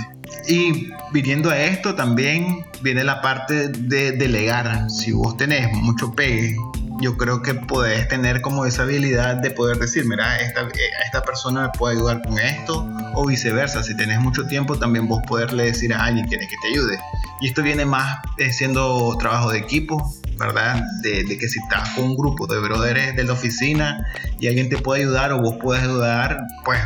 Y 0.48 0.90
viniendo 1.12 1.50
a 1.50 1.58
esto 1.58 1.94
también 1.94 2.64
viene 2.82 3.04
la 3.04 3.20
parte 3.20 3.68
de 3.68 4.12
delegar. 4.12 4.90
Si 4.90 5.12
vos 5.12 5.36
tenés 5.36 5.70
mucho 5.72 6.12
pegue, 6.12 6.56
yo 7.00 7.16
creo 7.16 7.42
que 7.42 7.54
podés 7.54 8.08
tener 8.08 8.40
como 8.40 8.66
esa 8.66 8.82
habilidad 8.82 9.36
de 9.36 9.50
poder 9.50 9.78
decir, 9.78 10.04
mira, 10.06 10.40
esta, 10.40 10.62
eh, 10.62 10.90
esta 11.04 11.22
persona 11.22 11.62
me 11.62 11.68
puede 11.78 11.96
ayudar 11.96 12.22
con 12.22 12.38
esto, 12.38 12.86
o 13.14 13.26
viceversa. 13.26 13.82
Si 13.82 13.96
tenés 13.96 14.20
mucho 14.20 14.46
tiempo, 14.46 14.78
también 14.78 15.08
vos 15.08 15.22
poderle 15.26 15.64
decir 15.64 15.92
a 15.94 16.04
alguien 16.04 16.28
que 16.28 16.38
que 16.38 16.46
te 16.46 16.68
ayude. 16.68 16.98
Y 17.40 17.48
esto 17.48 17.62
viene 17.62 17.84
más 17.84 18.18
eh, 18.38 18.52
siendo 18.52 19.16
trabajo 19.18 19.50
de 19.50 19.58
equipo, 19.58 20.14
¿verdad? 20.38 20.82
De, 21.02 21.24
de, 21.24 21.38
que 21.38 21.48
si 21.48 21.58
estás 21.58 21.90
con 21.90 22.04
un 22.04 22.16
grupo 22.16 22.46
de 22.46 22.60
brothers 22.60 23.16
de 23.16 23.24
la 23.24 23.32
oficina 23.32 24.06
y 24.38 24.48
alguien 24.48 24.68
te 24.68 24.78
puede 24.78 25.02
ayudar 25.02 25.32
o 25.32 25.40
vos 25.40 25.56
puedes 25.60 25.82
ayudar, 25.82 26.38
pues 26.64 26.80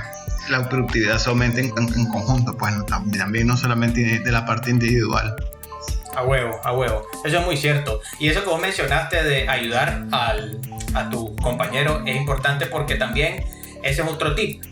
la 0.49 0.69
productividad 0.69 1.19
se 1.19 1.31
aumenta 1.31 1.61
en, 1.61 1.71
conjunto, 1.71 2.57
pues 2.57 2.75
también, 2.87 3.47
no 3.47 3.57
solamente 3.57 4.21
de 4.21 4.33
la 4.33 4.45
parte 4.45 4.71
individual. 4.71 5.35
A 6.17 6.23
huevo, 6.23 6.61
a 6.63 6.73
huevo. 6.73 7.07
Eso 7.25 7.39
es 7.39 7.45
muy 7.45 7.57
cierto. 7.57 8.01
Y 8.19 8.29
eso 8.29 8.43
que 8.43 8.49
vos 8.49 8.61
mencionaste 8.61 9.23
de 9.23 9.49
ayudar 9.49 10.05
al, 10.13 10.61
a 10.95 11.11
tu 11.11 11.35
compañero 11.37 12.03
es 12.07 12.17
importante 12.17 12.67
porque 12.67 12.97
también 12.97 13.45
ese 13.83 14.03
es 14.03 14.09
otro 14.09 14.35
tip. 14.35 14.63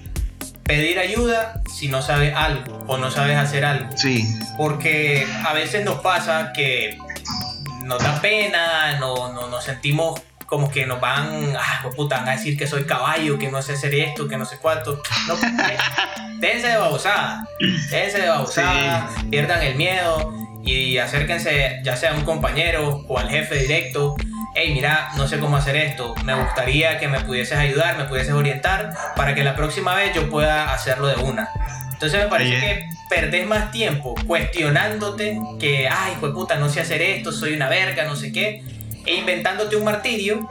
Pedir 0.65 0.99
ayuda 0.99 1.61
si 1.73 1.89
no 1.89 2.03
sabes 2.03 2.35
algo 2.35 2.85
o 2.87 2.97
no 2.97 3.11
sabes 3.11 3.37
hacer 3.37 3.65
algo. 3.65 3.97
Sí. 3.97 4.25
Porque 4.57 5.27
a 5.45 5.53
veces 5.53 5.85
nos 5.85 6.01
pasa 6.01 6.53
que 6.55 6.97
nos 7.85 8.03
da 8.03 8.21
pena, 8.21 8.99
no, 8.99 9.33
no, 9.33 9.49
nos 9.49 9.65
sentimos 9.65 10.21
como 10.53 10.71
que 10.71 10.85
nos 10.85 11.01
van, 11.01 11.57
ah, 11.59 11.89
puta, 11.97 12.19
van 12.19 12.29
a 12.29 12.33
decir 12.33 12.59
que 12.59 12.67
soy 12.67 12.85
caballo, 12.85 13.39
que 13.39 13.51
no 13.51 13.63
sé 13.63 13.73
hacer 13.73 13.95
esto, 13.95 14.29
que 14.29 14.37
no 14.37 14.45
sé 14.45 14.59
cuánto. 14.61 15.01
No, 15.27 15.33
eh, 15.35 15.79
déjense 16.41 16.67
de 16.67 16.77
babosada, 16.77 17.49
déjense 17.59 18.21
de 18.21 18.29
babosada, 18.29 19.09
pierdan 19.31 19.63
el 19.63 19.77
miedo 19.77 20.31
y 20.63 20.99
acérquense 20.99 21.81
ya 21.83 21.97
sea 21.97 22.11
a 22.11 22.17
un 22.17 22.25
compañero 22.25 23.03
o 23.09 23.19
al 23.19 23.31
jefe 23.31 23.61
directo 23.61 24.15
hey, 24.55 24.73
mira, 24.75 25.09
no 25.17 25.27
sé 25.27 25.39
cómo 25.39 25.57
hacer 25.57 25.75
esto, 25.75 26.15
me 26.23 26.35
gustaría 26.35 26.99
que 26.99 27.09
me 27.09 27.21
pudieses 27.21 27.57
ayudar, 27.57 27.97
me 27.97 28.05
pudieses 28.05 28.35
orientar 28.35 28.93
para 29.17 29.35
que 29.35 29.45
la 29.45 29.57
próxima 29.57 29.95
vez 29.95 30.15
yo 30.15 30.29
pueda 30.29 30.75
hacerlo 30.75 31.07
de 31.07 31.17
una. 31.17 31.49
Entonces 31.95 32.25
me 32.25 32.29
parece 32.29 32.61
que 32.61 32.89
perdés 33.09 33.47
más 33.47 33.71
tiempo 33.71 34.15
cuestionándote 34.27 35.41
que, 35.59 35.89
ay, 35.89 36.13
pues 36.21 36.35
puta, 36.35 36.57
no 36.57 36.69
sé 36.69 36.81
hacer 36.83 37.01
esto, 37.01 37.33
soy 37.33 37.55
una 37.55 37.71
verga, 37.71 38.05
no 38.05 38.17
sé 38.17 38.33
qué, 38.33 38.63
inventándote 39.07 39.77
un 39.77 39.85
martirio 39.85 40.49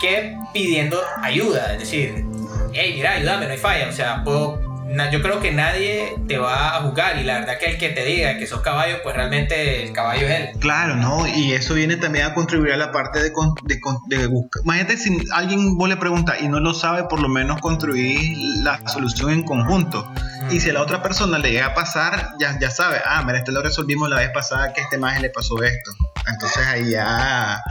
que 0.00 0.36
pidiendo 0.52 1.00
ayuda. 1.20 1.74
Es 1.74 1.80
decir, 1.80 2.24
hey, 2.72 2.92
mira, 2.94 3.12
ayúdame, 3.12 3.46
no 3.46 3.52
hay 3.52 3.58
falla. 3.58 3.88
O 3.88 3.92
sea, 3.92 4.22
puedo 4.24 4.72
yo 5.10 5.22
creo 5.22 5.40
que 5.40 5.52
nadie 5.52 6.16
te 6.28 6.38
va 6.38 6.76
a 6.76 6.82
juzgar 6.82 7.18
y 7.18 7.24
la 7.24 7.40
verdad 7.40 7.58
que 7.58 7.66
el 7.66 7.78
que 7.78 7.90
te 7.90 8.04
diga 8.04 8.36
que 8.38 8.46
sos 8.46 8.60
caballo, 8.60 8.96
pues 9.02 9.14
realmente 9.14 9.84
el 9.84 9.92
caballo 9.92 10.26
es 10.26 10.40
él. 10.40 10.48
Claro, 10.60 10.96
¿no? 10.96 11.26
Y 11.26 11.52
eso 11.52 11.74
viene 11.74 11.96
también 11.96 12.26
a 12.26 12.34
contribuir 12.34 12.72
a 12.72 12.76
la 12.76 12.92
parte 12.92 13.22
de, 13.22 13.30
de, 13.30 13.80
de 14.08 14.26
buscar. 14.26 14.62
Imagínate 14.64 14.96
si 14.96 15.18
alguien 15.32 15.76
vos 15.78 15.88
le 15.88 15.96
pregunta 15.96 16.36
y 16.40 16.48
no 16.48 16.60
lo 16.60 16.74
sabe, 16.74 17.04
por 17.04 17.20
lo 17.20 17.28
menos 17.28 17.60
construir 17.60 18.36
la 18.62 18.80
solución 18.88 19.30
en 19.30 19.42
conjunto. 19.44 20.06
Y 20.50 20.60
si 20.60 20.70
a 20.70 20.72
la 20.72 20.82
otra 20.82 21.02
persona 21.02 21.38
le 21.38 21.50
llega 21.50 21.66
a 21.66 21.74
pasar, 21.74 22.34
ya, 22.38 22.58
ya 22.58 22.70
sabe, 22.70 23.00
ah, 23.04 23.22
mira, 23.24 23.38
esto 23.38 23.52
lo 23.52 23.62
resolvimos 23.62 24.08
la 24.08 24.16
vez 24.16 24.30
pasada 24.30 24.72
que 24.72 24.80
a 24.80 24.84
este 24.84 24.98
maje 24.98 25.20
le 25.20 25.30
pasó 25.30 25.62
esto. 25.62 25.90
Entonces 26.26 26.66
ahí 26.66 26.90
ya 26.90 27.62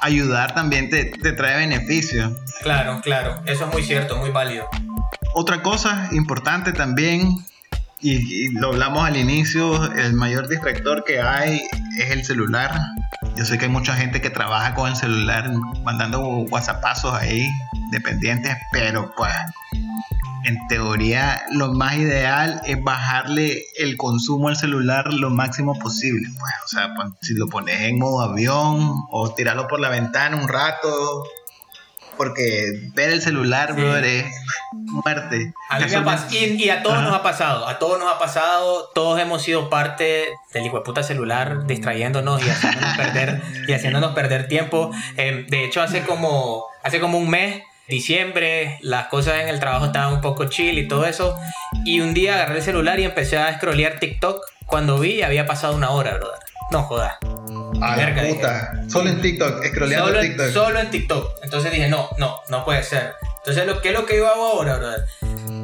ayudar 0.00 0.54
también 0.54 0.90
te, 0.90 1.06
te 1.06 1.32
trae 1.32 1.56
beneficio. 1.56 2.36
Claro, 2.62 3.00
claro, 3.02 3.40
eso 3.46 3.66
es 3.66 3.72
muy 3.72 3.82
cierto, 3.82 4.16
muy 4.16 4.30
válido. 4.30 4.68
Otra 5.34 5.62
cosa 5.62 6.08
importante 6.12 6.72
también, 6.72 7.44
y, 8.00 8.50
lo 8.52 8.68
hablamos 8.68 9.06
al 9.06 9.16
inicio, 9.16 9.92
el 9.92 10.14
mayor 10.14 10.48
distractor 10.48 11.04
que 11.04 11.20
hay 11.20 11.62
es 11.98 12.10
el 12.10 12.24
celular. 12.24 12.72
Yo 13.36 13.44
sé 13.44 13.58
que 13.58 13.64
hay 13.64 13.70
mucha 13.70 13.94
gente 13.94 14.20
que 14.20 14.30
trabaja 14.30 14.74
con 14.74 14.90
el 14.90 14.96
celular 14.96 15.52
mandando 15.84 16.20
whatsappazos 16.20 17.14
ahí, 17.14 17.46
dependientes, 17.90 18.56
pero 18.72 19.12
pues 19.16 19.32
en 20.44 20.66
teoría 20.68 21.42
lo 21.50 21.72
más 21.72 21.96
ideal 21.96 22.60
es 22.64 22.82
bajarle 22.82 23.64
el 23.78 23.96
consumo 23.96 24.48
al 24.48 24.56
celular 24.56 25.12
lo 25.12 25.30
máximo 25.30 25.78
posible. 25.78 26.28
Pues, 26.38 26.52
o 26.64 26.68
sea, 26.68 26.94
si 27.20 27.34
lo 27.34 27.48
pones 27.48 27.80
en 27.80 27.98
modo 27.98 28.22
avión 28.22 28.94
o 29.10 29.34
tirarlo 29.34 29.66
por 29.66 29.80
la 29.80 29.88
ventana 29.88 30.36
un 30.36 30.48
rato, 30.48 31.24
porque 32.18 32.90
ver 32.92 33.10
el 33.10 33.22
celular, 33.22 33.74
brother, 33.74 34.04
es 34.04 34.26
muerte. 34.72 35.54
A 35.70 35.78
mí 35.78 35.86
me 35.86 36.64
y, 36.64 36.68
a 36.68 36.82
todos 36.82 37.02
nos 37.02 37.14
ha 37.14 37.22
pasado, 37.22 37.66
a 37.66 37.78
todos 37.78 37.98
nos 37.98 38.12
ha 38.12 38.18
pasado, 38.18 38.90
todos 38.94 39.18
hemos 39.18 39.42
sido 39.42 39.70
parte 39.70 40.28
del 40.52 40.66
hijo 40.66 40.78
de 40.78 40.84
puta 40.84 41.02
celular 41.02 41.66
distrayéndonos 41.66 42.44
y 42.44 42.50
haciéndonos 42.50 42.96
perder, 42.96 43.42
y 43.66 43.72
haciéndonos 43.72 44.14
perder 44.14 44.48
tiempo. 44.48 44.90
Em, 45.16 45.46
de 45.46 45.64
hecho, 45.64 45.80
hace 45.80 46.02
como, 46.02 46.66
hace 46.82 47.00
como 47.00 47.16
un 47.16 47.30
mes 47.30 47.62
diciembre, 47.88 48.78
las 48.82 49.06
cosas 49.06 49.40
en 49.40 49.48
el 49.48 49.60
trabajo 49.60 49.86
estaban 49.86 50.12
un 50.12 50.20
poco 50.20 50.44
chill 50.44 50.78
y 50.78 50.88
todo 50.88 51.06
eso. 51.06 51.38
Y 51.84 52.00
un 52.00 52.12
día 52.12 52.34
agarré 52.34 52.56
el 52.56 52.62
celular 52.62 53.00
y 53.00 53.04
empecé 53.04 53.38
a 53.38 53.56
scrollear 53.56 53.98
TikTok. 53.98 54.44
Cuando 54.66 54.98
vi, 54.98 55.22
había 55.22 55.46
pasado 55.46 55.74
una 55.74 55.90
hora, 55.90 56.14
brother. 56.14 56.38
No 56.70 56.82
jodas. 56.82 57.16
A 57.82 57.96
la 57.96 58.22
puta. 58.22 58.72
Solo 58.88 59.10
en 59.10 59.20
TikTok, 59.20 59.64
scrolleando 59.66 60.08
solo, 60.08 60.20
TikTok. 60.20 60.50
Solo 60.52 60.78
en 60.80 60.90
TikTok. 60.90 61.38
Entonces 61.42 61.72
dije, 61.72 61.88
no, 61.88 62.08
no, 62.18 62.40
no 62.48 62.64
puede 62.64 62.82
ser. 62.82 63.14
Entonces, 63.38 63.66
lo, 63.66 63.80
¿qué 63.80 63.88
es 63.88 63.94
lo 63.94 64.04
que 64.04 64.16
yo 64.16 64.28
hago 64.28 64.46
ahora, 64.46 64.76
brother? 64.76 65.04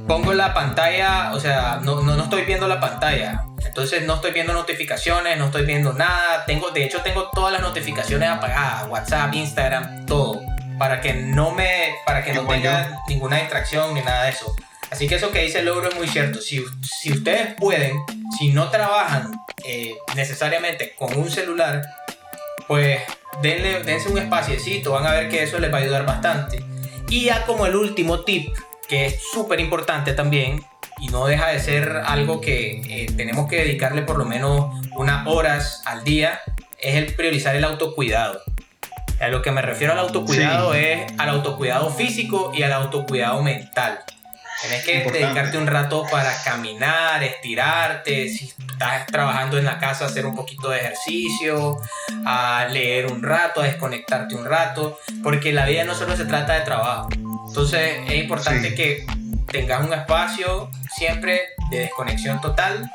Pongo 0.07 0.33
la 0.33 0.55
pantalla, 0.55 1.33
o 1.35 1.41
sea, 1.41 1.81
no, 1.83 2.01
no, 2.03 2.17
no, 2.17 2.25
estoy 2.25 2.43
viendo 2.45 2.69
la 2.69 2.81
pantalla. 2.81 3.45
Entonces 3.65 4.05
no 4.05 4.15
estoy 4.15 4.33
viendo 4.33 4.53
notificaciones, 4.53 5.39
no 5.39 5.47
estoy 5.47 5.67
viendo 5.67 5.93
nada. 5.93 6.45
Tengo, 6.47 6.71
de 6.71 6.85
hecho, 6.85 7.01
tengo 7.03 7.31
todas 7.35 7.53
las 7.53 7.63
notificaciones 7.63 8.29
apagadas. 8.29 8.87
WhatsApp, 8.89 9.35
Instagram, 9.35 10.07
todo. 10.07 10.41
Para 10.79 11.01
que 11.01 11.15
no 11.15 11.53
me. 11.53 11.95
Para 12.07 12.23
que 12.23 12.33
no 12.33 12.47
tenga 12.47 13.01
ninguna 13.09 13.37
distracción 13.37 13.95
ni 13.95 14.01
nada 14.03 14.25
de 14.25 14.31
eso. 14.31 14.55
Así 14.95 15.09
que 15.09 15.17
eso 15.17 15.33
que 15.33 15.43
dice 15.43 15.59
el 15.59 15.65
logro 15.65 15.89
es 15.89 15.97
muy 15.97 16.07
cierto. 16.07 16.41
Si, 16.41 16.65
si 16.81 17.11
ustedes 17.11 17.55
pueden, 17.55 17.97
si 18.39 18.53
no 18.53 18.71
trabajan 18.71 19.33
eh, 19.65 19.97
necesariamente 20.15 20.95
con 20.97 21.17
un 21.17 21.29
celular, 21.29 21.83
pues 22.69 23.01
denle, 23.43 23.83
dense 23.83 24.09
un 24.09 24.19
espaciecito, 24.19 24.93
van 24.93 25.05
a 25.05 25.11
ver 25.11 25.29
que 25.29 25.43
eso 25.43 25.59
les 25.59 25.73
va 25.73 25.79
a 25.79 25.81
ayudar 25.81 26.07
bastante. 26.07 26.63
Y 27.09 27.25
ya 27.25 27.45
como 27.45 27.67
el 27.67 27.75
último 27.75 28.21
tip, 28.21 28.57
que 28.89 29.07
es 29.07 29.21
súper 29.33 29.59
importante 29.59 30.13
también, 30.13 30.65
y 31.01 31.09
no 31.09 31.27
deja 31.27 31.49
de 31.49 31.59
ser 31.59 32.03
algo 32.07 32.41
que 32.41 32.83
eh, 32.89 33.07
tenemos 33.17 33.49
que 33.51 33.57
dedicarle 33.57 34.03
por 34.03 34.17
lo 34.17 34.25
menos 34.25 34.81
unas 34.93 35.27
horas 35.27 35.83
al 35.87 36.05
día, 36.05 36.41
es 36.79 36.95
el 36.95 37.17
priorizar 37.17 37.57
el 37.57 37.65
autocuidado. 37.65 38.41
A 39.19 39.27
lo 39.27 39.43
que 39.43 39.51
me 39.51 39.61
refiero 39.61 39.93
al 39.93 39.99
autocuidado 39.99 40.73
es 40.73 41.13
al 41.19 41.31
autocuidado 41.31 41.91
físico 41.91 42.53
y 42.55 42.63
al 42.63 42.73
autocuidado 42.73 43.43
mental. 43.43 43.99
Tienes 44.65 44.85
que 44.85 45.11
dedicarte 45.11 45.59
un 45.59 45.67
rato 45.67 46.07
para 46.11 46.43
caminar, 46.43 47.23
estirarte, 47.23 48.31
si 48.31 48.47
estás 48.47 49.05
trabajando 49.07 49.59
en 49.59 49.67
la 49.67 49.79
casa, 49.79 50.07
hacer 50.07 50.25
un 50.25 50.35
poquito 50.35 50.71
de 50.71 50.79
ejercicio, 50.79 51.81
a 52.25 52.67
leer 52.71 53.13
un 53.13 53.23
rato, 53.23 53.61
a 53.61 53.65
desconectarte 53.65 54.35
un 54.35 54.47
rato, 54.47 54.99
porque 55.23 55.53
la 55.53 55.67
vida 55.67 55.85
no 55.85 55.95
solo 55.95 56.17
se 56.17 56.25
trata 56.25 56.55
de 56.55 56.61
trabajo. 56.63 57.11
Entonces 57.47 57.99
es 58.09 58.15
importante 58.15 58.75
que 58.75 59.05
tengas 59.51 59.87
un 59.87 59.93
espacio 59.93 60.71
siempre 60.97 61.43
de 61.71 61.81
desconexión 61.81 62.41
total 62.41 62.91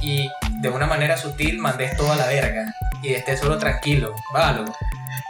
y 0.00 0.28
de 0.60 0.68
una 0.68 0.86
manera 0.86 1.16
sutil 1.16 1.58
mandes 1.58 1.96
todo 1.96 2.12
a 2.12 2.16
la 2.16 2.26
verga 2.26 2.74
y 3.02 3.14
estés 3.14 3.38
solo 3.38 3.56
tranquilo. 3.58 4.14
Vágalo. 4.32 4.64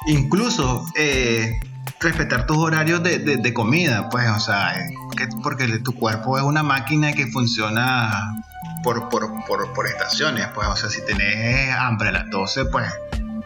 Incluso 0.06 0.86
eh, 0.96 1.60
respetar 2.00 2.46
tus 2.46 2.56
horarios 2.56 3.02
de, 3.02 3.18
de, 3.18 3.54
comida, 3.54 4.08
pues, 4.08 4.28
o 4.28 4.40
sea, 4.40 4.74
porque 5.42 5.66
tu 5.78 5.92
cuerpo 5.94 6.38
es 6.38 6.44
una 6.44 6.62
máquina 6.62 7.12
que 7.12 7.26
funciona 7.26 8.36
por, 8.82 9.08
por, 9.08 9.44
por, 9.46 9.72
por, 9.72 9.86
estaciones, 9.86 10.46
pues, 10.54 10.68
o 10.68 10.76
sea, 10.76 10.88
si 10.90 11.04
tenés 11.04 11.74
hambre 11.74 12.10
a 12.10 12.12
las 12.12 12.30
12, 12.30 12.66
pues, 12.66 12.86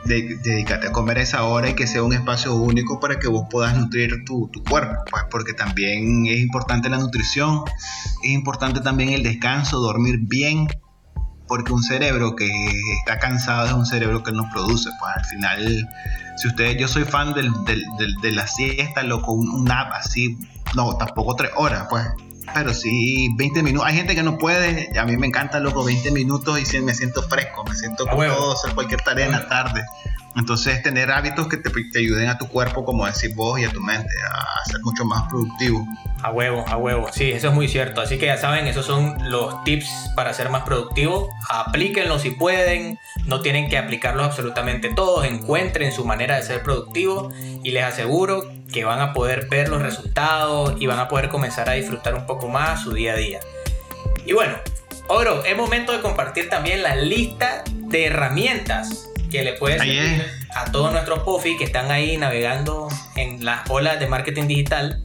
dedícate 0.05 0.89
a 0.89 0.93
comer 0.93 1.19
esa 1.19 1.45
hora 1.45 1.71
y 1.71 1.75
que 1.75 1.87
sea 1.87 2.03
un 2.03 2.13
espacio 2.13 2.55
único 2.55 3.01
para 3.01 3.19
que 3.19 3.29
vos 3.29 3.47
puedas 3.51 3.77
nutrir 3.77 4.25
tu, 4.25 4.49
tu 4.53 4.63
cuerpo, 4.65 5.03
pues, 5.11 5.25
porque 5.31 5.55
también 5.55 6.27
es 6.27 6.41
importante 6.41 6.91
la 6.91 6.99
nutrición, 6.99 7.63
es 8.23 8.31
importante 8.31 8.81
también 8.81 9.11
el 9.11 9.23
descanso, 9.23 9.81
dormir 9.81 10.19
bien, 10.21 10.69
porque 11.53 11.71
un 11.71 11.83
cerebro 11.83 12.35
que 12.35 12.51
está 13.01 13.19
cansado 13.19 13.67
es 13.67 13.73
un 13.75 13.85
cerebro 13.85 14.23
que 14.23 14.33
no 14.33 14.49
produce, 14.51 14.89
pues 14.99 15.13
al 15.15 15.25
final 15.27 15.87
si 16.39 16.49
ustedes, 16.49 16.79
yo 16.79 16.89
soy 16.89 17.05
fan 17.05 17.35
del, 17.35 17.53
del, 17.67 17.85
de 18.23 18.31
la 18.31 18.47
siesta, 18.47 19.03
loco, 19.03 19.33
un, 19.33 19.51
un 19.51 19.65
nap 19.65 19.93
así, 19.93 20.39
no, 20.75 20.97
tampoco 20.97 21.37
tres 21.37 21.51
horas, 21.55 21.89
pues. 21.91 22.07
Pero 22.55 22.73
sí, 22.73 23.29
20 23.37 23.63
minutos. 23.63 23.87
Hay 23.87 23.97
gente 23.97 24.15
que 24.15 24.23
no 24.23 24.39
puede. 24.39 24.99
A 24.99 25.05
mí 25.05 25.19
me 25.19 25.27
encanta, 25.27 25.61
loco, 25.61 25.85
20 25.85 26.11
minutos 26.11 26.59
y 26.59 26.81
me 26.81 26.95
siento 26.95 27.23
fresco. 27.23 27.65
Me 27.65 27.75
siento 27.75 28.07
como 28.07 28.23
hacer 28.53 28.75
cualquier 28.75 29.03
tarea 29.03 29.27
en 29.27 29.33
la 29.33 29.47
tarde. 29.47 29.85
Entonces, 30.35 30.83
tener 30.83 31.11
hábitos 31.11 31.47
que 31.49 31.59
te, 31.59 31.99
ayuden 31.99 32.29
a 32.29 32.39
tu 32.39 32.49
cuerpo, 32.49 32.85
como 32.85 33.05
decís 33.07 33.35
vos, 33.35 33.61
y 33.61 33.65
a 33.65 33.71
tu 33.71 33.81
mente, 33.81 34.09
a 34.31 34.65
ser 34.65 34.81
mucho 34.83 35.05
más 35.05 35.29
productivo. 35.29 35.87
A 36.23 36.31
huevo, 36.31 36.65
a 36.67 36.77
huevo. 36.77 37.09
Sí, 37.13 37.31
eso 37.31 37.49
es 37.49 37.55
muy 37.55 37.69
cierto. 37.69 38.01
Así 38.01 38.17
que 38.17 38.27
ya 38.27 38.39
saben, 38.39 38.67
esos 38.67 38.87
son 38.87 39.31
los 39.31 39.63
tips 39.65 40.11
para 40.17 40.33
ser 40.33 40.49
más 40.49 40.63
productivo. 40.63 41.29
Aplíquenlos 41.51 42.23
si 42.23 42.31
pueden. 42.31 42.99
No 43.27 43.41
tienen 43.41 43.69
que 43.69 43.77
aplicarlos 43.77 44.25
absolutamente 44.25 44.89
todos. 44.95 45.27
Encuentren 45.27 45.93
su 45.93 46.05
manera 46.05 46.37
de 46.37 46.43
ser 46.43 46.63
productivo 46.63 47.31
y 47.63 47.73
les 47.73 47.85
aseguro 47.85 48.51
que 48.73 48.85
van 48.85 49.01
a 49.01 49.13
poder 49.13 49.49
ver 49.51 49.69
los 49.69 49.83
resultados 49.83 50.75
y 50.81 50.87
van 50.87 50.99
a 50.99 51.09
poder 51.09 51.29
comenzar 51.29 51.69
a 51.69 51.73
disfrutar 51.73 52.15
un 52.15 52.25
poco 52.25 52.49
más 52.49 52.83
su 52.83 52.93
día 52.93 53.13
a 53.13 53.17
día. 53.17 53.41
Y 54.25 54.33
bueno, 54.33 54.55
Oro, 55.09 55.45
es 55.45 55.57
momento 55.57 55.93
de 55.93 56.01
compartir 56.01 56.49
también 56.49 56.83
la 56.83 56.95
lista 56.97 57.65
de 57.67 58.07
herramientas 58.07 59.12
que 59.33 59.43
le 59.43 59.55
puedes 59.55 59.79
servir 59.81 60.31
a 60.55 60.71
todos 60.71 60.93
nuestros 60.93 61.21
POFI 61.21 61.57
que 61.57 61.65
están 61.65 61.91
ahí 61.91 62.19
navegando 62.19 62.89
en 63.17 63.43
las 63.43 63.69
olas 63.71 63.99
de 63.99 64.07
marketing 64.07 64.47
digital 64.47 65.03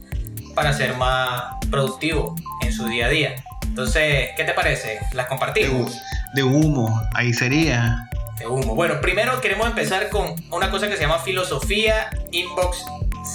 para 0.54 0.74
ser 0.74 0.94
más 0.96 1.54
productivo 1.70 2.36
en 2.62 2.72
su 2.72 2.86
día 2.86 3.06
a 3.06 3.08
día. 3.08 3.34
Entonces, 3.62 4.28
¿qué 4.36 4.44
te 4.44 4.52
parece? 4.52 5.00
¿Las 5.14 5.26
compartimos? 5.28 5.98
De, 6.34 6.42
humo, 6.42 7.02
ahí 7.14 7.32
sería. 7.32 8.06
De 8.38 8.46
humo. 8.46 8.74
Bueno, 8.74 9.00
primero 9.00 9.40
queremos 9.40 9.66
empezar 9.66 10.10
con 10.10 10.34
una 10.50 10.70
cosa 10.70 10.88
que 10.88 10.96
se 10.96 11.02
llama 11.02 11.20
filosofía 11.20 12.10
inbox 12.30 12.84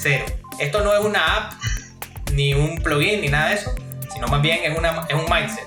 cero. 0.02 0.26
Esto 0.60 0.84
no 0.84 0.96
es 0.96 1.04
una 1.04 1.38
app, 1.38 1.54
ni 2.34 2.54
un 2.54 2.78
plugin, 2.84 3.22
ni 3.22 3.30
nada 3.30 3.50
de 3.50 3.56
eso, 3.56 3.74
sino 4.14 4.28
más 4.28 4.44
bien 4.44 4.60
es, 4.64 4.78
una, 4.78 5.08
es 5.10 5.16
un 5.16 5.26
mindset. 5.26 5.66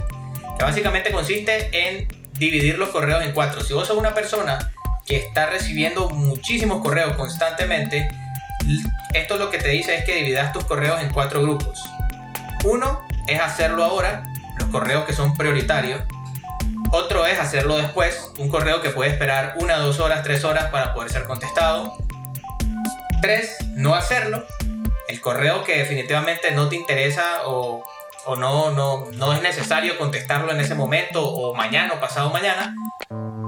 Que 0.57 0.65
básicamente 0.65 1.11
consiste 1.11 1.69
en 1.73 2.07
dividir 2.35 2.79
los 2.79 2.91
correos 2.91 3.25
en 3.25 3.33
cuatro. 3.33 3.61
Si 3.65 3.75
vos 3.75 3.89
sos 3.89 3.97
una 3.97 4.15
persona 4.15 4.73
que 5.07 5.17
está 5.17 5.47
recibiendo 5.47 6.11
muchísimos 6.11 6.83
correos 6.83 7.17
constantemente, 7.17 8.09
esto 9.15 9.37
lo 9.37 9.51
que 9.51 9.59
te 9.59 9.69
dice 9.69 9.95
es 9.95 10.05
que 10.05 10.17
dividas 10.17 10.53
tus 10.53 10.65
correos 10.65 11.01
en 11.01 11.11
cuatro 11.11 11.43
grupos. 11.43 11.81
Uno 12.65 13.07
es 13.29 13.41
hacerlo 13.41 13.85
ahora, 13.85 14.25
los 14.59 14.69
correos 14.69 15.05
que 15.05 15.13
son 15.13 15.37
prioritarios. 15.37 16.03
Otro 16.91 17.27
es 17.27 17.39
hacerlo 17.39 17.77
después, 17.77 18.33
un 18.39 18.49
correo 18.49 18.81
que 18.81 18.91
puede 18.91 19.11
esperar 19.11 19.55
una, 19.57 19.77
dos 19.77 20.01
horas, 20.01 20.23
tres 20.23 20.45
horas 20.45 20.67
para 20.67 20.95
poder 20.95 21.11
ser 21.11 21.25
contestado. 21.25 21.97
Tres, 23.23 23.57
no 23.75 23.95
hacerlo. 23.95 24.45
El 25.09 25.21
correo 25.21 25.65
que 25.65 25.79
definitivamente 25.79 26.51
no 26.51 26.69
te 26.69 26.77
interesa 26.77 27.47
o, 27.47 27.85
o 28.25 28.37
no, 28.37 28.73
no, 28.73 29.07
no 29.13 29.33
es 29.33 29.43
necesario 29.43 29.99
contestarlo 29.99 30.51
en 30.53 30.61
ese 30.61 30.75
momento 30.75 31.25
o 31.25 31.55
mañana 31.55 31.95
o 31.95 32.01
pasado 32.01 32.31
mañana. 32.31 32.75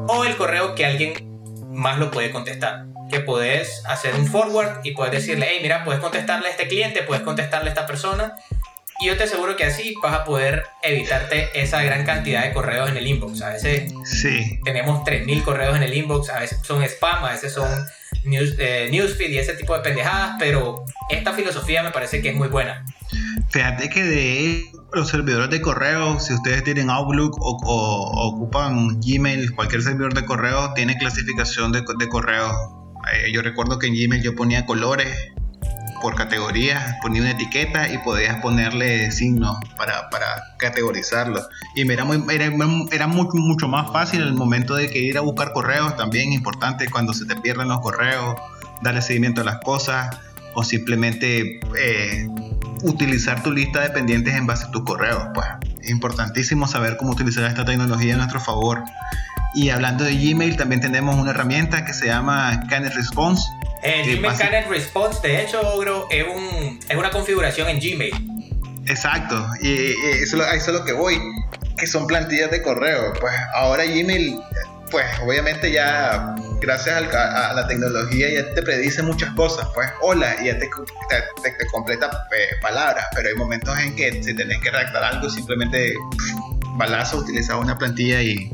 O 0.08 0.24
el 0.24 0.36
correo 0.36 0.74
que 0.74 0.86
alguien 0.86 1.37
más 1.78 1.98
lo 1.98 2.10
puede 2.10 2.30
contestar. 2.30 2.86
Que 3.08 3.20
puedes 3.20 3.84
hacer 3.86 4.14
un 4.14 4.26
forward 4.26 4.80
y 4.84 4.90
puedes 4.90 5.12
decirle, 5.12 5.46
hey, 5.48 5.60
mira, 5.62 5.84
puedes 5.84 6.00
contestarle 6.00 6.48
a 6.48 6.50
este 6.50 6.68
cliente, 6.68 7.02
puedes 7.02 7.22
contestarle 7.22 7.70
a 7.70 7.72
esta 7.72 7.86
persona. 7.86 8.34
Y 9.00 9.06
yo 9.06 9.16
te 9.16 9.24
aseguro 9.24 9.56
que 9.56 9.64
así 9.64 9.94
vas 10.02 10.12
a 10.14 10.24
poder 10.24 10.64
evitarte 10.82 11.48
esa 11.60 11.82
gran 11.82 12.04
cantidad 12.04 12.42
de 12.44 12.52
correos 12.52 12.90
en 12.90 12.96
el 12.96 13.06
inbox. 13.06 13.42
A 13.42 13.50
veces 13.50 13.92
Sí. 14.04 14.58
tenemos 14.64 15.04
3.000 15.04 15.42
correos 15.44 15.76
en 15.76 15.84
el 15.84 15.94
inbox, 15.94 16.30
a 16.30 16.40
veces 16.40 16.58
son 16.64 16.82
spam, 16.82 17.24
a 17.24 17.30
veces 17.30 17.52
son 17.52 17.68
news, 18.24 18.54
eh, 18.58 18.88
newsfeed 18.90 19.30
y 19.30 19.38
ese 19.38 19.54
tipo 19.54 19.74
de 19.76 19.80
pendejadas, 19.82 20.36
pero 20.38 20.84
esta 21.10 21.32
filosofía 21.32 21.82
me 21.84 21.90
parece 21.90 22.20
que 22.20 22.30
es 22.30 22.36
muy 22.36 22.48
buena. 22.48 22.84
Fíjate 23.50 23.88
que 23.88 24.02
de 24.02 24.64
los 24.92 25.08
servidores 25.08 25.48
de 25.50 25.60
correo, 25.60 26.18
si 26.18 26.34
ustedes 26.34 26.64
tienen 26.64 26.90
Outlook 26.90 27.36
o, 27.40 27.56
o- 27.64 28.10
o 28.10 28.28
ocupan 28.34 29.00
Gmail, 29.00 29.54
cualquier 29.54 29.82
servidor 29.82 30.12
de 30.14 30.24
correo 30.24 30.72
tiene 30.74 30.96
clasificación 30.98 31.70
de, 31.72 31.82
de 31.98 32.08
correo. 32.08 32.50
Eh, 33.14 33.32
yo 33.32 33.42
recuerdo 33.42 33.78
que 33.78 33.86
en 33.86 33.94
Gmail 33.94 34.22
yo 34.22 34.34
ponía 34.34 34.66
colores 34.66 35.14
por 36.00 36.14
categorías, 36.14 36.94
ponía 37.02 37.22
una 37.22 37.30
etiqueta 37.32 37.88
y 37.88 37.98
podías 37.98 38.40
ponerle 38.40 39.10
signos 39.10 39.56
para, 39.76 40.10
para 40.10 40.54
categorizarlo. 40.58 41.40
Y 41.74 41.90
era, 41.90 42.04
muy, 42.04 42.22
era, 42.30 42.50
era 42.90 43.06
mucho, 43.06 43.36
mucho 43.36 43.68
más 43.68 43.90
fácil 43.92 44.22
el 44.22 44.34
momento 44.34 44.74
de 44.74 44.88
que 44.88 44.98
ir 44.98 45.18
a 45.18 45.22
buscar 45.22 45.52
correos, 45.52 45.96
también 45.96 46.32
importante 46.32 46.88
cuando 46.90 47.12
se 47.12 47.26
te 47.26 47.36
pierden 47.36 47.68
los 47.68 47.80
correos, 47.80 48.36
darle 48.82 49.02
seguimiento 49.02 49.40
a 49.40 49.44
las 49.44 49.58
cosas 49.58 50.16
o 50.54 50.64
simplemente 50.64 51.60
eh, 51.78 52.28
utilizar 52.82 53.42
tu 53.42 53.52
lista 53.52 53.80
de 53.80 53.90
pendientes 53.90 54.34
en 54.34 54.46
base 54.46 54.64
a 54.64 54.70
tus 54.70 54.84
correos. 54.84 55.22
Pues 55.34 55.46
es 55.80 55.90
importantísimo 55.90 56.66
saber 56.66 56.96
cómo 56.96 57.12
utilizar 57.12 57.44
esta 57.44 57.64
tecnología 57.64 58.14
a 58.14 58.16
nuestro 58.18 58.40
favor. 58.40 58.82
Y 59.54 59.70
hablando 59.70 60.04
de 60.04 60.14
Gmail, 60.14 60.56
también 60.56 60.80
tenemos 60.80 61.16
una 61.16 61.30
herramienta 61.30 61.84
que 61.84 61.94
se 61.94 62.06
llama 62.06 62.64
Canet 62.68 62.94
Response. 62.94 63.42
El 63.82 64.04
Sí, 64.04 64.16
Gmail 64.16 64.36
Canet 64.36 64.68
Response, 64.68 65.26
de 65.26 65.42
hecho, 65.42 65.60
Ogro, 65.74 66.06
es, 66.10 66.24
un, 66.24 66.78
es 66.88 66.96
una 66.96 67.10
configuración 67.10 67.68
en 67.68 67.78
Gmail. 67.78 68.12
Exacto, 68.86 69.46
y, 69.60 69.68
y 69.68 69.94
eso, 70.22 70.42
a 70.42 70.54
eso 70.54 70.70
es 70.70 70.78
lo 70.78 70.84
que 70.84 70.92
voy, 70.92 71.18
que 71.78 71.86
son 71.86 72.06
plantillas 72.06 72.50
de 72.50 72.62
correo. 72.62 73.12
Pues 73.20 73.34
ahora 73.54 73.84
Gmail, 73.84 74.38
pues 74.90 75.04
obviamente 75.24 75.70
ya, 75.70 76.34
gracias 76.60 76.96
al 76.96 77.08
ca- 77.08 77.50
a, 77.50 77.54
la 77.54 77.66
tecnología, 77.66 78.28
ya 78.30 78.54
te 78.54 78.62
predice 78.62 79.02
muchas 79.02 79.30
cosas. 79.34 79.68
Pues 79.74 79.88
hola, 80.02 80.36
y 80.42 80.46
ya 80.46 80.58
te, 80.58 80.68
completa 81.70 82.26
eh, 82.36 82.56
palabras, 82.60 83.06
pero 83.14 83.28
hay 83.28 83.34
momentos 83.34 83.78
en 83.78 83.94
que 83.96 84.22
si 84.22 84.34
tenés 84.34 84.58
que 84.60 84.70
redactar 84.70 85.04
algo, 85.04 85.28
simplemente 85.28 85.94
balazo, 86.76 87.18
utilizas 87.18 87.56
una 87.56 87.76
plantilla 87.76 88.22
y, 88.22 88.52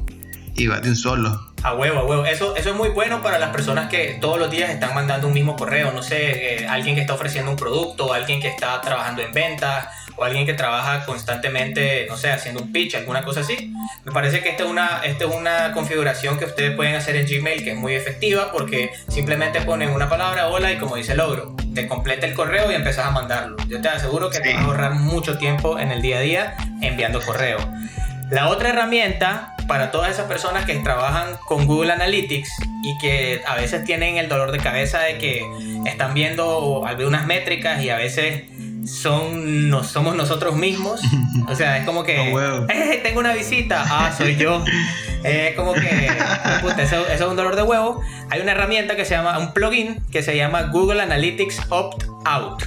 y 0.54 0.66
vas 0.66 0.82
de 0.82 0.90
un 0.90 0.96
solo. 0.96 1.52
A 1.62 1.74
huevo, 1.74 2.00
a 2.00 2.04
huevo. 2.04 2.26
Eso, 2.26 2.54
eso 2.56 2.70
es 2.70 2.76
muy 2.76 2.90
bueno 2.90 3.22
para 3.22 3.38
las 3.38 3.50
personas 3.50 3.88
que 3.88 4.18
todos 4.20 4.38
los 4.38 4.50
días 4.50 4.68
están 4.70 4.94
mandando 4.94 5.26
un 5.26 5.32
mismo 5.34 5.56
correo. 5.56 5.92
No 5.92 6.02
sé, 6.02 6.56
eh, 6.64 6.68
alguien 6.68 6.94
que 6.94 7.00
está 7.00 7.14
ofreciendo 7.14 7.50
un 7.50 7.56
producto, 7.56 8.12
alguien 8.12 8.40
que 8.40 8.48
está 8.48 8.80
trabajando 8.82 9.22
en 9.22 9.32
ventas, 9.32 9.86
o 10.16 10.24
alguien 10.24 10.46
que 10.46 10.54
trabaja 10.54 11.04
constantemente, 11.04 12.06
no 12.08 12.16
sé, 12.16 12.30
haciendo 12.30 12.62
un 12.62 12.72
pitch, 12.72 12.94
alguna 12.94 13.24
cosa 13.24 13.40
así. 13.40 13.72
Me 14.04 14.12
parece 14.12 14.42
que 14.42 14.50
esta 14.50 14.64
es 14.64 14.70
una, 14.70 15.00
esta 15.04 15.24
es 15.24 15.34
una 15.34 15.72
configuración 15.72 16.38
que 16.38 16.44
ustedes 16.44 16.74
pueden 16.76 16.94
hacer 16.94 17.16
en 17.16 17.26
Gmail 17.26 17.64
que 17.64 17.72
es 17.72 17.76
muy 17.76 17.94
efectiva 17.94 18.52
porque 18.52 18.90
simplemente 19.08 19.60
ponen 19.62 19.90
una 19.90 20.08
palabra, 20.08 20.48
hola, 20.48 20.72
y 20.72 20.76
como 20.76 20.96
dice 20.96 21.12
el 21.12 21.18
logro, 21.18 21.54
te 21.74 21.88
completa 21.88 22.26
el 22.26 22.34
correo 22.34 22.70
y 22.70 22.74
empezás 22.74 23.06
a 23.06 23.10
mandarlo. 23.10 23.56
Yo 23.68 23.80
te 23.80 23.88
aseguro 23.88 24.30
que 24.30 24.40
te 24.40 24.54
vas 24.54 24.62
a 24.62 24.66
ahorrar 24.66 24.94
mucho 24.94 25.38
tiempo 25.38 25.78
en 25.78 25.90
el 25.90 26.02
día 26.02 26.18
a 26.18 26.20
día 26.20 26.56
enviando 26.80 27.20
correo. 27.20 27.58
La 28.30 28.48
otra 28.48 28.70
herramienta 28.70 29.54
para 29.68 29.90
todas 29.90 30.10
esas 30.10 30.26
personas 30.26 30.64
que 30.64 30.74
trabajan 30.76 31.36
con 31.46 31.66
Google 31.66 31.92
Analytics 31.92 32.50
y 32.82 32.98
que 32.98 33.42
a 33.46 33.54
veces 33.54 33.84
tienen 33.84 34.16
el 34.16 34.28
dolor 34.28 34.52
de 34.52 34.58
cabeza 34.58 35.00
de 35.00 35.18
que 35.18 35.42
están 35.86 36.14
viendo 36.14 36.86
algunas 36.86 37.26
métricas 37.26 37.82
y 37.82 37.90
a 37.90 37.96
veces 37.96 38.44
son 38.86 39.68
no 39.70 39.82
somos 39.84 40.14
nosotros 40.16 40.56
mismos. 40.56 41.00
O 41.48 41.54
sea, 41.54 41.76
es 41.78 41.84
como 41.84 42.04
que 42.04 42.18
Oh. 42.34 42.66
"Eh, 42.70 43.00
tengo 43.02 43.20
una 43.20 43.34
visita, 43.34 43.84
ah, 43.88 44.12
soy 44.16 44.36
yo. 44.36 44.64
Es 45.24 45.54
como 45.56 45.72
que 45.72 46.10
puta, 46.60 46.82
eso, 46.82 46.96
eso 47.06 47.24
es 47.24 47.30
un 47.30 47.34
dolor 47.36 47.56
de 47.56 47.62
huevo. 47.62 48.02
Hay 48.30 48.40
una 48.42 48.52
herramienta 48.52 48.94
que 48.94 49.06
se 49.06 49.14
llama 49.14 49.38
un 49.38 49.52
plugin 49.54 50.02
que 50.12 50.22
se 50.22 50.36
llama 50.36 50.64
Google 50.64 51.00
Analytics 51.00 51.62
Opt 51.70 52.04
Out. 52.26 52.64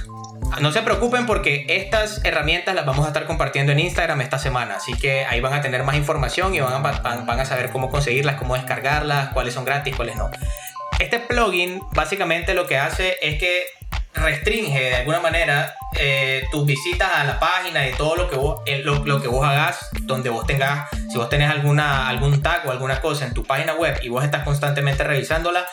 No 0.60 0.72
se 0.72 0.82
preocupen 0.82 1.24
porque 1.26 1.66
estas 1.68 2.20
herramientas 2.24 2.74
las 2.74 2.84
vamos 2.84 3.04
a 3.04 3.08
estar 3.08 3.26
compartiendo 3.26 3.70
en 3.70 3.78
Instagram 3.78 4.20
esta 4.22 4.38
semana, 4.40 4.76
así 4.76 4.92
que 4.94 5.24
ahí 5.26 5.40
van 5.40 5.52
a 5.52 5.60
tener 5.60 5.84
más 5.84 5.94
información 5.94 6.52
y 6.54 6.58
van 6.60 6.72
a, 6.72 6.78
van- 6.78 7.26
van 7.26 7.38
a 7.40 7.44
saber 7.44 7.70
cómo 7.70 7.90
conseguirlas, 7.90 8.34
cómo 8.36 8.54
descargarlas, 8.54 9.28
cuáles 9.28 9.54
son 9.54 9.64
gratis, 9.64 9.94
cuáles 9.94 10.16
no. 10.16 10.28
Este 10.98 11.20
plugin 11.20 11.80
básicamente 11.92 12.54
lo 12.54 12.66
que 12.66 12.76
hace 12.76 13.16
es 13.22 13.38
que 13.38 13.66
restringe 14.14 14.78
de 14.80 14.96
alguna 14.96 15.20
manera 15.20 15.74
eh, 15.98 16.44
tus 16.50 16.66
visitas 16.66 17.08
a 17.14 17.24
la 17.24 17.38
página 17.38 17.86
y 17.88 17.92
todo 17.92 18.16
lo 18.16 18.28
que 18.28 18.36
vos, 18.36 18.60
eh, 18.66 18.82
lo, 18.84 19.04
lo 19.04 19.20
que 19.22 19.28
vos 19.28 19.46
hagas, 19.46 19.78
donde 20.02 20.28
vos 20.30 20.46
tengas, 20.46 20.88
si 21.10 21.16
vos 21.16 21.28
tenés 21.28 21.50
alguna, 21.50 22.08
algún 22.08 22.42
tag 22.42 22.66
o 22.66 22.70
alguna 22.70 23.00
cosa 23.00 23.24
en 23.26 23.34
tu 23.34 23.44
página 23.44 23.74
web 23.74 23.98
y 24.02 24.08
vos 24.08 24.24
estás 24.24 24.42
constantemente 24.44 25.04
revisándola, 25.04 25.64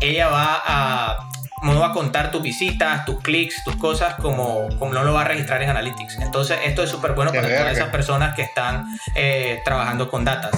ella 0.00 0.28
va 0.28 0.62
a 0.66 1.18
no 1.62 1.80
va 1.80 1.86
a 1.88 1.92
contar 1.92 2.30
tus 2.30 2.42
visitas, 2.42 3.06
tus 3.06 3.22
clics, 3.22 3.64
tus 3.64 3.76
cosas 3.76 4.14
como, 4.16 4.68
como 4.78 4.92
no 4.92 5.02
lo 5.02 5.14
va 5.14 5.22
a 5.22 5.24
registrar 5.24 5.62
en 5.62 5.70
Analytics. 5.70 6.16
Entonces 6.20 6.58
esto 6.64 6.82
es 6.82 6.90
súper 6.90 7.12
bueno 7.12 7.30
para 7.32 7.48
todas 7.60 7.72
esas 7.78 7.90
personas 7.90 8.34
que 8.34 8.42
están 8.42 8.84
eh, 9.14 9.62
trabajando 9.64 10.10
con 10.10 10.26
datas. 10.26 10.52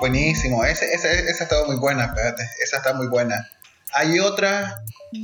Buenísimo, 0.00 0.64
ese, 0.64 0.86
ese- 0.94 1.28
esa 1.28 1.44
está 1.44 1.56
muy 1.66 1.76
buena, 1.76 2.04
espérate, 2.06 2.42
esa 2.64 2.76
está 2.78 2.94
muy 2.94 3.08
buena. 3.08 3.34
Hay 3.94 4.18
otra 4.20 4.74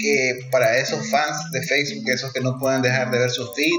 que 0.01 0.49
para 0.51 0.79
esos 0.79 1.11
fans 1.11 1.51
de 1.53 1.63
Facebook, 1.63 2.05
esos 2.09 2.33
que 2.33 2.41
no 2.41 2.59
pueden 2.59 2.83
dejar 2.83 3.11
de 3.11 3.19
ver 3.19 3.31
su 3.31 3.47
feed, 3.55 3.73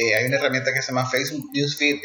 eh, 0.00 0.14
hay 0.16 0.26
una 0.26 0.36
herramienta 0.36 0.72
que 0.74 0.82
se 0.82 0.88
llama 0.92 1.08
Facebook 1.08 1.50
Newsfeed 1.54 1.96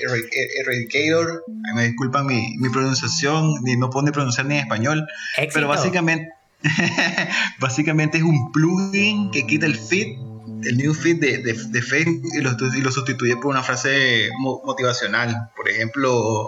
Eradicator. 0.60 1.44
Ay, 1.70 1.76
Me 1.76 1.84
disculpan 1.88 2.26
mi, 2.26 2.56
mi 2.58 2.70
pronunciación, 2.70 3.54
ni 3.64 3.76
no 3.76 3.90
puedo 3.90 4.06
ni 4.06 4.12
pronunciar 4.12 4.46
ni 4.46 4.56
en 4.56 4.62
español, 4.62 5.06
Éxito. 5.38 5.54
pero 5.54 5.68
básicamente, 5.68 6.30
básicamente 7.60 8.18
es 8.18 8.24
un 8.24 8.52
plugin 8.52 9.32
que 9.32 9.46
quita 9.46 9.66
el 9.66 9.76
feed, 9.78 10.18
el 10.64 10.78
new 10.78 10.94
feed 10.94 11.20
de, 11.20 11.38
de- 11.40 11.54
de 11.68 11.82
Facebook 11.82 12.24
y 12.34 12.40
lo, 12.42 12.52
y 12.74 12.82
lo 12.82 12.92
sustituye 12.92 13.36
por 13.36 13.48
una 13.48 13.64
frase 13.64 14.30
mo- 14.40 14.62
motivacional. 14.66 15.50
Por 15.56 15.68
ejemplo, 15.70 16.48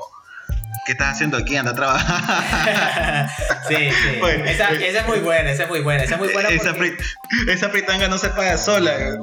¿qué 0.86 0.92
estás 0.94 1.14
haciendo 1.16 1.38
aquí? 1.38 1.56
Anda 1.56 1.72
a 1.72 1.76
trabajar. 1.76 3.30
sí, 3.68 3.76
sí. 3.76 4.18
Bueno, 4.20 4.46
esa, 4.46 4.72
esa 4.72 5.00
es 5.02 5.08
muy 5.08 5.20
buena, 5.20 5.52
esa 5.52 5.64
es 5.64 5.70
muy 5.70 5.82
buena, 5.82 6.04
esa 6.04 6.16
es 6.16 6.20
muy 6.20 6.34
buena. 6.34 6.50
esa, 6.50 6.74
porque- 6.74 6.98
esa 7.48 7.70
fritanga 7.70 8.08
no 8.08 8.18
se 8.18 8.30
paga 8.30 8.58
sola. 8.58 8.92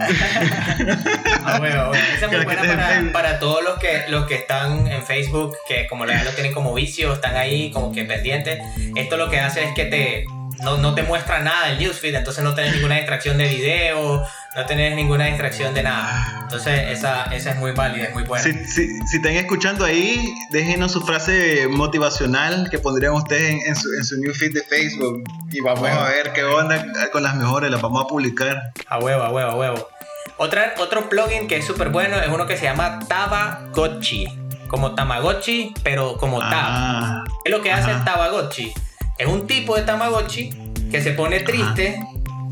Ah, 1.45 1.59
bueno, 1.59 1.89
bueno. 1.89 2.05
Esa 2.15 2.27
es 2.27 2.33
muy 2.33 2.45
buena 2.45 2.63
para, 2.63 3.13
para 3.13 3.39
todos 3.39 3.65
los 3.65 3.79
que, 3.79 4.05
los 4.09 4.27
que 4.27 4.37
están 4.37 4.87
en 4.87 5.03
Facebook, 5.03 5.57
que 5.67 5.87
como 5.89 6.07
la 6.07 6.23
lo 6.23 6.31
tienen 6.31 6.53
como 6.53 6.73
vicio, 6.73 7.13
están 7.13 7.37
ahí 7.37 7.71
como 7.73 7.93
que 7.93 8.05
pendientes. 8.05 8.61
Esto 8.95 9.17
lo 9.17 9.29
que 9.29 9.41
hace 9.41 9.65
es 9.65 9.75
que 9.75 9.87
te 9.87 10.25
no, 10.63 10.79
no 10.79 10.95
te 10.95 11.03
muestra 11.03 11.41
nada 11.41 11.71
el 11.71 11.79
newsfeed, 11.79 12.15
entonces 12.15 12.45
no 12.45 12.55
tenés 12.55 12.75
ninguna 12.75 12.97
distracción 12.97 13.37
de 13.39 13.49
video, 13.49 14.25
no 14.55 14.67
tenés 14.67 14.95
ninguna 14.95 15.27
distracción 15.27 15.73
de 15.75 15.83
nada. 15.83 16.41
Entonces 16.43 16.91
esa, 16.91 17.25
esa 17.35 17.51
es 17.51 17.57
muy 17.57 17.73
válida, 17.73 18.05
es 18.05 18.15
muy 18.15 18.25
buena. 18.25 18.45
Si, 18.45 18.53
si, 18.67 18.99
si 19.07 19.17
están 19.17 19.33
escuchando 19.33 19.85
ahí, 19.85 20.35
déjenos 20.51 20.93
su 20.93 21.01
frase 21.01 21.69
motivacional 21.69 22.69
que 22.71 22.79
pondrían 22.79 23.15
ustedes 23.15 23.51
en, 23.51 23.61
en 23.67 23.77
su, 23.77 23.93
en 23.95 24.05
su 24.05 24.21
new 24.21 24.35
feed 24.35 24.53
de 24.53 24.63
Facebook. 24.63 25.23
Y 25.51 25.61
vamos 25.61 25.89
a 25.89 26.05
ver 26.05 26.33
qué 26.33 26.45
onda 26.45 26.85
con 27.13 27.23
las 27.23 27.35
mejores, 27.35 27.71
las 27.71 27.81
vamos 27.81 28.05
a 28.05 28.07
publicar. 28.07 28.73
A 28.89 28.99
huevo, 28.99 29.23
a 29.23 29.31
huevo, 29.31 29.51
a 29.51 29.57
huevo. 29.57 29.89
Otra, 30.37 30.75
otro 30.79 31.09
plugin 31.09 31.49
que 31.49 31.57
es 31.57 31.65
súper 31.65 31.89
bueno 31.89 32.17
es 32.21 32.29
uno 32.29 32.47
que 32.47 32.57
se 32.57 32.65
llama 32.65 33.01
Tabagotchi. 33.09 34.27
Como 34.69 34.95
Tamagotchi, 34.95 35.75
pero 35.83 36.17
como 36.17 36.39
Tab. 36.41 36.51
Ah, 36.53 37.25
¿Qué 37.45 37.51
es 37.51 37.57
lo 37.57 37.63
que 37.63 37.71
hace 37.71 37.91
el 37.91 38.03
Tamagotchi? 38.05 38.73
Es 39.19 39.27
un 39.27 39.47
tipo 39.47 39.77
de 39.77 39.83
Tamagotchi 39.83 40.51
que 40.91 41.03
se 41.03 41.13
pone 41.13 41.41
triste 41.41 41.99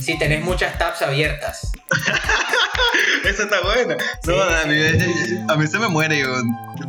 si 0.03 0.19
tenés 0.19 0.43
muchas 0.43 0.77
tabs 0.79 1.03
abiertas. 1.03 1.73
esa 3.25 3.43
está 3.45 3.61
buena. 3.61 3.97
Sí, 4.23 4.31
no, 4.31 4.41
a, 4.43 4.63
sí. 4.63 4.69
mí, 4.69 5.45
a 5.49 5.57
mí 5.57 5.67
se 5.67 5.79
me 5.79 5.89
muere. 5.89 6.19
Yo 6.19 6.29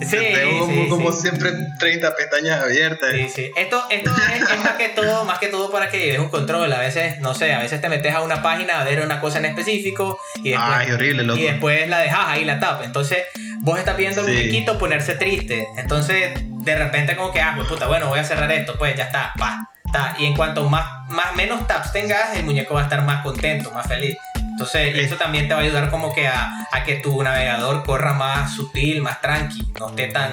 Sí, 0.09 0.17
tengo 0.33 0.59
como, 0.65 0.89
como 0.89 1.11
siempre 1.11 1.51
30 1.77 2.15
pestañas 2.15 2.63
abiertas. 2.63 3.11
Sí, 3.11 3.29
sí. 3.29 3.51
Esto, 3.55 3.83
esto 3.89 4.11
es, 4.33 4.41
es 4.49 4.59
más 4.63 4.73
que 4.73 4.89
todo, 4.89 5.25
más 5.25 5.37
que 5.37 5.47
todo 5.47 5.69
para 5.71 5.89
que 5.89 5.99
lleves 5.99 6.19
un 6.19 6.29
control. 6.29 6.71
A 6.73 6.79
veces, 6.79 7.19
no 7.19 7.35
sé, 7.35 7.53
a 7.53 7.59
veces 7.59 7.81
te 7.81 7.89
metes 7.89 8.13
a 8.15 8.21
una 8.21 8.41
página 8.41 8.79
a 8.81 8.83
ver 8.83 9.01
una 9.01 9.19
cosa 9.19 9.37
en 9.39 9.45
específico 9.45 10.19
y 10.37 10.51
después, 10.51 10.71
Ay, 10.71 10.91
horrible, 10.91 11.23
loco. 11.23 11.39
y 11.39 11.43
después 11.43 11.87
la 11.89 11.99
dejas 11.99 12.19
ahí 12.27 12.45
la 12.45 12.59
tab. 12.59 12.81
Entonces, 12.83 13.19
vos 13.59 13.77
estás 13.77 13.95
viendo 13.97 14.23
Sí. 14.25 14.31
muñequito 14.31 14.77
ponerse 14.79 15.15
triste. 15.15 15.67
Entonces, 15.77 16.31
de 16.45 16.75
repente 16.75 17.15
como 17.15 17.31
que, 17.31 17.41
ah, 17.41 17.53
pues 17.55 17.67
puta, 17.67 17.87
bueno, 17.87 18.07
voy 18.07 18.19
a 18.19 18.23
cerrar 18.23 18.51
esto, 18.51 18.75
pues 18.79 18.95
ya 18.95 19.03
está, 19.03 19.33
va. 19.39 19.69
Ta, 19.91 20.15
Y 20.19 20.25
en 20.25 20.35
cuanto 20.35 20.67
más, 20.69 21.07
más 21.09 21.35
menos 21.35 21.67
taps 21.67 21.91
tengas, 21.91 22.35
el 22.35 22.45
muñeco 22.45 22.73
va 22.75 22.81
a 22.81 22.83
estar 22.83 23.03
más 23.03 23.21
contento, 23.23 23.71
más 23.71 23.87
feliz. 23.87 24.17
Entonces, 24.35 24.95
eso 24.95 25.15
también 25.15 25.47
te 25.47 25.53
va 25.53 25.61
a 25.61 25.63
ayudar 25.63 25.89
como 25.89 26.13
que 26.13 26.27
a, 26.27 26.67
a 26.71 26.83
que 26.83 26.95
tu 26.95 27.21
navegador 27.23 27.83
corra 27.83 28.13
más 28.13 28.53
sutil, 28.53 29.01
más 29.01 29.19
tranqui, 29.21 29.71
no 29.79 29.89
esté 29.89 30.07
tan, 30.07 30.31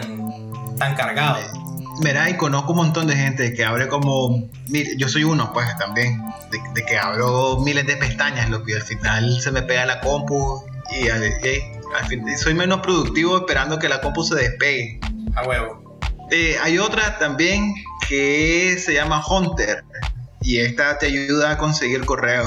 tan 0.76 0.94
cargado. 0.94 1.38
Mira, 2.00 2.28
y 2.30 2.34
conozco 2.36 2.72
un 2.72 2.78
montón 2.78 3.06
de 3.08 3.16
gente 3.16 3.52
que 3.54 3.64
abre 3.64 3.88
como. 3.88 4.48
Yo 4.98 5.08
soy 5.08 5.24
uno, 5.24 5.52
pues 5.52 5.66
también. 5.78 6.22
De, 6.50 6.58
de 6.74 6.84
que 6.86 6.96
abro 6.98 7.58
miles 7.60 7.86
de 7.86 7.96
pestañas, 7.96 8.48
lo 8.50 8.62
que 8.64 8.74
al 8.76 8.82
final 8.82 9.40
se 9.40 9.50
me 9.50 9.62
pega 9.62 9.84
la 9.86 10.00
compu 10.00 10.62
y, 10.92 11.08
al- 11.08 11.24
y 11.24 11.62
al 11.98 12.06
fin- 12.06 12.38
soy 12.38 12.54
menos 12.54 12.80
productivo 12.80 13.38
esperando 13.38 13.78
que 13.78 13.88
la 13.88 14.00
compu 14.00 14.22
se 14.22 14.36
despegue. 14.36 15.00
A 15.34 15.42
huevo. 15.42 15.77
Eh, 16.30 16.56
hay 16.62 16.78
otra 16.78 17.18
también 17.18 17.74
que 18.08 18.76
se 18.78 18.94
llama 18.94 19.22
Hunter 19.26 19.84
y 20.40 20.60
esta 20.60 20.98
te 20.98 21.06
ayuda 21.06 21.52
a 21.52 21.58
conseguir 21.58 22.04
correos. 22.04 22.46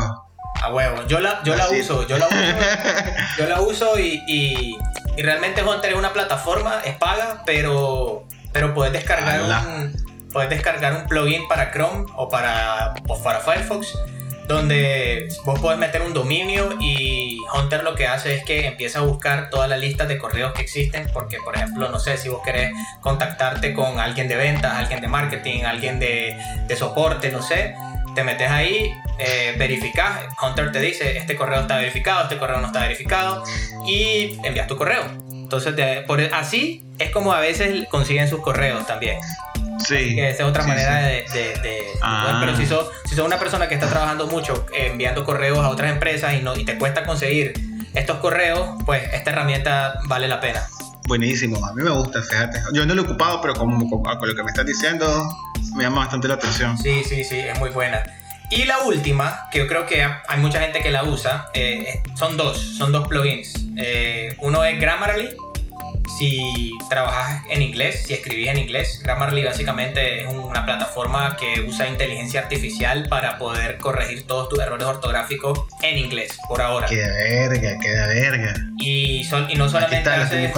A 0.62 0.72
huevo. 0.72 1.08
Yo 1.08 1.20
la, 1.20 1.42
yo 1.44 1.56
la 1.56 1.70
uso, 1.70 2.08
yo 2.08 2.18
la 2.18 2.28
uso. 2.28 2.38
Yo 3.38 3.48
la 3.48 3.62
uso 3.62 3.98
y, 3.98 4.22
y, 4.28 4.78
y 5.18 5.22
realmente 5.24 5.64
Hunter 5.64 5.92
es 5.92 5.98
una 5.98 6.14
plataforma, 6.14 6.82
es 6.84 6.96
paga, 6.98 7.42
pero, 7.46 8.28
pero 8.52 8.74
puedes 8.74 8.94
descargar 8.94 9.42
un, 9.42 10.30
puedes 10.32 10.50
descargar 10.50 10.94
un 10.94 11.08
plugin 11.08 11.48
para 11.48 11.72
Chrome 11.72 12.06
o 12.16 12.30
para, 12.30 12.94
o 13.08 13.24
para 13.24 13.40
Firefox 13.40 13.98
donde 14.48 15.30
vos 15.46 15.60
podés 15.60 15.80
meter 15.80 16.02
un 16.02 16.14
dominio 16.14 16.78
y 16.82 17.38
Hunter 17.56 17.84
lo 17.84 17.96
que 17.96 18.08
hace 18.08 18.36
es 18.36 18.44
que 18.44 18.66
empieza 18.68 19.00
a 19.00 19.02
buscar 19.04 19.50
todas 19.50 19.70
las 19.70 19.80
listas 19.80 20.08
de 20.08 20.18
correos 20.18 20.52
que 20.54 20.62
existen 20.62 21.10
porque 21.14 21.38
por 21.44 21.56
ejemplo 21.56 21.90
no 21.90 22.00
sé 22.00 22.18
si 22.18 22.30
vos 22.30 22.42
querés 22.44 22.72
contactarte 23.02 23.74
con 23.74 24.00
alguien 24.00 24.28
de 24.28 24.36
ventas, 24.36 24.74
alguien 24.74 25.00
de 25.02 25.08
marketing, 25.08 25.64
alguien 25.64 26.00
de, 26.00 26.38
soporte, 26.78 27.32
no 27.32 27.42
sé, 27.42 27.76
te 28.16 28.24
metes 28.24 28.50
ahí, 28.50 28.94
eh, 29.20 29.54
verificas, 29.58 30.22
Hunter 30.42 30.72
te 30.72 30.80
dice 30.80 31.18
este 31.18 31.36
correo 31.36 31.62
está 31.62 31.78
verificado, 31.78 32.24
este 32.24 32.38
correo 32.38 32.58
no 32.60 32.68
está 32.68 32.82
verificado 32.82 33.44
y 33.88 34.38
envías 34.44 34.68
tu 34.68 34.76
correo. 34.76 35.04
Entonces, 35.32 35.76
de- 35.76 36.02
por, 36.08 36.22
así 36.34 36.84
es 36.98 37.12
como 37.12 37.34
a 37.34 37.40
veces 37.42 37.86
consiguen 37.90 38.28
sus 38.30 38.42
correos 38.42 38.88
también. 38.88 39.18
Sí. 39.88 40.16
Que 40.16 40.30
esa 40.30 40.44
es 40.44 40.50
otra 40.50 40.64
sí, 40.64 40.70
manera 40.70 41.00
sí. 41.00 41.38
de... 41.38 41.40
de- 41.54 41.60
de- 41.62 41.82
Ah. 42.04 42.38
pero 42.44 42.58
si 42.58 42.66
sos, 42.66 42.90
si 43.06 43.16
sos 43.16 43.26
una 43.28 43.38
persona 43.38 43.68
que 43.68 43.76
está 43.76 43.88
trabajando 43.88 44.26
mucho 44.26 44.66
eh, 44.74 44.88
enviando 44.92 45.24
correos 45.24 45.60
a 45.60 45.70
otras 45.70 45.92
empresas 45.92 46.34
y, 46.34 46.40
no, 46.42 46.56
y 46.56 46.66
te 46.66 46.76
cuesta 46.80 47.06
conseguir 47.06 47.54
estos 47.94 48.18
correos, 48.18 48.70
pues 48.88 49.04
esta 49.14 49.30
herramienta 49.32 50.00
vale 50.06 50.28
la 50.28 50.40
pena. 50.40 50.64
Buenísimo, 51.08 51.64
a 51.66 51.74
mí 51.74 51.84
me 51.84 51.92
gusta, 51.92 52.24
fíjate. 52.24 52.60
Yo 52.74 52.86
no 52.88 52.96
lo 52.96 53.02
he 53.04 53.06
ocupado, 53.06 53.40
pero 53.42 53.54
como, 53.54 53.78
como- 53.88 54.02
con 54.18 54.28
lo 54.30 54.36
que 54.36 54.42
me 54.44 54.50
estás 54.50 54.66
diciendo, 54.66 55.06
me 55.76 55.84
llama 55.84 55.98
bastante 56.00 56.28
la 56.28 56.34
atención. 56.36 56.76
Sí, 56.78 57.04
sí, 57.08 57.24
sí, 57.24 57.38
es 57.38 57.60
muy 57.60 57.70
buena. 57.70 58.02
Y 58.50 58.66
la 58.66 58.80
última, 58.80 59.48
que 59.52 59.60
yo 59.60 59.68
creo 59.68 59.86
que 59.86 60.04
hay 60.04 60.40
mucha 60.40 60.60
gente 60.60 60.82
que 60.82 60.90
la 60.92 61.04
usa, 61.04 61.50
eh, 61.54 62.02
son 62.16 62.36
dos, 62.36 62.58
son 62.78 62.92
dos 62.92 63.08
plugins. 63.08 63.54
Eh, 63.78 64.36
uno 64.40 64.64
es 64.66 64.80
Grammarly, 64.80 65.30
si 66.18 66.72
trabajas 66.90 67.44
en 67.50 67.62
inglés, 67.62 68.04
si 68.06 68.14
escribís 68.14 68.50
en 68.50 68.58
inglés. 68.58 69.02
Grammarly 69.04 69.44
básicamente 69.44 70.22
es 70.22 70.28
una 70.28 70.66
plataforma 70.66 71.36
que 71.38 71.62
usa 71.62 71.88
inteligencia 71.88 72.42
artificial 72.42 73.08
para 73.10 73.38
poder 73.38 73.78
corregir 73.78 74.28
todos 74.28 74.50
tus 74.50 74.60
errores 74.60 74.86
ortográficos 74.88 75.62
en 75.82 75.98
inglés, 75.98 76.38
por 76.48 76.62
ahora. 76.62 76.88
Queda 76.88 77.14
verga, 77.14 77.78
queda 77.80 78.08
verga. 78.08 78.54
Y, 78.78 79.24
son, 79.24 79.50
y 79.50 79.56
no 79.56 79.70
solamente 79.70 80.10
hace 80.10 80.52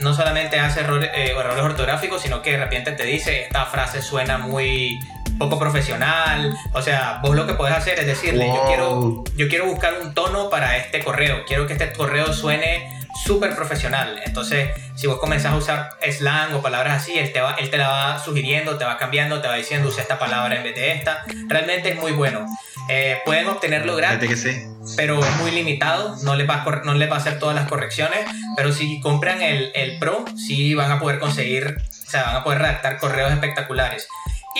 no 0.00 0.14
solamente 0.14 0.58
hace 0.58 0.80
errores, 0.80 1.10
eh, 1.14 1.32
errores 1.38 1.62
ortográficos, 1.62 2.22
sino 2.22 2.42
que 2.42 2.52
de 2.52 2.58
repente 2.58 2.92
te 2.92 3.04
dice 3.04 3.44
esta 3.44 3.66
frase 3.66 4.02
suena 4.02 4.36
muy 4.38 4.98
poco 5.38 5.58
profesional. 5.58 6.56
O 6.72 6.82
sea, 6.82 7.20
vos 7.22 7.34
lo 7.34 7.46
que 7.46 7.54
podés 7.54 7.74
hacer 7.74 7.98
es 7.98 8.06
decirle, 8.06 8.46
yo, 8.46 8.64
quiero, 8.66 9.24
yo 9.36 9.48
quiero 9.48 9.66
buscar 9.66 9.94
un 10.02 10.14
tono 10.14 10.50
para 10.50 10.76
este 10.76 11.02
correo, 11.02 11.44
quiero 11.46 11.66
que 11.66 11.74
este 11.74 11.92
correo 11.92 12.32
suene 12.32 12.91
súper 13.24 13.54
profesional. 13.54 14.20
Entonces, 14.24 14.70
si 14.94 15.06
vos 15.06 15.18
comenzás 15.18 15.52
a 15.52 15.56
usar 15.56 15.90
slang 16.10 16.54
o 16.54 16.62
palabras 16.62 17.02
así, 17.02 17.18
él 17.18 17.32
te, 17.32 17.40
va, 17.40 17.54
él 17.54 17.70
te 17.70 17.78
la 17.78 17.88
va 17.88 18.18
sugiriendo, 18.18 18.78
te 18.78 18.84
va 18.84 18.96
cambiando, 18.96 19.40
te 19.40 19.48
va 19.48 19.56
diciendo, 19.56 19.88
usa 19.88 20.02
esta 20.02 20.18
palabra 20.18 20.56
en 20.56 20.62
vez 20.62 20.74
de 20.74 20.92
esta. 20.92 21.24
Realmente 21.48 21.90
es 21.90 21.96
muy 21.96 22.12
bueno. 22.12 22.46
Eh, 22.88 23.20
pueden 23.24 23.46
obtenerlo 23.46 23.94
gratis 23.94 24.28
que 24.28 24.36
sí. 24.36 24.50
pero 24.96 25.24
es 25.24 25.36
muy 25.36 25.52
limitado, 25.52 26.16
no 26.24 26.34
les 26.34 26.48
va 26.48 26.62
a, 26.62 26.82
no 26.84 26.94
les 26.94 27.08
va 27.08 27.14
a 27.14 27.18
hacer 27.18 27.38
todas 27.38 27.54
las 27.54 27.68
correcciones, 27.68 28.26
pero 28.56 28.72
si 28.72 29.00
compran 29.00 29.40
el, 29.40 29.70
el 29.74 29.98
Pro, 29.98 30.24
sí 30.36 30.74
van 30.74 30.90
a 30.90 30.98
poder 30.98 31.20
conseguir, 31.20 31.76
o 31.78 32.10
sea, 32.10 32.24
van 32.24 32.36
a 32.36 32.44
poder 32.44 32.58
redactar 32.58 32.98
correos 32.98 33.32
espectaculares. 33.32 34.08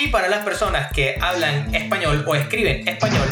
Y 0.00 0.09
para 0.09 0.28
las 0.28 0.44
personas 0.44 0.92
que 0.92 1.18
hablan 1.20 1.74
español 1.74 2.24
o 2.26 2.34
escriben 2.34 2.86
español, 2.86 3.28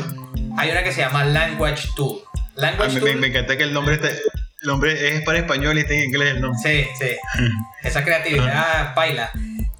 hay 0.58 0.70
una 0.70 0.82
que 0.82 0.92
se 0.92 1.00
llama 1.00 1.24
Language 1.24 1.88
Tool. 1.94 2.20
A 2.34 2.60
Language 2.60 2.88
mí 2.88 2.94
me, 2.94 3.00
Tool, 3.00 3.20
me 3.20 3.26
encanta 3.28 3.56
que 3.56 3.62
el 3.62 3.72
nombre 3.72 3.94
esté, 3.94 4.20
el 4.62 4.68
nombre 4.68 5.16
es 5.16 5.22
para 5.22 5.38
español 5.38 5.76
y 5.78 5.80
está 5.80 5.94
en 5.94 6.04
inglés 6.04 6.40
nombre. 6.40 6.58
sí, 6.62 6.86
sí, 6.98 7.16
esa 7.82 8.04
creatividad 8.04 8.94
baila. 8.94 9.30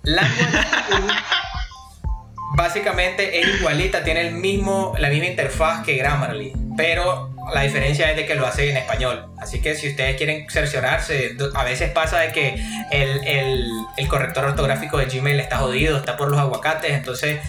Language 0.03 0.59
básicamente 2.57 3.41
es 3.41 3.61
igualita, 3.61 4.03
tiene 4.03 4.22
el 4.28 4.35
mismo, 4.35 4.95
la 4.99 5.09
misma 5.09 5.26
interfaz 5.26 5.85
que 5.85 5.97
Grammarly, 5.97 6.53
pero 6.76 7.35
la 7.55 7.62
diferencia 7.62 8.11
es 8.11 8.16
de 8.16 8.26
que 8.26 8.35
lo 8.35 8.47
hace 8.47 8.70
en 8.70 8.76
español. 8.76 9.26
Así 9.39 9.61
que 9.61 9.74
si 9.74 9.89
ustedes 9.91 10.16
quieren 10.16 10.49
cerciorarse, 10.51 11.37
a 11.55 11.64
veces 11.64 11.91
pasa 11.91 12.18
de 12.20 12.33
que 12.33 12.55
el, 12.91 13.24
el- 13.26 13.70
el 13.97 14.09
corrector 14.09 14.45
ortográfico 14.47 14.99
de 14.99 15.07
Gmail 15.07 15.39
está 15.41 15.59
jodido, 15.59 15.97
está 15.99 16.16
por 16.16 16.31
los 16.31 16.39
aguacates, 16.41 16.93
entonces 16.93 17.41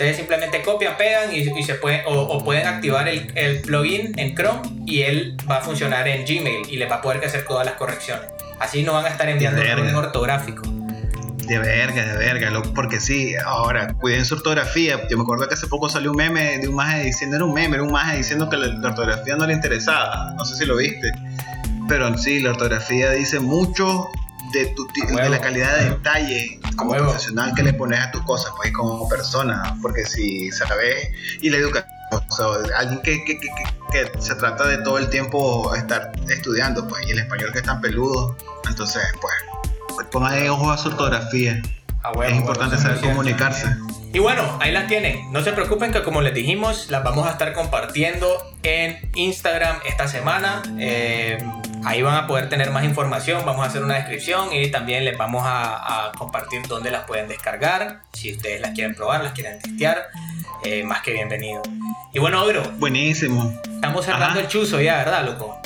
ustedes 0.00 0.16
simplemente 0.16 0.62
copian, 0.62 0.96
pegan 0.96 1.30
y, 1.30 1.40
y 1.40 1.62
se 1.62 1.74
puede, 1.74 2.02
o, 2.06 2.12
o 2.12 2.42
pueden 2.42 2.66
activar 2.66 3.06
el, 3.06 3.30
el 3.34 3.60
plugin 3.60 4.18
en 4.18 4.34
Chrome 4.34 4.62
y 4.86 5.02
él 5.02 5.36
va 5.48 5.58
a 5.58 5.60
funcionar 5.60 6.08
en 6.08 6.24
Gmail 6.24 6.62
y 6.70 6.78
les 6.78 6.90
va 6.90 6.96
a 6.96 7.02
poder 7.02 7.22
hacer 7.22 7.44
todas 7.44 7.66
las 7.66 7.74
correcciones. 7.74 8.24
Así 8.58 8.82
no 8.82 8.94
van 8.94 9.04
a 9.04 9.08
estar 9.08 9.28
enviando 9.28 9.60
errores 9.60 9.92
ortográficos. 9.92 10.66
De 11.46 11.58
verga, 11.58 12.06
de 12.06 12.16
verga, 12.16 12.48
loco, 12.48 12.72
porque 12.74 12.98
sí, 12.98 13.34
ahora, 13.44 13.92
cuiden 14.00 14.24
su 14.24 14.36
ortografía. 14.36 15.06
Yo 15.10 15.18
me 15.18 15.22
acuerdo 15.24 15.46
que 15.46 15.52
hace 15.52 15.66
poco 15.66 15.90
salió 15.90 16.12
un 16.12 16.16
meme 16.16 16.56
de 16.56 16.68
un 16.68 16.76
maje 16.76 17.04
diciendo, 17.04 17.36
era 17.36 17.44
un 17.44 17.52
meme, 17.52 17.74
era 17.74 17.82
un 17.82 17.92
maje 17.92 18.16
diciendo 18.16 18.48
que 18.48 18.56
la, 18.56 18.68
la 18.68 18.88
ortografía 18.88 19.36
no 19.36 19.46
le 19.46 19.52
interesaba. 19.52 20.32
No 20.34 20.46
sé 20.46 20.56
si 20.56 20.64
lo 20.64 20.76
viste. 20.76 21.12
Pero 21.88 22.16
sí, 22.16 22.40
la 22.40 22.52
ortografía 22.52 23.10
dice 23.10 23.38
mucho 23.38 24.08
de, 24.52 24.66
tu, 24.68 24.86
de 25.16 25.28
la 25.28 25.38
calidad 25.40 25.76
de 25.78 25.90
detalle 25.90 26.60
como 26.76 26.92
profesional 26.94 27.52
que 27.54 27.62
le 27.62 27.72
pones 27.72 28.00
a 28.00 28.10
tus 28.10 28.22
cosas, 28.22 28.52
pues 28.56 28.72
como 28.72 29.08
persona. 29.08 29.76
Porque 29.82 30.04
si 30.04 30.50
sabes, 30.52 31.08
y 31.40 31.50
la 31.50 31.58
educación, 31.58 31.90
o 32.28 32.34
sea, 32.34 32.78
alguien 32.78 33.00
que, 33.02 33.24
que, 33.24 33.38
que, 33.38 33.48
que- 33.92 34.20
se 34.20 34.34
trata 34.36 34.66
de 34.66 34.78
todo 34.78 34.98
el 34.98 35.08
tiempo 35.10 35.74
estar 35.74 36.12
estudiando, 36.28 36.86
pues, 36.88 37.06
y 37.06 37.10
el 37.10 37.18
español 37.18 37.52
que 37.52 37.58
es 37.58 37.64
tan 37.64 37.80
peludo, 37.80 38.36
entonces, 38.68 39.02
pues, 39.20 39.34
pues 39.94 40.06
pongan 40.08 40.48
ojo 40.48 40.70
a 40.70 40.78
su 40.78 40.88
ortografía. 40.88 41.60
Es 42.26 42.34
importante 42.34 42.78
saber 42.78 42.98
100%. 42.98 43.02
comunicarse. 43.10 43.66
Y 44.12 44.18
bueno, 44.20 44.42
ahí 44.60 44.72
las 44.72 44.88
tienen. 44.88 45.30
No 45.32 45.42
se 45.42 45.52
preocupen 45.52 45.92
que 45.92 46.02
como 46.02 46.20
les 46.22 46.34
dijimos, 46.34 46.88
las 46.88 47.04
vamos 47.04 47.28
a 47.28 47.32
estar 47.32 47.52
compartiendo 47.52 48.26
en 48.62 48.98
Instagram 49.14 49.76
esta 49.86 50.08
semana. 50.08 50.62
Eh, 50.78 51.38
ahí 51.84 52.02
van 52.02 52.14
a 52.16 52.26
poder 52.26 52.48
tener 52.48 52.70
más 52.70 52.84
información. 52.84 53.42
Vamos 53.44 53.64
a 53.64 53.68
hacer 53.68 53.82
una 53.82 53.94
descripción 53.94 54.52
y 54.52 54.70
también 54.70 55.04
les 55.04 55.16
vamos 55.16 55.42
a, 55.44 56.08
a 56.08 56.12
compartir 56.12 56.66
dónde 56.66 56.90
las 56.90 57.04
pueden 57.06 57.28
descargar. 57.28 58.00
Si 58.12 58.32
ustedes 58.34 58.60
las 58.60 58.72
quieren 58.72 58.94
probar, 58.94 59.22
las 59.24 59.32
quieren 59.32 59.58
testear, 59.60 60.08
eh, 60.64 60.82
más 60.84 61.02
que 61.02 61.12
bienvenido. 61.12 61.62
Y 62.12 62.18
bueno, 62.18 62.42
Ogro, 62.42 62.62
Buenísimo. 62.78 63.52
estamos 63.74 64.04
cerrando 64.04 64.26
Ajá. 64.26 64.40
el 64.40 64.48
chuzo 64.48 64.80
ya, 64.80 64.96
¿verdad, 64.98 65.24
loco? 65.24 65.58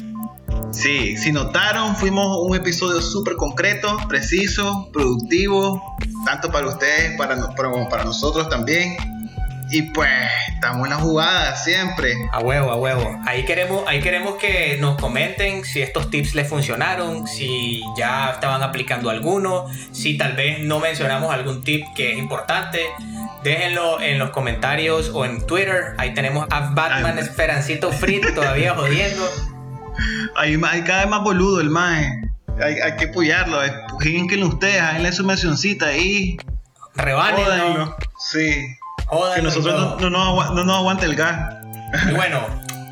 Sí, 0.73 1.17
si 1.17 1.31
notaron, 1.31 1.95
fuimos 1.97 2.27
un 2.43 2.57
episodio 2.57 3.01
súper 3.01 3.37
concreto, 3.37 3.97
preciso, 4.09 4.89
productivo, 4.93 5.81
tanto 6.25 6.51
para 6.51 6.67
ustedes 6.67 7.17
para, 7.17 7.37
para- 7.55 7.71
como 7.71 7.89
para 7.89 8.05
nosotros 8.05 8.49
también. 8.49 8.97
Y 9.71 9.83
pues, 9.83 10.11
estamos 10.49 10.85
en 10.85 10.91
la 10.91 10.97
jugada 10.97 11.57
siempre. 11.57 12.15
A 12.33 12.41
huevo, 12.41 12.71
a 12.71 12.77
huevo. 12.77 13.21
Ahí 13.27 13.45
queremos, 13.45 13.85
ahí 13.87 14.01
queremos 14.01 14.35
que 14.35 14.77
nos 14.81 15.01
comenten 15.01 15.65
si 15.65 15.81
estos 15.81 16.11
tips 16.11 16.35
les 16.35 16.49
funcionaron, 16.49 17.27
si 17.27 17.83
ya 17.97 18.33
estaban 18.33 18.63
aplicando 18.63 19.11
alguno, 19.11 19.67
si 19.93 20.17
tal 20.17 20.35
vez 20.35 20.61
no 20.61 20.81
mencionamos 20.81 21.33
algún 21.33 21.63
tip 21.65 21.85
que 21.97 22.13
es 22.13 22.19
importante. 22.19 22.81
Déjenlo 23.43 24.01
en 24.01 24.19
los 24.19 24.31
comentarios 24.31 25.11
o 25.15 25.25
en 25.25 25.47
Twitter. 25.47 25.95
Ahí 25.99 26.15
tenemos 26.15 26.47
a 26.51 26.73
Batman 26.73 27.19
Ay, 27.19 27.25
Esperancito 27.25 27.91
Frit 27.93 28.35
todavía 28.35 28.75
jodiendo. 28.77 29.29
Hay, 30.37 30.59
hay 30.63 30.83
cada 30.83 31.01
vez 31.01 31.09
más 31.09 31.23
boludo 31.23 31.61
el 31.61 31.71
mae. 31.71 32.23
Hay, 32.63 32.75
hay 32.75 32.97
que 32.97 33.07
apoyarlo. 33.07 33.63
Empujínquenlo 33.63 34.49
ustedes, 34.49 34.81
háganle 34.81 35.13
su 35.13 35.25
mencioncita 35.25 35.87
ahí. 35.87 36.37
Rebánenlo. 36.95 37.45
Jódanlo. 37.45 37.97
Que 39.35 39.43
nosotros 39.43 40.01
no, 40.01 40.11
no, 40.11 40.55
no 40.55 40.65
nos 40.65 40.77
aguante 40.77 41.07
el 41.07 41.15
gas. 41.17 41.57
Y 42.09 42.15
bueno, 42.15 42.41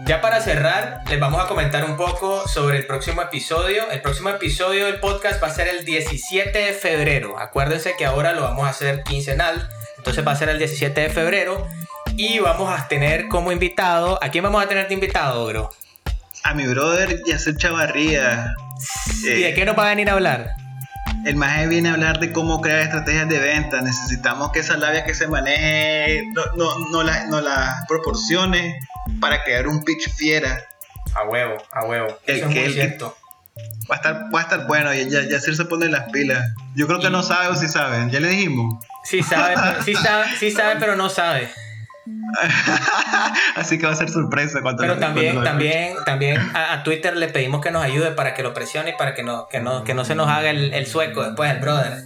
Ya 0.04 0.20
para 0.20 0.40
cerrar, 0.40 1.02
les 1.08 1.20
vamos 1.20 1.40
a 1.40 1.46
comentar 1.46 1.84
un 1.84 1.96
poco 1.96 2.46
sobre 2.48 2.76
el 2.76 2.86
próximo 2.86 3.22
episodio. 3.22 3.88
El 3.90 4.02
próximo 4.02 4.30
episodio 4.30 4.86
del 4.86 4.98
podcast 4.98 5.40
va 5.40 5.46
a 5.46 5.50
ser 5.50 5.68
el 5.68 5.84
17 5.84 6.58
de 6.58 6.72
febrero. 6.72 7.38
Acuérdense 7.38 7.94
que 7.96 8.04
ahora 8.04 8.32
lo 8.32 8.42
vamos 8.42 8.66
a 8.66 8.70
hacer 8.70 9.04
quincenal. 9.04 9.68
Entonces 9.98 10.26
va 10.26 10.32
a 10.32 10.36
ser 10.36 10.48
el 10.48 10.58
17 10.58 11.00
de 11.00 11.08
febrero. 11.08 11.68
Y 12.16 12.40
vamos 12.40 12.68
a 12.76 12.88
tener 12.88 13.28
como 13.28 13.52
invitado. 13.52 14.18
¿A 14.22 14.28
quién 14.30 14.42
vamos 14.42 14.62
a 14.64 14.68
tener 14.68 14.88
de 14.88 14.94
invitado, 14.94 15.46
bro? 15.46 15.70
A 16.42 16.52
mi 16.54 16.66
brother 16.66 17.22
Yacer 17.24 17.56
Chavarría. 17.56 18.54
¿Y 19.22 19.42
de 19.42 19.54
qué 19.54 19.64
nos 19.64 19.78
va 19.78 19.84
a 19.86 19.88
venir 19.90 20.10
a 20.10 20.14
hablar? 20.14 20.50
El 21.24 21.36
maje 21.36 21.66
viene 21.68 21.88
a 21.88 21.92
hablar 21.92 22.18
de 22.20 22.32
cómo 22.32 22.60
crear 22.60 22.80
estrategias 22.80 23.28
de 23.28 23.38
venta. 23.38 23.80
Necesitamos 23.80 24.50
que 24.52 24.60
esa 24.60 24.76
labia 24.76 25.04
que 25.04 25.14
se 25.14 25.26
maneje 25.28 26.24
no, 26.34 26.42
no, 26.56 26.88
no, 26.90 27.02
la, 27.02 27.26
no 27.26 27.40
la 27.40 27.84
proporcione 27.88 28.78
para 29.20 29.42
crear 29.44 29.66
un 29.68 29.82
pitch 29.84 30.10
fiera. 30.16 30.60
A 31.14 31.24
huevo, 31.28 31.56
a 31.72 31.84
huevo. 31.84 32.18
El 32.26 32.36
Eso 32.36 32.46
es 32.48 32.52
que- 32.54 32.60
muy 32.60 32.68
el 32.68 32.74
que- 32.74 32.80
cierto. 32.80 33.16
Va 33.90 33.96
a 33.96 33.98
estar, 33.98 34.24
va 34.34 34.38
a 34.38 34.42
estar 34.42 34.66
bueno. 34.66 34.94
Y 34.94 35.08
ya, 35.10 35.22
Yacer 35.28 35.54
se 35.54 35.64
pone 35.66 35.88
las 35.88 36.10
pilas. 36.10 36.42
Yo 36.74 36.86
creo 36.86 37.00
que 37.00 37.10
no 37.10 37.22
sabe 37.22 37.48
o 37.48 37.54
sí 37.56 37.68
sabe. 37.68 38.10
Ya 38.10 38.18
le 38.20 38.28
dijimos. 38.28 38.82
Sí 39.04 39.22
sabe, 39.22 39.54
pero, 39.54 39.82
sí 39.84 39.94
sabe, 39.94 40.26
sí 40.38 40.50
sabe, 40.50 40.76
pero 40.80 40.96
no 40.96 41.08
sabe. 41.10 41.50
Así 43.56 43.78
que 43.78 43.86
va 43.86 43.92
a 43.92 43.96
ser 43.96 44.10
sorpresa 44.10 44.60
cuando 44.62 44.80
Pero 44.82 44.94
lo- 44.94 45.00
también, 45.00 45.34
cuando 45.34 45.40
lo- 45.42 45.46
también, 45.46 45.94
también 46.04 46.40
a, 46.54 46.72
a 46.72 46.82
Twitter 46.82 47.16
le 47.16 47.28
pedimos 47.28 47.60
que 47.60 47.70
nos 47.70 47.82
ayude 47.84 48.10
para 48.12 48.34
que 48.34 48.42
lo 48.42 48.52
presione 48.54 48.90
y 48.90 48.92
para 48.94 49.14
que 49.14 49.22
no, 49.22 49.46
que 49.48 49.60
no, 49.60 49.84
que 49.84 49.94
no 49.94 50.04
se 50.04 50.14
nos 50.14 50.28
haga 50.28 50.50
el, 50.50 50.72
el 50.74 50.86
sueco 50.86 51.22
después 51.24 51.50
el 51.50 51.58
brother. 51.60 52.02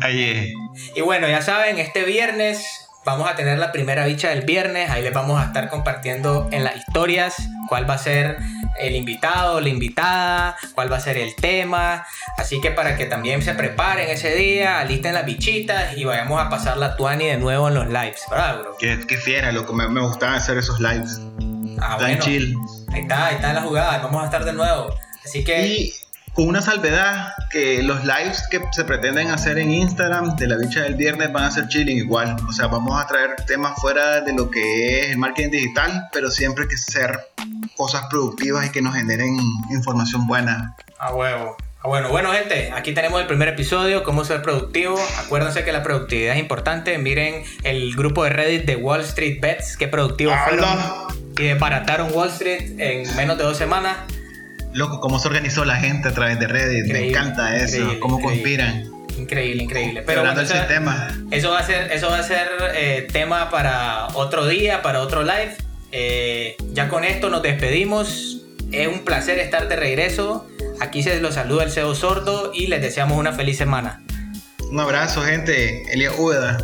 Ahí 0.00 0.22
es. 0.24 0.96
Y 0.96 1.00
bueno, 1.02 1.28
ya 1.28 1.40
saben, 1.42 1.78
este 1.78 2.04
viernes 2.04 2.83
vamos 3.04 3.28
a 3.28 3.36
tener 3.36 3.58
la 3.58 3.72
primera 3.72 4.06
bicha 4.06 4.30
del 4.30 4.42
viernes. 4.42 4.90
Ahí 4.90 5.02
les 5.02 5.12
vamos 5.12 5.40
a 5.40 5.46
estar 5.46 5.68
compartiendo 5.68 6.48
en 6.50 6.64
las 6.64 6.76
historias 6.76 7.34
cuál 7.68 7.88
va 7.88 7.94
a 7.94 7.98
ser 7.98 8.38
el 8.78 8.96
invitado, 8.96 9.60
la 9.60 9.68
invitada, 9.68 10.56
cuál 10.74 10.90
va 10.92 10.96
a 10.96 11.00
ser 11.00 11.16
el 11.16 11.34
tema. 11.36 12.06
Así 12.38 12.60
que 12.60 12.70
para 12.70 12.96
que 12.96 13.06
también 13.06 13.42
se 13.42 13.54
preparen 13.54 14.08
ese 14.10 14.34
día, 14.34 14.80
alisten 14.80 15.14
las 15.14 15.24
bichitas 15.24 15.96
y 15.96 16.04
vayamos 16.04 16.40
a 16.40 16.48
pasar 16.48 16.76
la 16.76 16.96
tuani 16.96 17.26
de 17.26 17.36
nuevo 17.36 17.68
en 17.68 17.74
los 17.74 17.86
lives, 17.86 18.22
¿verdad, 18.30 18.60
bro? 18.60 18.76
Qué, 18.78 18.98
qué 19.06 19.16
fiera, 19.16 19.52
loco. 19.52 19.72
Me, 19.72 19.88
me 19.88 20.00
gustaba 20.00 20.34
hacer 20.34 20.58
esos 20.58 20.80
lives. 20.80 21.20
Ah, 21.80 21.96
Tan 21.98 22.18
chill. 22.18 22.56
Ahí 22.92 23.02
está, 23.02 23.26
ahí 23.26 23.34
está 23.36 23.52
la 23.52 23.62
jugada. 23.62 23.98
Vamos 23.98 24.22
a 24.22 24.26
estar 24.26 24.44
de 24.44 24.52
nuevo. 24.52 24.94
Así 25.24 25.44
que. 25.44 25.66
Y 25.66 25.94
con 26.34 26.48
una 26.48 26.60
salvedad, 26.60 27.32
que 27.50 27.82
los 27.82 28.04
lives 28.04 28.42
que 28.50 28.60
se 28.72 28.84
pretenden 28.84 29.30
hacer 29.30 29.56
en 29.58 29.70
Instagram 29.70 30.34
de 30.36 30.48
la 30.48 30.56
bicha 30.56 30.82
del 30.82 30.96
viernes 30.96 31.32
van 31.32 31.44
a 31.44 31.50
ser 31.50 31.68
chilling 31.68 31.96
igual. 31.96 32.36
O 32.48 32.52
sea, 32.52 32.66
vamos 32.66 33.00
a 33.00 33.06
traer 33.06 33.36
temas 33.46 33.80
fuera 33.80 34.20
de 34.20 34.32
lo 34.32 34.50
que 34.50 35.00
es 35.00 35.10
el 35.12 35.18
marketing 35.18 35.50
digital, 35.50 36.08
pero 36.12 36.30
siempre 36.30 36.66
que 36.66 36.76
ser 36.76 37.20
cosas 37.76 38.06
productivas 38.10 38.66
y 38.66 38.70
que 38.70 38.82
nos 38.82 38.94
generen 38.94 39.38
información 39.70 40.26
buena. 40.26 40.74
A 40.98 41.14
huevo. 41.14 41.56
Ah, 41.84 41.88
bueno, 41.88 42.08
bueno, 42.08 42.32
gente, 42.32 42.72
aquí 42.74 42.94
tenemos 42.94 43.20
el 43.20 43.26
primer 43.26 43.46
episodio, 43.48 44.02
cómo 44.02 44.24
ser 44.24 44.42
productivo. 44.42 44.98
Acuérdense 45.24 45.64
que 45.64 45.72
la 45.72 45.82
productividad 45.84 46.34
es 46.34 46.40
importante. 46.40 46.98
Miren 46.98 47.44
el 47.62 47.94
grupo 47.94 48.24
de 48.24 48.30
Reddit 48.30 48.64
de 48.64 48.76
Wall 48.76 49.02
Street 49.02 49.38
Bets, 49.40 49.76
qué 49.76 49.86
productivos 49.86 50.34
fueron. 50.48 50.78
Y 51.38 51.44
desbarataron 51.44 52.10
Wall 52.12 52.30
Street 52.30 52.80
en 52.80 53.14
menos 53.16 53.38
de 53.38 53.44
dos 53.44 53.56
semanas. 53.56 53.98
Loco, 54.74 55.00
cómo 55.00 55.18
se 55.18 55.28
organizó 55.28 55.64
la 55.64 55.76
gente 55.76 56.08
a 56.08 56.12
través 56.12 56.38
de 56.40 56.46
Reddit. 56.48 56.84
Increíble, 56.86 57.00
Me 57.00 57.08
encanta 57.08 57.56
eso. 57.56 57.76
increíble, 57.76 58.00
cómo 58.00 58.18
increíble. 58.18 58.42
conspiran. 58.42 58.94
Increíble, 59.18 59.62
increíble. 59.62 60.02
Pero 60.04 60.22
bueno, 60.22 60.40
el 60.40 60.46
eso, 60.46 60.56
sistema. 60.56 61.08
eso 61.30 61.50
va 61.52 61.60
a 61.60 61.66
ser, 61.66 61.92
eso 61.92 62.08
va 62.08 62.18
a 62.18 62.22
ser 62.24 62.48
eh, 62.74 63.06
tema 63.12 63.50
para 63.50 64.08
otro 64.14 64.46
día, 64.48 64.82
para 64.82 65.00
otro 65.00 65.22
live. 65.22 65.54
Eh, 65.92 66.56
ya 66.72 66.88
con 66.88 67.04
esto 67.04 67.30
nos 67.30 67.42
despedimos. 67.42 68.40
Es 68.72 68.88
un 68.88 69.04
placer 69.04 69.38
estar 69.38 69.68
de 69.68 69.76
regreso. 69.76 70.48
Aquí 70.80 71.04
se 71.04 71.20
los 71.20 71.34
saluda 71.34 71.62
el 71.62 71.70
CEO 71.70 71.94
Sordo 71.94 72.50
y 72.52 72.66
les 72.66 72.82
deseamos 72.82 73.16
una 73.16 73.32
feliz 73.32 73.56
semana. 73.56 74.02
Un 74.70 74.80
abrazo, 74.80 75.22
gente. 75.22 75.84
Elia 75.92 76.10
Úbeda. 76.18 76.58